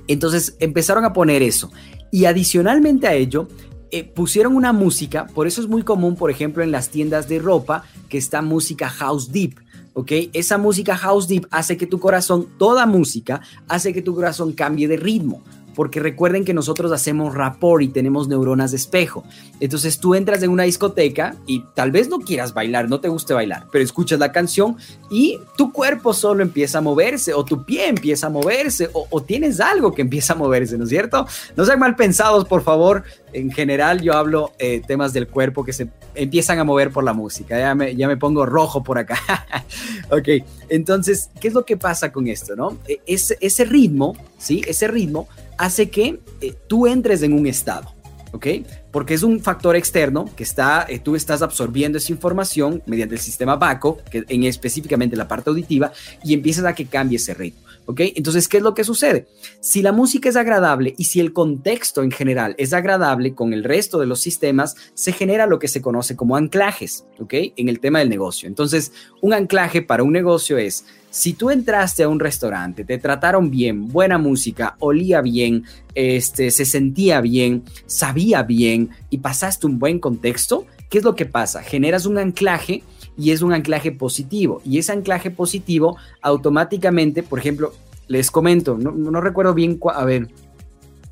Entonces 0.08 0.56
empezaron 0.58 1.04
a 1.04 1.12
poner 1.12 1.42
eso. 1.42 1.70
Y 2.10 2.24
adicionalmente 2.24 3.06
a 3.06 3.14
ello, 3.14 3.46
eh, 3.92 4.04
pusieron 4.04 4.54
una 4.54 4.72
música, 4.72 5.26
por 5.26 5.46
eso 5.46 5.60
es 5.60 5.68
muy 5.68 5.82
común, 5.82 6.16
por 6.16 6.30
ejemplo, 6.30 6.62
en 6.62 6.70
las 6.70 6.90
tiendas 6.90 7.28
de 7.28 7.38
ropa, 7.38 7.84
que 8.08 8.18
está 8.18 8.42
música 8.42 8.88
house 8.88 9.30
deep. 9.32 9.58
¿Ok? 10.00 10.12
Esa 10.32 10.56
música 10.56 10.96
house 10.96 11.28
deep 11.28 11.46
hace 11.50 11.76
que 11.76 11.86
tu 11.86 12.00
corazón, 12.00 12.48
toda 12.58 12.86
música, 12.86 13.42
hace 13.68 13.92
que 13.92 14.00
tu 14.00 14.14
corazón 14.14 14.52
cambie 14.52 14.88
de 14.88 14.96
ritmo 14.96 15.42
porque 15.74 16.00
recuerden 16.00 16.44
que 16.44 16.54
nosotros 16.54 16.92
hacemos 16.92 17.34
rapport 17.34 17.82
y 17.82 17.88
tenemos 17.88 18.28
neuronas 18.28 18.70
de 18.70 18.76
espejo. 18.76 19.24
Entonces 19.60 19.98
tú 19.98 20.14
entras 20.14 20.42
en 20.42 20.50
una 20.50 20.64
discoteca 20.64 21.36
y 21.46 21.64
tal 21.74 21.90
vez 21.90 22.08
no 22.08 22.18
quieras 22.18 22.54
bailar, 22.54 22.88
no 22.88 23.00
te 23.00 23.08
guste 23.08 23.34
bailar, 23.34 23.66
pero 23.70 23.84
escuchas 23.84 24.18
la 24.18 24.32
canción 24.32 24.76
y 25.10 25.38
tu 25.56 25.72
cuerpo 25.72 26.12
solo 26.12 26.42
empieza 26.42 26.78
a 26.78 26.80
moverse 26.80 27.34
o 27.34 27.44
tu 27.44 27.64
pie 27.64 27.88
empieza 27.88 28.26
a 28.26 28.30
moverse 28.30 28.90
o, 28.92 29.20
tienes 29.22 29.60
algo 29.60 29.92
que 29.92 30.02
empieza 30.02 30.32
a 30.32 30.36
moverse, 30.36 30.78
¿no 30.78 30.84
es 30.84 30.90
cierto? 30.90 31.26
No 31.56 31.64
sean 31.64 31.78
mal 31.78 31.94
pensados, 31.94 32.44
por 32.44 32.62
favor. 32.62 33.04
En 33.32 33.52
general 33.52 34.00
yo 34.00 34.14
hablo 34.14 34.52
eh, 34.58 34.82
temas 34.86 35.12
del 35.12 35.28
cuerpo 35.28 35.64
que 35.64 35.72
se 35.72 35.88
empiezan 36.14 36.58
a 36.58 36.64
mover 36.64 36.90
por 36.90 37.04
la 37.04 37.12
música. 37.12 37.58
Ya 37.58 37.74
me, 37.74 37.94
ya 37.94 38.08
me 38.08 38.16
pongo 38.16 38.46
rojo 38.46 38.82
por 38.82 38.98
acá. 38.98 39.18
ok, 40.10 40.44
entonces, 40.68 41.30
¿qué 41.40 41.48
es 41.48 41.54
lo 41.54 41.64
que 41.64 41.76
pasa 41.76 42.10
con 42.10 42.26
esto, 42.26 42.56
no? 42.56 42.78
E, 42.88 43.00
ese, 43.06 43.36
ese 43.40 43.64
ritmo, 43.64 44.16
¿sí? 44.38 44.62
Ese 44.66 44.88
ritmo 44.88 45.28
hace 45.60 45.90
que 45.90 46.20
eh, 46.40 46.54
tú 46.66 46.86
entres 46.86 47.22
en 47.22 47.34
un 47.34 47.46
estado, 47.46 47.94
¿ok? 48.32 48.46
Porque 48.90 49.12
es 49.12 49.22
un 49.22 49.40
factor 49.40 49.76
externo 49.76 50.24
que 50.34 50.42
está, 50.42 50.86
eh, 50.88 50.98
tú 50.98 51.14
estás 51.14 51.42
absorbiendo 51.42 51.98
esa 51.98 52.12
información 52.12 52.82
mediante 52.86 53.14
el 53.14 53.20
sistema 53.20 53.56
VACO, 53.56 53.98
que 54.10 54.24
en 54.26 54.44
específicamente 54.44 55.16
la 55.16 55.28
parte 55.28 55.50
auditiva, 55.50 55.92
y 56.24 56.32
empiezas 56.32 56.64
a 56.64 56.74
que 56.74 56.86
cambie 56.86 57.16
ese 57.16 57.34
ritmo. 57.34 57.69
Entonces, 57.98 58.48
¿qué 58.48 58.58
es 58.58 58.62
lo 58.62 58.74
que 58.74 58.84
sucede? 58.84 59.26
Si 59.60 59.82
la 59.82 59.92
música 59.92 60.28
es 60.28 60.36
agradable 60.36 60.94
y 60.96 61.04
si 61.04 61.20
el 61.20 61.32
contexto 61.32 62.02
en 62.02 62.10
general 62.10 62.54
es 62.58 62.72
agradable 62.72 63.34
con 63.34 63.52
el 63.52 63.64
resto 63.64 63.98
de 63.98 64.06
los 64.06 64.20
sistemas, 64.20 64.76
se 64.94 65.12
genera 65.12 65.46
lo 65.46 65.58
que 65.58 65.68
se 65.68 65.82
conoce 65.82 66.16
como 66.16 66.36
anclajes. 66.36 67.04
En 67.32 67.68
el 67.68 67.80
tema 67.80 67.98
del 67.98 68.08
negocio. 68.08 68.48
Entonces, 68.48 68.92
un 69.20 69.34
anclaje 69.34 69.82
para 69.82 70.02
un 70.02 70.12
negocio 70.12 70.56
es, 70.58 70.86
si 71.10 71.34
tú 71.34 71.50
entraste 71.50 72.02
a 72.02 72.08
un 72.08 72.18
restaurante, 72.18 72.84
te 72.84 72.98
trataron 72.98 73.50
bien, 73.50 73.88
buena 73.88 74.16
música, 74.16 74.76
olía 74.80 75.20
bien, 75.20 75.64
este, 75.94 76.50
se 76.50 76.64
sentía 76.64 77.20
bien, 77.20 77.64
sabía 77.86 78.42
bien 78.42 78.90
y 79.10 79.18
pasaste 79.18 79.66
un 79.66 79.78
buen 79.78 79.98
contexto, 79.98 80.66
¿qué 80.88 80.98
es 80.98 81.04
lo 81.04 81.14
que 81.14 81.26
pasa? 81.26 81.62
Generas 81.62 82.06
un 82.06 82.18
anclaje 82.18 82.82
y 83.20 83.32
es 83.32 83.42
un 83.42 83.52
anclaje 83.52 83.92
positivo. 83.92 84.62
Y 84.64 84.78
ese 84.78 84.92
anclaje 84.92 85.30
positivo 85.30 85.98
automáticamente, 86.22 87.22
por 87.22 87.38
ejemplo, 87.38 87.74
les 88.08 88.30
comento, 88.30 88.78
no, 88.78 89.20
recuerdo 89.20 89.52
bien, 89.52 89.78
a 89.94 90.04
ver, 90.06 90.28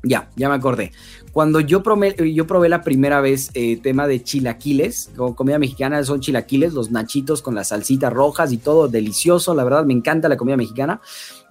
ya, 0.01 0.31
ya 0.35 0.49
me 0.49 0.55
acordé. 0.55 0.91
Cuando 1.31 1.59
yo 1.59 1.83
yo 1.83 2.47
probé 2.47 2.69
la 2.69 2.81
primera 2.81 3.21
vez 3.21 3.51
eh, 3.53 3.77
tema 3.77 4.07
de 4.07 4.23
chilaquiles, 4.23 5.11
como 5.15 5.35
comida 5.35 5.59
mexicana 5.59 6.03
son 6.03 6.19
chilaquiles, 6.19 6.73
los 6.73 6.89
nachitos 6.89 7.43
con 7.43 7.53
las 7.53 7.67
salsitas 7.67 8.11
rojas 8.11 8.51
y 8.51 8.57
todo 8.57 8.87
delicioso, 8.87 9.53
la 9.53 9.63
verdad 9.63 9.85
me 9.85 9.93
encanta 9.93 10.27
la 10.27 10.37
comida 10.37 10.57
mexicana. 10.57 11.01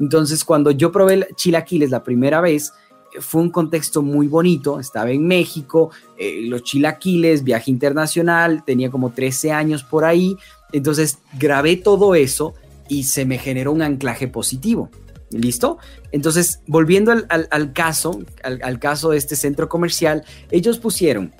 Entonces, 0.00 0.44
cuando 0.44 0.72
yo 0.72 0.90
probé 0.90 1.28
chilaquiles 1.36 1.90
la 1.90 2.02
primera 2.02 2.40
vez, 2.40 2.72
fue 3.20 3.42
un 3.42 3.50
contexto 3.50 4.02
muy 4.02 4.26
bonito, 4.26 4.80
estaba 4.80 5.10
en 5.10 5.26
México, 5.26 5.90
eh, 6.16 6.42
los 6.46 6.62
chilaquiles, 6.62 7.44
viaje 7.44 7.70
internacional, 7.70 8.64
tenía 8.64 8.90
como 8.90 9.10
13 9.10 9.52
años 9.52 9.84
por 9.84 10.04
ahí, 10.04 10.36
entonces 10.72 11.18
grabé 11.38 11.76
todo 11.76 12.14
eso 12.14 12.54
y 12.88 13.04
se 13.04 13.24
me 13.24 13.38
generó 13.38 13.72
un 13.72 13.82
anclaje 13.82 14.28
positivo. 14.28 14.90
¿Listo? 15.30 15.76
Entonces, 16.10 16.60
volviendo 16.66 17.12
al, 17.12 17.72
caso, 17.74 18.18
al 18.42 18.78
caso 18.78 19.10
de 19.10 19.18
este 19.18 19.36
centro 19.36 19.68
comercial, 19.68 20.24
ellos 20.50 20.78
pusieron 20.78 21.34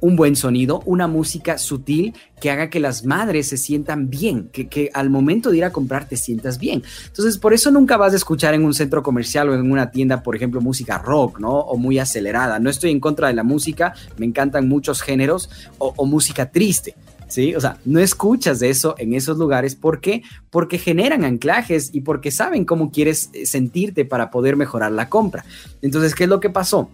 un 0.00 0.16
buen 0.16 0.36
sonido, 0.36 0.82
una 0.84 1.06
música 1.06 1.58
sutil 1.58 2.14
que 2.40 2.50
haga 2.50 2.68
que 2.68 2.80
las 2.80 3.04
madres 3.04 3.48
se 3.48 3.56
sientan 3.56 4.10
bien, 4.10 4.50
que, 4.52 4.90
al 4.92 5.10
momento 5.10 5.50
de 5.50 5.58
ir 5.58 5.64
a 5.64 5.72
comprar 5.72 6.08
te 6.08 6.16
sientas 6.16 6.58
bien. 6.58 6.82
Entonces, 7.06 7.38
por 7.38 7.54
eso 7.54 7.70
nunca 7.70 7.96
vas 7.96 8.12
a 8.12 8.16
escuchar 8.16 8.54
en 8.54 8.64
un 8.64 8.74
centro 8.74 9.02
comercial 9.02 9.48
o 9.48 9.54
en 9.54 9.70
una 9.70 9.90
tienda, 9.90 10.22
por 10.22 10.36
ejemplo, 10.36 10.60
música 10.60 10.98
rock, 10.98 11.40
¿no? 11.40 11.50
O 11.60 11.76
muy 11.76 11.98
acelerada. 11.98 12.58
No 12.58 12.70
estoy 12.70 12.90
en 12.90 13.00
contra 13.00 13.28
de 13.28 13.34
la 13.34 13.42
música, 13.42 13.94
me 14.18 14.26
encantan 14.26 14.68
muchos 14.68 15.02
géneros, 15.02 15.48
o, 15.78 16.06
música 16.06 16.50
triste. 16.50 16.94
¿sí? 17.26 17.54
O 17.54 17.60
sea, 17.60 17.78
no 17.84 17.98
escuchas 17.98 18.60
de 18.60 18.70
eso 18.70 18.94
en 18.98 19.14
esos 19.14 19.38
lugares. 19.38 19.74
¿Por 19.74 20.00
qué? 20.00 20.22
Porque 20.50 20.78
generan 20.78 21.24
anclajes 21.24 21.90
y 21.92 22.02
porque 22.02 22.30
saben 22.30 22.64
cómo 22.64 22.92
quieres 22.92 23.30
eh, 23.32 23.46
sentirte 23.46 24.04
para 24.04 24.30
poder 24.30 24.56
mejorar 24.56 24.92
la 24.92 25.08
compra. 25.08 25.44
Entonces, 25.82 26.14
¿qué 26.14 26.24
es 26.24 26.30
lo 26.30 26.40
que 26.40 26.50
pasó? 26.50 26.90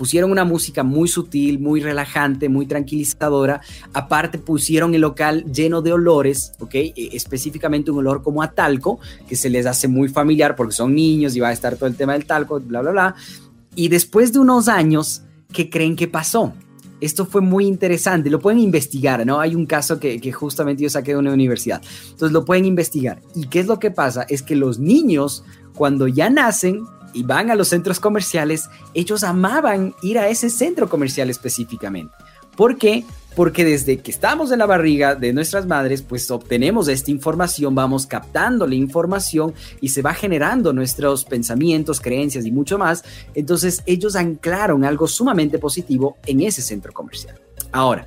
Pusieron 0.00 0.30
una 0.30 0.46
música 0.46 0.82
muy 0.82 1.08
sutil, 1.08 1.58
muy 1.58 1.82
relajante, 1.82 2.48
muy 2.48 2.64
tranquilizadora. 2.64 3.60
Aparte 3.92 4.38
pusieron 4.38 4.94
el 4.94 5.02
local 5.02 5.44
lleno 5.52 5.82
de 5.82 5.92
olores, 5.92 6.54
¿ok? 6.58 6.74
E, 6.76 6.94
específicamente 7.12 7.90
un 7.90 7.98
olor 7.98 8.22
como 8.22 8.42
a 8.42 8.50
talco, 8.52 8.98
que 9.28 9.36
se 9.36 9.50
les 9.50 9.66
hace 9.66 9.88
muy 9.88 10.08
familiar 10.08 10.56
porque 10.56 10.72
son 10.72 10.94
niños 10.94 11.36
y 11.36 11.40
va 11.40 11.48
a 11.48 11.52
estar 11.52 11.76
todo 11.76 11.86
el 11.86 11.96
tema 11.96 12.14
del 12.14 12.24
talco, 12.24 12.58
bla, 12.60 12.80
bla, 12.80 12.92
bla. 12.92 13.14
Y 13.74 13.88
después 13.88 14.32
de 14.32 14.38
unos 14.38 14.68
años, 14.68 15.20
¿qué 15.52 15.68
creen 15.68 15.96
que 15.96 16.08
pasó? 16.08 16.54
Esto 17.02 17.26
fue 17.26 17.42
muy 17.42 17.66
interesante, 17.66 18.30
lo 18.30 18.38
pueden 18.40 18.60
investigar, 18.60 19.26
¿no? 19.26 19.38
Hay 19.38 19.54
un 19.54 19.66
caso 19.66 20.00
que, 20.00 20.18
que, 20.18 20.32
justamente 20.32 20.82
yo 20.82 20.88
saqué 20.88 21.10
de 21.10 21.18
una 21.18 21.34
universidad, 21.34 21.82
entonces 22.04 22.32
lo 22.32 22.46
pueden 22.46 22.64
investigar. 22.64 23.20
¿Y 23.34 23.48
qué 23.48 23.60
es 23.60 23.66
lo 23.66 23.78
que 23.78 23.90
pasa? 23.90 24.24
Es 24.30 24.42
que 24.42 24.56
los 24.56 24.78
niños, 24.78 25.44
cuando 25.74 26.08
ya 26.08 26.30
nacen, 26.30 26.86
y 27.12 27.22
van 27.22 27.50
a 27.50 27.54
los 27.54 27.68
centros 27.68 28.00
comerciales, 28.00 28.68
ellos 28.94 29.24
amaban 29.24 29.94
ir 30.02 30.18
a 30.18 30.28
ese 30.28 30.50
centro 30.50 30.88
comercial 30.88 31.30
específicamente. 31.30 32.14
¿Por 32.56 32.76
qué? 32.76 33.04
Porque 33.36 33.64
desde 33.64 33.98
que 33.98 34.10
estamos 34.10 34.50
en 34.52 34.58
la 34.58 34.66
barriga 34.66 35.14
de 35.14 35.32
nuestras 35.32 35.66
madres, 35.66 36.02
pues 36.02 36.30
obtenemos 36.30 36.88
esta 36.88 37.10
información, 37.10 37.74
vamos 37.74 38.06
captando 38.06 38.66
la 38.66 38.74
información 38.74 39.54
y 39.80 39.88
se 39.88 40.02
va 40.02 40.12
generando 40.14 40.72
nuestros 40.72 41.24
pensamientos, 41.24 42.00
creencias 42.00 42.44
y 42.44 42.50
mucho 42.50 42.76
más. 42.76 43.04
Entonces 43.34 43.82
ellos 43.86 44.16
anclaron 44.16 44.84
algo 44.84 45.06
sumamente 45.06 45.58
positivo 45.58 46.18
en 46.26 46.42
ese 46.42 46.60
centro 46.60 46.92
comercial. 46.92 47.36
Ahora, 47.72 48.06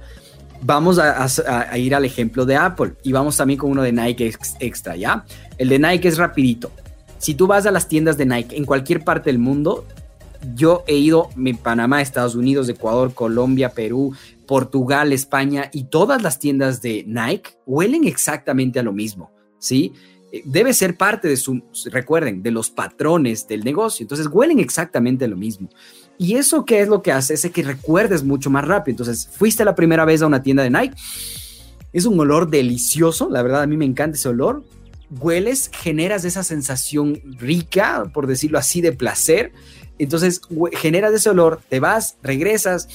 vamos 0.62 1.00
a, 1.00 1.78
ir 1.78 1.96
al 1.96 2.06
ejemplo 2.06 2.46
de 2.46 2.56
Apple 2.56 2.94
y 3.02 3.12
vamos 3.12 3.38
también 3.38 3.58
con 3.58 3.72
uno 3.72 3.82
de 3.82 3.92
Nike 3.92 4.36
Extra, 4.60 4.96
¿ya? 4.96 5.26
El 5.58 5.70
de 5.70 5.80
Nike 5.80 6.10
es 6.10 6.18
rapidito 6.18 6.70
si 7.24 7.36
tú 7.36 7.48
vas 7.48 7.66
a 7.66 7.72
las 7.72 7.88
tiendas 7.88 8.18
de 8.18 8.26
Nike 8.26 8.58
en 8.58 8.66
cualquier 8.66 9.06
parte 9.06 9.30
del 9.30 9.40
mundo, 9.40 9.86
yo 10.56 10.84
he 10.88 10.98
ido 10.98 11.30
en 11.38 11.56
Panamá, 11.56 12.02
Estados 12.02 12.36
Unidos, 12.36 12.68
Ecuador, 12.68 13.14
Colombia, 13.14 13.70
Perú, 13.70 14.14
Portugal, 14.46 15.14
España 15.14 15.70
y 15.72 15.86
todas 15.86 16.22
las 16.22 16.38
tiendas 16.38 16.82
de 16.82 17.06
Nike 17.08 17.52
huelen 17.66 18.04
exactamente 18.04 18.78
a 18.78 18.84
lo 18.84 18.92
mismo, 18.92 19.32
¿sí? 19.58 19.94
Eh, 20.34 20.42
debe 20.44 20.74
ser 20.74 20.98
parte 20.98 21.30
de 21.30 21.38
su, 21.38 21.64
recuerden, 21.86 22.44
de 22.44 22.52
los 22.52 22.70
patrones 22.70 23.48
del 23.48 23.64
negocio. 23.64 24.04
Entonces 24.04 24.28
huelen 24.30 24.60
exactamente 24.60 25.24
a 25.24 25.30
lo 25.30 25.38
mismo. 25.38 25.70
Y 26.18 26.36
eso 26.36 26.66
qué 26.66 26.82
es 26.82 26.90
lo 26.90 27.02
que 27.02 27.14
hace 27.14 27.36
es 27.36 27.50
que 27.54 27.64
recuerdes 27.64 28.22
mucho 28.26 28.50
más 28.50 28.68
rápido. 28.68 28.96
Entonces, 28.96 29.30
fuiste 29.32 29.64
la 29.64 29.76
primera 29.76 30.04
vez 30.04 30.22
a 30.22 30.28
una 30.28 30.44
tienda 30.44 30.64
de 30.64 30.70
Nike. 30.70 30.96
Es 31.94 32.06
un 32.06 32.20
olor 32.20 32.50
delicioso, 32.50 33.30
la 33.30 33.42
verdad 33.42 33.62
a 33.62 33.68
mí 33.68 33.78
me 33.78 33.86
encanta 33.86 34.18
ese 34.18 34.28
olor 34.28 34.66
hueles, 35.20 35.70
generas 35.74 36.26
esa 36.26 36.44
sensación 36.44 37.22
rica, 37.38 38.12
por 38.14 38.28
decirlo 38.28 38.58
así, 38.58 38.82
de 38.82 38.92
placer. 38.92 39.54
Entonces 40.00 40.42
generas 40.74 41.14
ese 41.14 41.30
olor, 41.30 41.62
te 41.70 41.80
vas, 41.80 42.18
regresas 42.24 42.88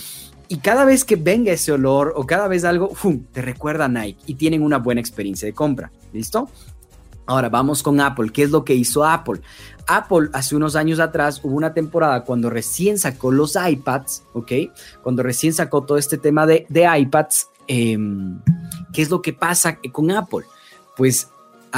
y 0.48 0.58
cada 0.58 0.84
vez 0.86 1.04
que 1.04 1.16
venga 1.16 1.52
ese 1.52 1.72
olor 1.72 2.14
o 2.16 2.26
cada 2.26 2.48
vez 2.48 2.64
algo, 2.64 2.94
¡fum! 2.94 3.24
te 3.32 3.42
recuerda 3.42 3.84
a 3.84 3.88
Nike 3.88 4.18
y 4.26 4.34
tienen 4.34 4.62
una 4.62 4.78
buena 4.78 5.00
experiencia 5.00 5.46
de 5.46 5.52
compra. 5.52 5.92
¿Listo? 6.12 6.48
Ahora 7.26 7.50
vamos 7.50 7.82
con 7.82 8.00
Apple. 8.00 8.30
¿Qué 8.32 8.44
es 8.44 8.50
lo 8.50 8.64
que 8.64 8.74
hizo 8.74 9.04
Apple? 9.04 9.42
Apple 9.86 10.30
hace 10.32 10.56
unos 10.56 10.74
años 10.74 10.98
atrás 10.98 11.40
hubo 11.44 11.54
una 11.54 11.74
temporada 11.74 12.24
cuando 12.24 12.48
recién 12.48 12.98
sacó 12.98 13.30
los 13.30 13.56
iPads, 13.56 14.22
¿ok? 14.32 14.52
Cuando 15.02 15.22
recién 15.22 15.52
sacó 15.52 15.82
todo 15.82 15.98
este 15.98 16.16
tema 16.16 16.46
de, 16.46 16.66
iPads, 16.70 17.50
em, 17.66 18.40
¿qué 18.94 19.02
es 19.02 19.10
lo 19.10 19.20
que 19.20 19.34
pasa 19.34 19.78
con 19.92 20.10
Apple? 20.10 20.46
Pues 20.96 21.28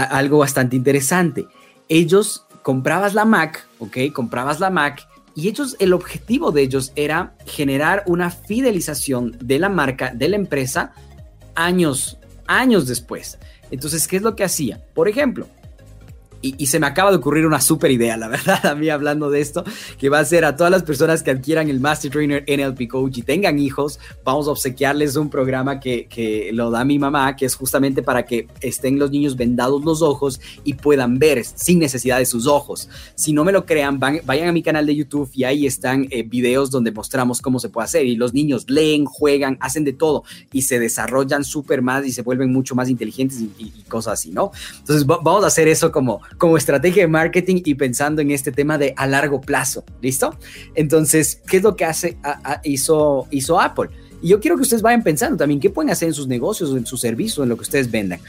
algo 0.03 0.39
bastante 0.39 0.77
interesante. 0.77 1.47
Ellos 1.89 2.47
comprabas 2.63 3.15
la 3.15 3.25
Mac, 3.25 3.67
¿ok? 3.79 4.13
Comprabas 4.13 4.61
la 4.61 4.71
Mac 4.71 5.07
y 5.35 5.49
ellos, 5.49 5.77
el 5.79 5.93
objetivo 5.93 6.51
de 6.53 6.63
ellos 6.63 6.93
era 6.97 7.35
generar 7.47 8.03
una 8.07 8.31
fidelización 8.31 9.37
de 9.41 9.59
la 9.59 9.69
marca, 9.69 10.13
de 10.15 10.29
la 10.29 10.37
empresa, 10.37 10.93
años, 11.55 12.19
años 12.47 12.87
después. 12.87 13.39
Entonces, 13.71 14.09
¿qué 14.09 14.17
es 14.17 14.23
lo 14.23 14.35
que 14.35 14.45
hacía? 14.45 14.85
Por 14.95 15.09
ejemplo, 15.09 15.47
y, 16.43 16.67
se 16.67 16.81
me 16.81 16.87
acaba 16.87 17.11
de 17.11 17.19
ocurrir 17.19 17.47
una 17.47 17.61
súper 17.61 17.91
idea, 17.91 18.17
la 18.17 18.29
verdad, 18.29 18.65
a 18.65 18.75
mí 18.75 18.89
hablando 18.89 19.31
de 19.31 19.41
esto, 19.41 19.65
que 19.99 20.09
va 20.09 20.21
a 20.21 20.25
ser 20.25 20.45
a 20.45 20.57
todas 20.57 20.71
las 20.71 20.83
personas 20.83 21.23
que 21.23 21.31
adquieran 21.31 21.69
el 21.69 21.81
Master 21.81 22.11
Trainer 22.11 22.45
NLP 22.47 22.89
Coach 22.89 23.19
y 23.19 23.23
tengan 23.23 23.59
hijos, 23.59 23.99
vamos 24.25 24.49
a 24.49 24.53
obsequiarles 24.53 25.17
un 25.17 25.29
programa 25.29 25.81
que, 25.81 26.07
que 26.07 26.51
lo 26.53 26.71
da 26.71 26.85
mi 26.85 26.99
mamá, 26.99 27.37
que 27.37 27.47
es 27.47 27.55
justamente 27.55 28.03
para 28.03 28.25
que 28.25 28.47
estén 28.61 28.99
los 28.99 29.11
niños 29.11 29.37
vendados 29.37 29.85
los 29.85 30.03
ojos 30.03 30.41
y 30.65 30.75
puedan 30.75 31.19
ver 31.19 31.45
sin 31.45 31.79
necesidad 31.79 32.19
de 32.19 32.27
sus 32.27 32.47
ojos. 32.47 32.89
Si 33.15 33.33
no 33.33 33.45
me 33.45 33.53
lo 33.53 33.67
crean, 33.67 33.99
vayan 33.99 34.49
a 34.49 34.53
mi 34.53 34.63
canal 34.63 34.87
de 34.87 34.97
YouTube 34.97 35.31
y 35.35 35.45
ahí 35.45 35.67
están 35.67 36.07
eh, 36.11 36.23
videos 36.23 36.71
donde 36.71 36.93
mostramos 36.93 37.41
cómo 37.41 37.59
se 37.59 37.69
puede 37.69 37.85
hacer 37.85 38.07
y 38.07 38.17
los 38.17 38.33
niños 38.33 38.65
leen, 38.69 39.05
juegan, 39.05 39.59
hacen 39.61 39.85
de 39.85 39.93
todo 39.93 40.25
y 40.53 40.63
se 40.63 40.79
desarrollan 40.79 41.45
súper 41.45 41.83
más 41.83 42.07
y 42.07 42.13
se 42.13 42.23
vuelven 42.23 42.53
mucho 42.53 42.75
más 42.75 42.89
inteligentes 42.89 43.41
y, 43.41 43.53
y 43.59 43.83
cosas 43.89 44.15
así, 44.15 44.31
¿no? 44.31 44.53
Entonces 44.79 45.07
vamos 45.07 45.45
a 45.45 45.49
hacer 45.49 45.69
eso 45.69 45.93
como 45.93 46.21
como 46.39 46.57
estrategia 46.57 47.03
de 47.03 47.09
marketing 47.09 47.63
y 47.65 47.75
pensando 47.75 48.23
en 48.23 48.31
este 48.31 48.53
tema 48.53 48.79
de 48.79 48.95
a 48.97 49.07
largo 49.07 49.41
plazo. 49.41 49.85
¿Listo? 50.01 50.37
Entonces, 50.75 51.41
¿qué 51.47 51.59
es 51.59 51.63
lo 51.63 51.77
que 51.77 51.85
hace, 51.85 52.17
hizo, 52.65 53.27
hizo 53.31 53.61
Apple? 53.61 53.91
Y 54.23 54.29
yo 54.29 54.41
quiero 54.41 54.57
que 54.57 54.63
ustedes 54.63 54.83
vayan 54.83 55.03
pensando 55.03 55.37
también 55.37 55.61
qué 55.61 55.71
pueden 55.71 55.91
hacer 55.91 56.09
en 56.09 56.15
sus 56.15 56.29
negocios, 56.29 56.71
en 56.77 56.87
sus 56.87 57.01
servicios, 57.01 57.43
en 57.43 57.49
lo 57.49 57.57
que 57.57 57.63
ustedes 57.63 57.91
vendan. 57.91 58.21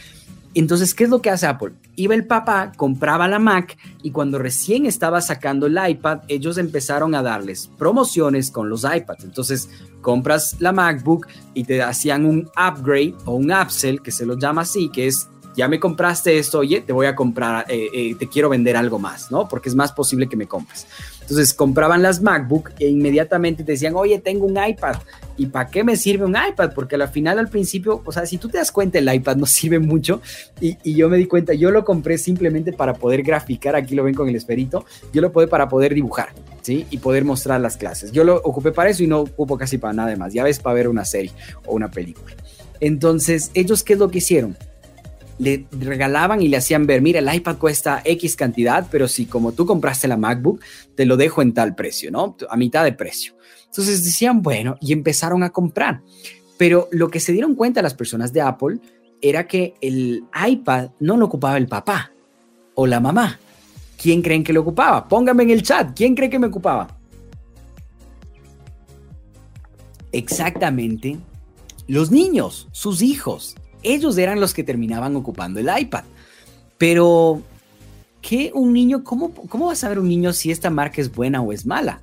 Entonces, 0.53 0.93
¿qué 0.93 1.05
es 1.05 1.09
lo 1.09 1.21
que 1.21 1.29
hace 1.29 1.47
Apple? 1.47 1.71
Iba 1.95 2.13
el 2.13 2.25
papá, 2.25 2.73
compraba 2.75 3.27
la 3.29 3.39
Mac 3.39 3.77
y 4.03 4.11
cuando 4.11 4.37
recién 4.37 4.85
estaba 4.85 5.21
sacando 5.21 5.67
el 5.67 5.79
iPad, 5.89 6.19
ellos 6.27 6.57
empezaron 6.57 7.15
a 7.15 7.21
darles 7.21 7.69
promociones 7.77 8.51
con 8.51 8.69
los 8.69 8.83
iPads. 8.83 9.23
Entonces, 9.23 9.69
compras 10.01 10.57
la 10.59 10.73
MacBook 10.73 11.27
y 11.53 11.63
te 11.63 11.81
hacían 11.81 12.25
un 12.25 12.49
upgrade 12.57 13.15
o 13.23 13.35
un 13.35 13.51
upsell, 13.51 14.01
que 14.01 14.11
se 14.11 14.25
lo 14.25 14.37
llama 14.37 14.63
así, 14.63 14.89
que 14.89 15.07
es 15.07 15.29
ya 15.55 15.67
me 15.67 15.79
compraste 15.79 16.37
esto, 16.37 16.59
oye, 16.59 16.81
te 16.81 16.93
voy 16.93 17.07
a 17.07 17.15
comprar, 17.15 17.65
eh, 17.69 17.89
eh, 17.93 18.15
te 18.15 18.27
quiero 18.27 18.49
vender 18.49 18.77
algo 18.77 18.99
más, 18.99 19.31
¿no? 19.31 19.47
Porque 19.47 19.69
es 19.69 19.75
más 19.75 19.91
posible 19.91 20.27
que 20.27 20.35
me 20.35 20.47
compres. 20.47 20.87
Entonces 21.21 21.53
compraban 21.53 22.01
las 22.01 22.21
MacBook 22.21 22.71
e 22.79 22.87
inmediatamente 22.87 23.63
te 23.63 23.73
decían, 23.73 23.95
oye, 23.95 24.19
tengo 24.19 24.45
un 24.45 24.57
iPad. 24.63 24.95
¿Y 25.37 25.45
para 25.47 25.69
qué 25.69 25.83
me 25.83 25.95
sirve 25.95 26.25
un 26.25 26.35
iPad? 26.35 26.73
Porque 26.73 26.95
al 26.95 27.07
final, 27.07 27.39
al 27.39 27.47
principio, 27.47 28.01
o 28.05 28.11
sea, 28.11 28.25
si 28.25 28.37
tú 28.37 28.49
te 28.49 28.57
das 28.57 28.71
cuenta, 28.71 28.99
el 28.99 29.13
iPad 29.13 29.37
no 29.37 29.45
sirve 29.47 29.79
mucho. 29.79 30.21
Y, 30.59 30.77
y, 30.83 30.95
yo 30.95 31.09
me 31.09 31.17
di 31.17 31.25
cuenta, 31.25 31.53
yo 31.53 31.71
lo 31.71 31.85
compré 31.85 32.17
simplemente 32.17 32.73
para 32.73 32.93
poder 32.93 33.23
graficar, 33.23 33.75
aquí 33.75 33.95
lo 33.95 34.03
ven 34.03 34.13
con 34.13 34.27
el 34.29 34.35
esperito, 34.35 34.85
yo 35.13 35.21
lo 35.21 35.31
pude 35.31 35.47
para 35.47 35.69
poder 35.69 35.93
dibujar, 35.93 36.29
¿sí? 36.61 36.85
Y 36.89 36.97
poder 36.97 37.23
mostrar 37.23 37.61
las 37.61 37.77
clases. 37.77 38.11
Yo 38.11 38.23
lo 38.23 38.35
ocupé 38.37 38.71
para 38.71 38.89
eso 38.89 39.03
y 39.03 39.07
no 39.07 39.21
ocupo 39.21 39.57
casi 39.57 39.77
para 39.77 39.93
nada 39.93 40.15
más. 40.15 40.33
Ya 40.33 40.43
ves, 40.43 40.59
para 40.59 40.75
ver 40.75 40.87
una 40.87 41.05
serie 41.05 41.31
o 41.65 41.73
una 41.73 41.89
película. 41.89 42.35
Entonces, 42.79 43.51
ellos, 43.53 43.83
¿qué 43.83 43.93
es 43.93 43.99
lo 43.99 44.09
que 44.09 44.17
hicieron? 44.17 44.57
Le 45.41 45.65
regalaban 45.71 46.43
y 46.43 46.47
le 46.49 46.57
hacían 46.57 46.85
ver, 46.85 47.01
mira, 47.01 47.17
el 47.17 47.33
iPad 47.33 47.57
cuesta 47.57 48.03
X 48.05 48.35
cantidad, 48.35 48.87
pero 48.91 49.07
si 49.07 49.25
como 49.25 49.53
tú 49.53 49.65
compraste 49.65 50.07
la 50.07 50.15
MacBook, 50.15 50.61
te 50.93 51.03
lo 51.03 51.17
dejo 51.17 51.41
en 51.41 51.51
tal 51.55 51.73
precio, 51.73 52.11
¿no? 52.11 52.37
A 52.47 52.55
mitad 52.57 52.83
de 52.83 52.93
precio. 52.93 53.33
Entonces 53.65 54.03
decían, 54.03 54.43
bueno, 54.43 54.77
y 54.79 54.93
empezaron 54.93 55.41
a 55.41 55.49
comprar. 55.49 56.03
Pero 56.59 56.87
lo 56.91 57.09
que 57.09 57.19
se 57.19 57.31
dieron 57.31 57.55
cuenta 57.55 57.81
las 57.81 57.95
personas 57.95 58.31
de 58.33 58.41
Apple 58.41 58.77
era 59.19 59.47
que 59.47 59.73
el 59.81 60.25
iPad 60.47 60.91
no 60.99 61.17
lo 61.17 61.25
ocupaba 61.25 61.57
el 61.57 61.67
papá 61.67 62.11
o 62.75 62.85
la 62.85 62.99
mamá. 62.99 63.39
¿Quién 63.99 64.21
creen 64.21 64.43
que 64.43 64.53
lo 64.53 64.61
ocupaba? 64.61 65.07
Pónganme 65.07 65.41
en 65.41 65.49
el 65.49 65.63
chat, 65.63 65.95
¿quién 65.95 66.13
cree 66.13 66.29
que 66.29 66.37
me 66.37 66.47
ocupaba? 66.47 66.99
Exactamente, 70.11 71.17
los 71.87 72.11
niños, 72.11 72.67
sus 72.73 73.01
hijos 73.01 73.55
ellos 73.83 74.17
eran 74.17 74.39
los 74.39 74.53
que 74.53 74.63
terminaban 74.63 75.15
ocupando 75.15 75.59
el 75.59 75.69
iPad. 75.75 76.03
Pero, 76.77 77.41
¿qué 78.21 78.51
un 78.53 78.73
niño, 78.73 79.03
cómo, 79.03 79.33
cómo 79.33 79.67
va 79.67 79.73
a 79.73 79.75
saber 79.75 79.99
un 79.99 80.07
niño 80.07 80.33
si 80.33 80.51
esta 80.51 80.69
marca 80.69 81.01
es 81.01 81.13
buena 81.13 81.41
o 81.41 81.53
es 81.53 81.65
mala? 81.65 81.99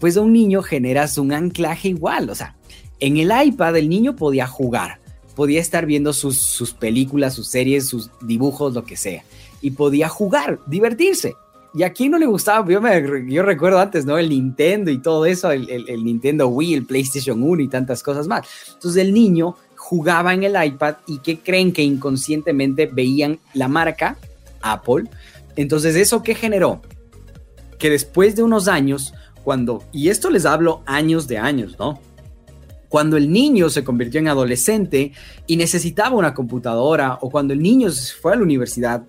Pues 0.00 0.16
a 0.16 0.20
un 0.20 0.32
niño 0.32 0.62
generas 0.62 1.18
un 1.18 1.32
anclaje 1.32 1.88
igual, 1.88 2.30
o 2.30 2.34
sea, 2.34 2.54
en 3.00 3.16
el 3.16 3.32
iPad 3.46 3.76
el 3.76 3.88
niño 3.88 4.14
podía 4.16 4.46
jugar, 4.46 5.00
podía 5.34 5.60
estar 5.60 5.86
viendo 5.86 6.12
sus, 6.12 6.38
sus 6.38 6.72
películas, 6.72 7.34
sus 7.34 7.48
series, 7.48 7.86
sus 7.86 8.10
dibujos, 8.20 8.74
lo 8.74 8.84
que 8.84 8.96
sea, 8.96 9.24
y 9.60 9.72
podía 9.72 10.08
jugar, 10.08 10.60
divertirse. 10.66 11.34
¿Y 11.74 11.82
a 11.82 11.92
quién 11.92 12.12
no 12.12 12.18
le 12.18 12.24
gustaba? 12.24 12.66
Yo, 12.70 12.80
me, 12.80 13.30
yo 13.30 13.42
recuerdo 13.42 13.78
antes, 13.78 14.06
¿no? 14.06 14.16
El 14.16 14.30
Nintendo 14.30 14.90
y 14.90 14.98
todo 14.98 15.26
eso, 15.26 15.50
el, 15.50 15.68
el, 15.68 15.86
el, 15.90 16.04
Nintendo 16.04 16.48
Wii, 16.48 16.72
el 16.72 16.86
PlayStation 16.86 17.42
1 17.42 17.62
y 17.62 17.68
tantas 17.68 18.02
cosas 18.02 18.26
más. 18.26 18.46
Entonces 18.72 19.02
el 19.02 19.12
niño 19.12 19.56
jugaba 19.88 20.34
en 20.34 20.42
el 20.42 20.56
iPad 20.60 20.96
y 21.06 21.18
que 21.18 21.38
creen 21.38 21.72
que 21.72 21.80
inconscientemente 21.80 22.86
veían 22.86 23.38
la 23.54 23.68
marca 23.68 24.16
Apple. 24.60 25.04
Entonces, 25.54 25.94
¿eso 25.94 26.24
qué 26.24 26.34
generó? 26.34 26.82
Que 27.78 27.88
después 27.88 28.34
de 28.34 28.42
unos 28.42 28.66
años, 28.66 29.14
cuando, 29.44 29.84
y 29.92 30.08
esto 30.08 30.28
les 30.28 30.44
hablo 30.44 30.82
años 30.86 31.28
de 31.28 31.38
años, 31.38 31.76
¿no? 31.78 32.00
Cuando 32.88 33.16
el 33.16 33.30
niño 33.30 33.70
se 33.70 33.84
convirtió 33.84 34.18
en 34.18 34.26
adolescente 34.26 35.12
y 35.46 35.56
necesitaba 35.56 36.16
una 36.16 36.34
computadora, 36.34 37.18
o 37.20 37.30
cuando 37.30 37.52
el 37.52 37.62
niño 37.62 37.88
fue 38.20 38.32
a 38.32 38.36
la 38.36 38.42
universidad 38.42 39.04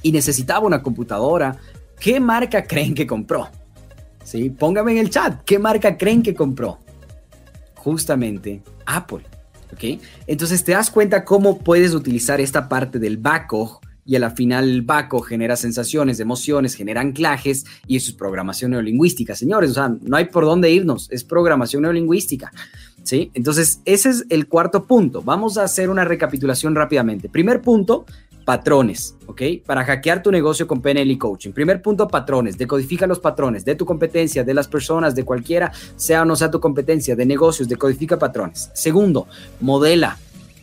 y 0.00 0.12
necesitaba 0.12 0.66
una 0.66 0.82
computadora, 0.82 1.58
¿qué 1.98 2.20
marca 2.20 2.64
creen 2.64 2.94
que 2.94 3.06
compró? 3.06 3.50
¿Sí? 4.24 4.48
Póngame 4.48 4.92
en 4.92 4.98
el 4.98 5.10
chat, 5.10 5.42
¿qué 5.44 5.58
marca 5.58 5.98
creen 5.98 6.22
que 6.22 6.34
compró? 6.34 6.78
Justamente 7.74 8.62
Apple. 8.86 9.39
¿Ok? 9.72 10.00
Entonces 10.26 10.64
te 10.64 10.72
das 10.72 10.90
cuenta 10.90 11.24
cómo 11.24 11.58
puedes 11.58 11.94
utilizar 11.94 12.40
esta 12.40 12.68
parte 12.68 12.98
del 12.98 13.16
baco 13.16 13.80
y 14.04 14.16
a 14.16 14.18
la 14.18 14.30
final 14.30 14.68
el 14.68 14.82
baco 14.82 15.20
genera 15.20 15.56
sensaciones, 15.56 16.18
emociones, 16.20 16.74
genera 16.74 17.00
anclajes 17.00 17.64
y 17.86 17.96
eso 17.96 18.10
es 18.10 18.16
programación 18.16 18.72
neurolingüística, 18.72 19.34
señores. 19.34 19.70
O 19.70 19.74
sea, 19.74 19.88
no 20.00 20.16
hay 20.16 20.24
por 20.24 20.44
dónde 20.44 20.70
irnos, 20.70 21.08
es 21.12 21.22
programación 21.22 21.82
neurolingüística. 21.82 22.50
¿Sí? 23.02 23.30
Entonces, 23.32 23.80
ese 23.84 24.10
es 24.10 24.26
el 24.28 24.46
cuarto 24.46 24.84
punto. 24.84 25.22
Vamos 25.22 25.56
a 25.56 25.64
hacer 25.64 25.88
una 25.88 26.04
recapitulación 26.04 26.74
rápidamente. 26.74 27.28
Primer 27.28 27.62
punto, 27.62 28.04
patrones, 28.50 29.14
¿ok? 29.26 29.42
Para 29.64 29.84
hackear 29.84 30.24
tu 30.24 30.32
negocio 30.32 30.66
con 30.66 30.82
PNL 30.82 31.08
y 31.08 31.16
coaching. 31.16 31.52
Primer 31.52 31.80
punto, 31.80 32.08
patrones. 32.08 32.58
Decodifica 32.58 33.06
los 33.06 33.20
patrones 33.20 33.64
de 33.64 33.76
tu 33.76 33.86
competencia, 33.86 34.42
de 34.42 34.52
las 34.52 34.66
personas, 34.66 35.14
de 35.14 35.22
cualquiera, 35.22 35.70
sea 35.94 36.22
o 36.22 36.24
no 36.24 36.34
sea 36.34 36.50
tu 36.50 36.58
competencia, 36.58 37.14
de 37.14 37.24
negocios, 37.24 37.68
decodifica 37.68 38.18
patrones. 38.18 38.68
Segundo, 38.74 39.28
modela. 39.60 40.18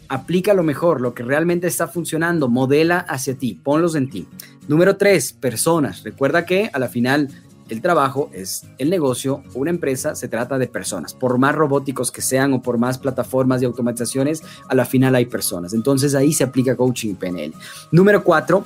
Aplica 0.10 0.54
lo 0.54 0.64
mejor, 0.64 1.00
lo 1.00 1.14
que 1.14 1.24
realmente 1.24 1.68
está 1.68 1.88
funcionando, 1.88 2.50
modela 2.50 3.00
hacia 3.00 3.36
ti, 3.36 3.54
ponlos 3.54 3.96
en 3.96 4.10
ti. 4.10 4.28
Número 4.68 4.98
tres, 4.98 5.32
personas. 5.32 6.04
Recuerda 6.04 6.46
que 6.46 6.70
a 6.74 6.80
la 6.80 6.90
final 6.90 7.30
el 7.70 7.82
trabajo 7.82 8.30
es 8.34 8.66
el 8.78 8.90
negocio, 8.90 9.44
una 9.54 9.70
empresa 9.70 10.16
se 10.16 10.28
trata 10.28 10.58
de 10.58 10.68
personas. 10.68 11.14
Por 11.14 11.38
más 11.38 11.56
robóticos 11.56 12.12
que 12.12 12.22
sean 12.22 12.54
o 12.54 12.62
por 12.62 12.78
más 12.78 12.98
plataformas 12.98 13.60
de 13.60 13.68
automatizaciones, 13.68 14.44
a 14.68 14.76
la 14.76 14.86
final 14.86 15.16
hay 15.16 15.26
personas. 15.26 15.74
Entonces 15.74 16.16
ahí 16.16 16.34
se 16.34 16.44
aplica 16.44 16.76
coaching 16.76 17.16
PNL. 17.16 17.54
Número 17.92 18.24
cuatro, 18.24 18.66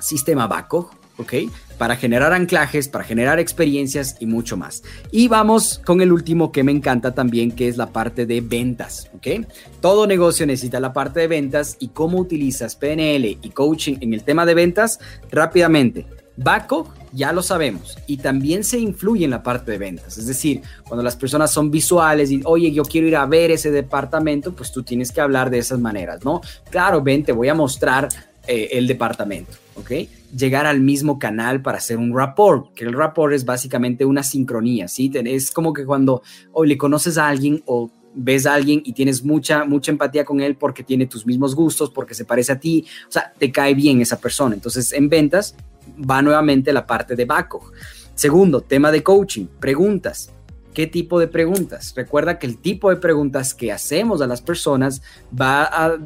sistema 0.00 0.46
BACO, 0.46 0.90
¿ok? 1.18 1.32
Para 1.76 1.96
generar 1.96 2.32
anclajes, 2.32 2.88
para 2.88 3.04
generar 3.04 3.38
experiencias 3.38 4.16
y 4.20 4.26
mucho 4.26 4.56
más. 4.56 4.82
Y 5.10 5.28
vamos 5.28 5.80
con 5.84 6.00
el 6.00 6.12
último 6.12 6.50
que 6.50 6.64
me 6.64 6.72
encanta 6.72 7.14
también, 7.14 7.52
que 7.52 7.68
es 7.68 7.76
la 7.76 7.90
parte 7.90 8.26
de 8.26 8.40
ventas, 8.40 9.10
¿ok? 9.14 9.46
Todo 9.80 10.06
negocio 10.06 10.46
necesita 10.46 10.80
la 10.80 10.92
parte 10.92 11.20
de 11.20 11.28
ventas 11.28 11.76
y 11.78 11.88
cómo 11.88 12.18
utilizas 12.18 12.76
PNL 12.76 13.38
y 13.42 13.50
coaching 13.50 13.96
en 14.00 14.14
el 14.14 14.24
tema 14.24 14.46
de 14.46 14.54
ventas 14.54 14.98
rápidamente. 15.30 16.06
BACO 16.36 16.88
ya 17.12 17.32
lo 17.32 17.42
sabemos 17.42 17.96
y 18.06 18.18
también 18.18 18.64
se 18.64 18.78
influye 18.78 19.24
en 19.24 19.30
la 19.30 19.42
parte 19.42 19.72
de 19.72 19.78
ventas. 19.78 20.18
Es 20.18 20.26
decir, 20.26 20.62
cuando 20.86 21.02
las 21.02 21.16
personas 21.16 21.52
son 21.52 21.70
visuales 21.70 22.30
y, 22.30 22.40
oye, 22.44 22.72
yo 22.72 22.84
quiero 22.84 23.06
ir 23.06 23.16
a 23.16 23.26
ver 23.26 23.50
ese 23.50 23.70
departamento, 23.70 24.54
pues 24.54 24.72
tú 24.72 24.82
tienes 24.82 25.12
que 25.12 25.20
hablar 25.20 25.50
de 25.50 25.58
esas 25.58 25.78
maneras, 25.78 26.24
¿no? 26.24 26.40
Claro, 26.70 27.02
ven, 27.02 27.24
te 27.24 27.32
voy 27.32 27.48
a 27.48 27.54
mostrar 27.54 28.08
eh, 28.46 28.70
el 28.72 28.86
departamento, 28.86 29.52
¿ok? 29.76 29.92
Llegar 30.36 30.66
al 30.66 30.80
mismo 30.80 31.18
canal 31.18 31.62
para 31.62 31.78
hacer 31.78 31.98
un 31.98 32.14
rapport, 32.14 32.72
que 32.74 32.84
el 32.84 32.92
rapport 32.92 33.32
es 33.34 33.44
básicamente 33.44 34.04
una 34.04 34.22
sincronía, 34.22 34.88
¿sí? 34.88 35.10
Es 35.14 35.50
como 35.50 35.72
que 35.72 35.84
cuando 35.84 36.22
o 36.52 36.64
le 36.64 36.78
conoces 36.78 37.18
a 37.18 37.28
alguien 37.28 37.62
o 37.66 37.90
ves 38.14 38.46
a 38.46 38.54
alguien 38.54 38.82
y 38.84 38.92
tienes 38.92 39.24
mucha, 39.24 39.64
mucha 39.64 39.90
empatía 39.90 40.24
con 40.24 40.40
él 40.40 40.56
porque 40.56 40.82
tiene 40.82 41.06
tus 41.06 41.26
mismos 41.26 41.54
gustos, 41.54 41.90
porque 41.90 42.14
se 42.14 42.24
parece 42.24 42.52
a 42.52 42.58
ti, 42.58 42.86
o 43.06 43.12
sea, 43.12 43.32
te 43.38 43.52
cae 43.52 43.74
bien 43.74 44.00
esa 44.00 44.18
persona. 44.18 44.54
Entonces, 44.54 44.92
en 44.92 45.08
ventas 45.08 45.54
va 45.98 46.22
nuevamente 46.22 46.72
la 46.72 46.86
parte 46.86 47.16
de 47.16 47.24
baco. 47.24 47.72
Segundo, 48.14 48.60
tema 48.60 48.90
de 48.90 49.02
coaching, 49.02 49.46
preguntas. 49.60 50.30
¿Qué 50.74 50.86
tipo 50.86 51.18
de 51.18 51.26
preguntas? 51.26 51.92
Recuerda 51.96 52.38
que 52.38 52.46
el 52.46 52.58
tipo 52.58 52.90
de 52.90 52.96
preguntas 52.96 53.54
que 53.54 53.72
hacemos 53.72 54.20
a 54.22 54.26
las 54.26 54.42
personas 54.42 55.02
va 55.32 55.64
a, 55.64 55.98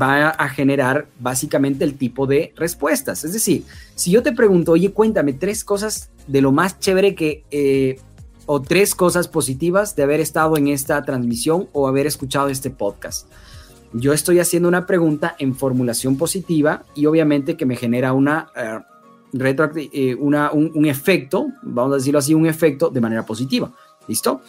va 0.00 0.28
a 0.28 0.48
generar 0.48 1.08
básicamente 1.18 1.84
el 1.84 1.96
tipo 1.96 2.26
de 2.26 2.52
respuestas. 2.56 3.24
Es 3.24 3.32
decir, 3.32 3.64
si 3.94 4.12
yo 4.12 4.22
te 4.22 4.32
pregunto, 4.32 4.72
oye, 4.72 4.92
cuéntame 4.92 5.32
tres 5.32 5.64
cosas 5.64 6.10
de 6.26 6.40
lo 6.40 6.52
más 6.52 6.78
chévere 6.78 7.14
que 7.14 7.44
eh, 7.50 7.98
o 8.46 8.60
tres 8.60 8.94
cosas 8.94 9.28
positivas 9.28 9.96
de 9.96 10.02
haber 10.02 10.20
estado 10.20 10.56
en 10.56 10.68
esta 10.68 11.02
transmisión 11.02 11.68
o 11.72 11.88
haber 11.88 12.06
escuchado 12.06 12.48
este 12.48 12.70
podcast. 12.70 13.26
Yo 13.92 14.12
estoy 14.12 14.38
haciendo 14.38 14.68
una 14.68 14.86
pregunta 14.86 15.34
en 15.38 15.54
formulación 15.54 16.16
positiva 16.16 16.84
y 16.94 17.06
obviamente 17.06 17.56
que 17.56 17.66
me 17.66 17.76
genera 17.76 18.12
una, 18.12 18.50
eh, 19.32 19.90
eh, 19.92 20.14
una 20.14 20.52
un, 20.52 20.86
efecto, 20.86 21.48
vamos 21.62 21.92
a 21.92 21.96
decirlo 21.96 22.18
así, 22.18 22.34
un 22.34 22.46
efecto 22.46 22.90
de 22.90 23.00
manera 23.00 23.24
positiva. 23.24 23.72
¿Listo? 24.08 24.42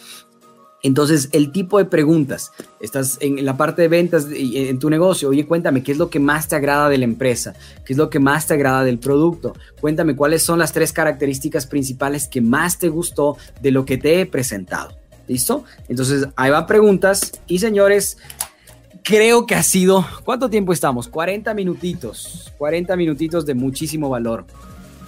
Entonces, 0.82 1.30
el 1.32 1.50
tipo 1.50 1.78
de 1.78 1.86
preguntas, 1.86 2.52
estás 2.78 3.16
en 3.22 3.42
la 3.42 3.56
parte 3.56 3.80
de 3.80 3.88
ventas 3.88 4.26
en 4.30 4.78
tu 4.78 4.90
negocio, 4.90 5.30
oye, 5.30 5.46
cuéntame, 5.46 5.82
¿qué 5.82 5.92
es 5.92 5.98
lo 5.98 6.10
que 6.10 6.20
más 6.20 6.46
te 6.46 6.56
agrada 6.56 6.90
de 6.90 6.98
la 6.98 7.04
empresa? 7.04 7.54
¿Qué 7.86 7.94
es 7.94 7.96
lo 7.96 8.10
que 8.10 8.18
más 8.18 8.46
te 8.46 8.52
agrada 8.52 8.84
del 8.84 8.98
producto? 8.98 9.54
Cuéntame 9.80 10.14
cuáles 10.14 10.42
son 10.42 10.58
las 10.58 10.74
tres 10.74 10.92
características 10.92 11.66
principales 11.66 12.28
que 12.28 12.42
más 12.42 12.78
te 12.78 12.90
gustó 12.90 13.38
de 13.62 13.70
lo 13.70 13.86
que 13.86 13.96
te 13.96 14.20
he 14.20 14.26
presentado. 14.26 14.92
¿Listo? 15.26 15.64
Entonces, 15.88 16.28
ahí 16.36 16.50
va 16.50 16.66
preguntas 16.66 17.32
y 17.46 17.60
señores, 17.60 18.18
creo 19.02 19.46
que 19.46 19.54
ha 19.54 19.62
sido, 19.62 20.04
¿cuánto 20.22 20.50
tiempo 20.50 20.74
estamos? 20.74 21.08
40 21.08 21.54
minutitos, 21.54 22.52
40 22.58 22.94
minutitos 22.96 23.46
de 23.46 23.54
muchísimo 23.54 24.10
valor. 24.10 24.44